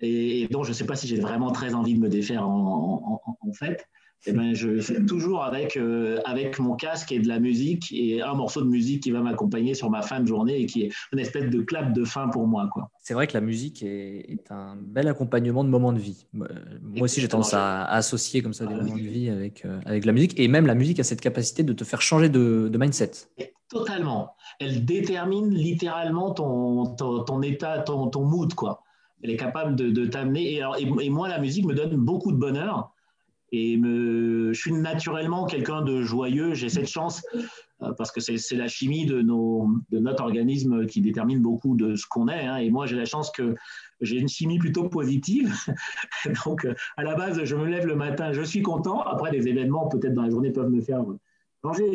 et, 0.00 0.46
dont 0.48 0.62
je 0.62 0.70
ne 0.70 0.74
sais 0.74 0.86
pas 0.86 0.96
si 0.96 1.06
j'ai 1.06 1.20
vraiment 1.20 1.50
très 1.50 1.74
envie 1.74 1.94
de 1.94 2.00
me 2.00 2.08
défaire 2.08 2.48
en 2.48 3.20
fait. 3.52 3.86
Eh 4.28 4.32
ben, 4.32 4.54
je 4.54 4.80
fais 4.80 5.04
toujours 5.04 5.44
avec, 5.44 5.76
euh, 5.76 6.18
avec 6.24 6.58
mon 6.58 6.74
casque 6.74 7.12
et 7.12 7.20
de 7.20 7.28
la 7.28 7.38
musique 7.38 7.92
et 7.92 8.22
un 8.22 8.34
morceau 8.34 8.60
de 8.60 8.66
musique 8.66 9.04
qui 9.04 9.12
va 9.12 9.20
m'accompagner 9.20 9.74
sur 9.74 9.88
ma 9.88 10.02
fin 10.02 10.20
de 10.20 10.26
journée 10.26 10.60
et 10.60 10.66
qui 10.66 10.82
est 10.82 10.90
une 11.12 11.20
espèce 11.20 11.48
de 11.48 11.60
clap 11.62 11.92
de 11.92 12.04
fin 12.04 12.28
pour 12.28 12.46
moi. 12.48 12.68
C'est 12.98 13.14
vrai 13.14 13.28
que 13.28 13.34
la 13.34 13.40
musique 13.40 13.82
est, 13.84 14.50
un 14.50 14.76
bel 14.76 15.06
accompagnement 15.06 15.62
de 15.62 15.68
moments 15.68 15.92
de 15.92 15.98
vie. 15.98 16.26
Moi 16.32 16.48
aussi, 17.02 17.20
j'ai 17.20 17.28
tendance 17.28 17.54
à, 17.54 17.84
associer 17.84 18.42
comme 18.42 18.52
ça 18.52 18.66
des 18.66 18.74
moments 18.74 18.96
de 18.96 19.00
vie 19.00 19.30
avec, 19.30 19.64
euh, 19.64 19.80
avec 19.86 20.04
la 20.04 20.12
musique. 20.12 20.38
Et 20.40 20.48
même 20.48 20.66
la 20.66 20.74
musique 20.74 20.98
a 20.98 21.04
cette 21.04 21.20
capacité 21.20 21.62
de 21.62 21.72
te 21.72 21.84
faire 21.84 22.02
changer 22.02 22.28
de, 22.28 22.68
de 22.70 22.78
mindset. 22.78 23.12
Totalement. 23.68 24.34
Elle 24.58 24.84
détermine 24.84 25.54
littéralement 25.54 26.32
ton, 26.32 26.96
ton, 26.96 27.42
état, 27.42 27.78
ton, 27.80 28.08
ton, 28.08 28.24
mood. 28.24 28.54
Quoi. 28.54 28.82
Elle 29.22 29.30
est 29.30 29.36
capable 29.36 29.76
de, 29.76 29.90
de 29.90 30.06
t'amener. 30.06 30.54
Et, 30.54 30.62
et, 31.00 31.10
moi, 31.10 31.28
la 31.28 31.38
musique 31.38 31.64
me 31.64 31.74
donne 31.74 31.96
beaucoup 31.96 32.32
de 32.32 32.38
bonheur 32.38 32.92
et 33.56 33.80
je 33.82 34.52
suis 34.52 34.72
naturellement 34.72 35.46
quelqu'un 35.46 35.82
de 35.82 36.02
joyeux. 36.02 36.54
J'ai 36.54 36.68
cette 36.68 36.88
chance 36.88 37.22
euh, 37.82 37.92
parce 37.96 38.12
que 38.12 38.20
c'est 38.20 38.56
la 38.56 38.68
chimie 38.68 39.06
de, 39.06 39.22
notre 39.22 40.22
organisme 40.22 40.86
qui 40.86 41.00
détermine 41.00 41.40
beaucoup 41.40 41.74
de 41.74 41.96
ce 41.96 42.06
qu'on 42.06 42.28
est. 42.28 42.46
Hein. 42.46 42.56
et 42.56 42.70
moi, 42.70 42.86
j'ai 42.86 42.96
la 42.96 43.06
chance 43.06 43.30
que 43.30 43.54
j'ai 44.00 44.18
une 44.18 44.28
chimie 44.28 44.58
plutôt 44.58 44.88
positive. 44.88 45.54
Donc, 46.44 46.66
à 46.96 47.02
la 47.02 47.14
base, 47.14 47.42
je 47.44 47.56
me 47.56 47.66
lève 47.66 47.86
le 47.86 47.96
matin, 47.96 48.32
je 48.32 48.42
suis 48.42 48.62
content. 48.62 49.00
Après, 49.00 49.30
des 49.30 49.48
événements, 49.48 49.88
peut-être 49.88 50.14
dans 50.14 50.22
la 50.22 50.30
journée, 50.30 50.50
peuvent 50.50 50.70
me 50.70 50.82
faire 50.82 51.02
changer 51.64 51.90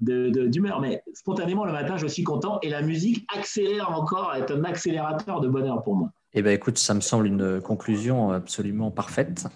d'humeur. 0.00 0.80
mais 0.80 1.02
spontanément, 1.12 1.64
le 1.66 1.72
matin, 1.72 1.98
je 1.98 2.06
suis 2.06 2.24
content. 2.24 2.58
Et 2.62 2.70
la 2.70 2.80
musique 2.80 3.26
accélère 3.36 3.90
encore, 3.90 4.34
est 4.34 4.50
un 4.50 4.64
accélérateur 4.64 5.40
de 5.40 5.48
bonheur 5.48 5.82
pour 5.82 5.96
moi. 5.96 6.10
Eh 6.32 6.42
bien, 6.42 6.52
écoute, 6.52 6.78
ça 6.78 6.94
me 6.94 7.00
semble 7.00 7.26
une 7.26 7.60
conclusion 7.60 8.30
absolument 8.30 8.90
parfaite 8.90 9.46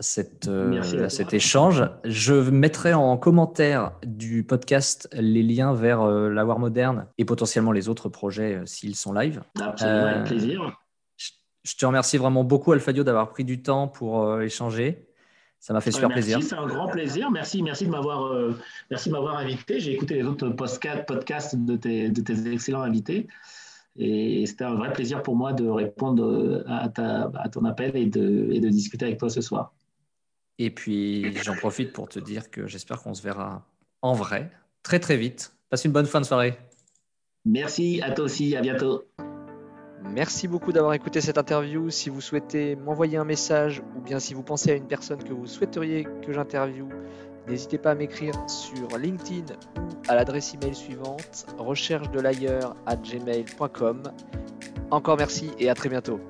cette, 0.00 0.48
euh, 0.48 1.08
cet 1.08 1.34
échange. 1.34 1.84
Je 2.04 2.34
mettrai 2.34 2.94
en 2.94 3.16
commentaire 3.16 3.92
du 4.04 4.42
podcast 4.42 5.08
les 5.12 5.42
liens 5.42 5.74
vers 5.74 6.00
euh, 6.00 6.30
la 6.30 6.44
War 6.44 6.58
Moderne 6.58 7.06
et 7.18 7.24
potentiellement 7.24 7.72
les 7.72 7.88
autres 7.88 8.08
projets 8.08 8.54
euh, 8.54 8.66
s'ils 8.66 8.96
sont 8.96 9.12
live. 9.12 9.42
Absolument, 9.60 10.06
avec 10.06 10.24
plaisir. 10.24 10.76
Je, 11.16 11.76
te 11.76 11.86
remercie 11.86 12.16
vraiment 12.16 12.42
beaucoup, 12.42 12.72
Alfadio, 12.72 13.04
d'avoir 13.04 13.28
pris 13.28 13.44
du 13.44 13.62
temps 13.62 13.86
pour 13.86 14.40
échanger. 14.40 15.06
Ça 15.58 15.74
m'a 15.74 15.82
fait 15.82 15.92
super 15.92 16.08
plaisir. 16.08 16.42
C'est 16.42 16.54
un 16.54 16.66
grand 16.66 16.88
plaisir. 16.88 17.30
Merci, 17.30 17.62
merci 17.62 17.84
de 17.84 17.90
m'avoir, 17.90 18.32
merci 18.90 19.10
de 19.10 19.14
m'avoir 19.14 19.36
invité. 19.36 19.78
J'ai 19.78 19.92
écouté 19.92 20.14
les 20.14 20.24
autres 20.24 20.48
podcasts 20.48 21.54
de 21.54 21.76
tes, 21.76 22.08
de 22.08 22.20
tes 22.22 22.50
excellents 22.50 22.80
invités. 22.80 23.28
Et 23.96 24.46
c'était 24.46 24.64
un 24.64 24.74
vrai 24.74 24.90
plaisir 24.90 25.22
pour 25.22 25.36
moi 25.36 25.52
de 25.52 25.68
répondre 25.68 26.64
à, 26.66 26.88
ta, 26.88 27.30
à 27.34 27.48
ton 27.50 27.66
appel 27.66 27.94
et 27.94 28.06
de, 28.06 28.48
et 28.50 28.60
de 28.60 28.68
discuter 28.70 29.04
avec 29.04 29.18
toi 29.18 29.28
ce 29.28 29.42
soir. 29.42 29.74
Et 30.62 30.68
puis, 30.68 31.34
j'en 31.42 31.56
profite 31.56 31.90
pour 31.94 32.06
te 32.10 32.18
dire 32.18 32.50
que 32.50 32.66
j'espère 32.66 33.02
qu'on 33.02 33.14
se 33.14 33.22
verra 33.22 33.66
en 34.02 34.12
vrai 34.12 34.50
très 34.82 35.00
très 35.00 35.16
vite. 35.16 35.54
Passe 35.70 35.86
une 35.86 35.92
bonne 35.92 36.04
fin 36.04 36.20
de 36.20 36.26
soirée. 36.26 36.58
Merci 37.46 38.02
à 38.02 38.10
toi 38.10 38.26
aussi, 38.26 38.54
à 38.54 38.60
bientôt. 38.60 39.06
Merci 40.02 40.48
beaucoup 40.48 40.72
d'avoir 40.72 40.92
écouté 40.92 41.22
cette 41.22 41.38
interview. 41.38 41.88
Si 41.88 42.10
vous 42.10 42.20
souhaitez 42.20 42.76
m'envoyer 42.76 43.16
un 43.16 43.24
message 43.24 43.82
ou 43.96 44.02
bien 44.02 44.20
si 44.20 44.34
vous 44.34 44.42
pensez 44.42 44.72
à 44.72 44.74
une 44.74 44.86
personne 44.86 45.24
que 45.24 45.32
vous 45.32 45.46
souhaiteriez 45.46 46.06
que 46.26 46.30
j'interviewe, 46.30 46.90
n'hésitez 47.48 47.78
pas 47.78 47.92
à 47.92 47.94
m'écrire 47.94 48.34
sur 48.46 48.98
LinkedIn 48.98 49.54
ou 49.78 49.88
à 50.08 50.14
l'adresse 50.14 50.52
email 50.52 50.74
suivante 50.74 51.46
recherche 51.56 52.10
de 52.10 52.20
l'ailleurs 52.20 52.76
à 52.84 52.96
gmail.com. 52.96 54.02
Encore 54.90 55.16
merci 55.16 55.52
et 55.58 55.70
à 55.70 55.74
très 55.74 55.88
bientôt. 55.88 56.20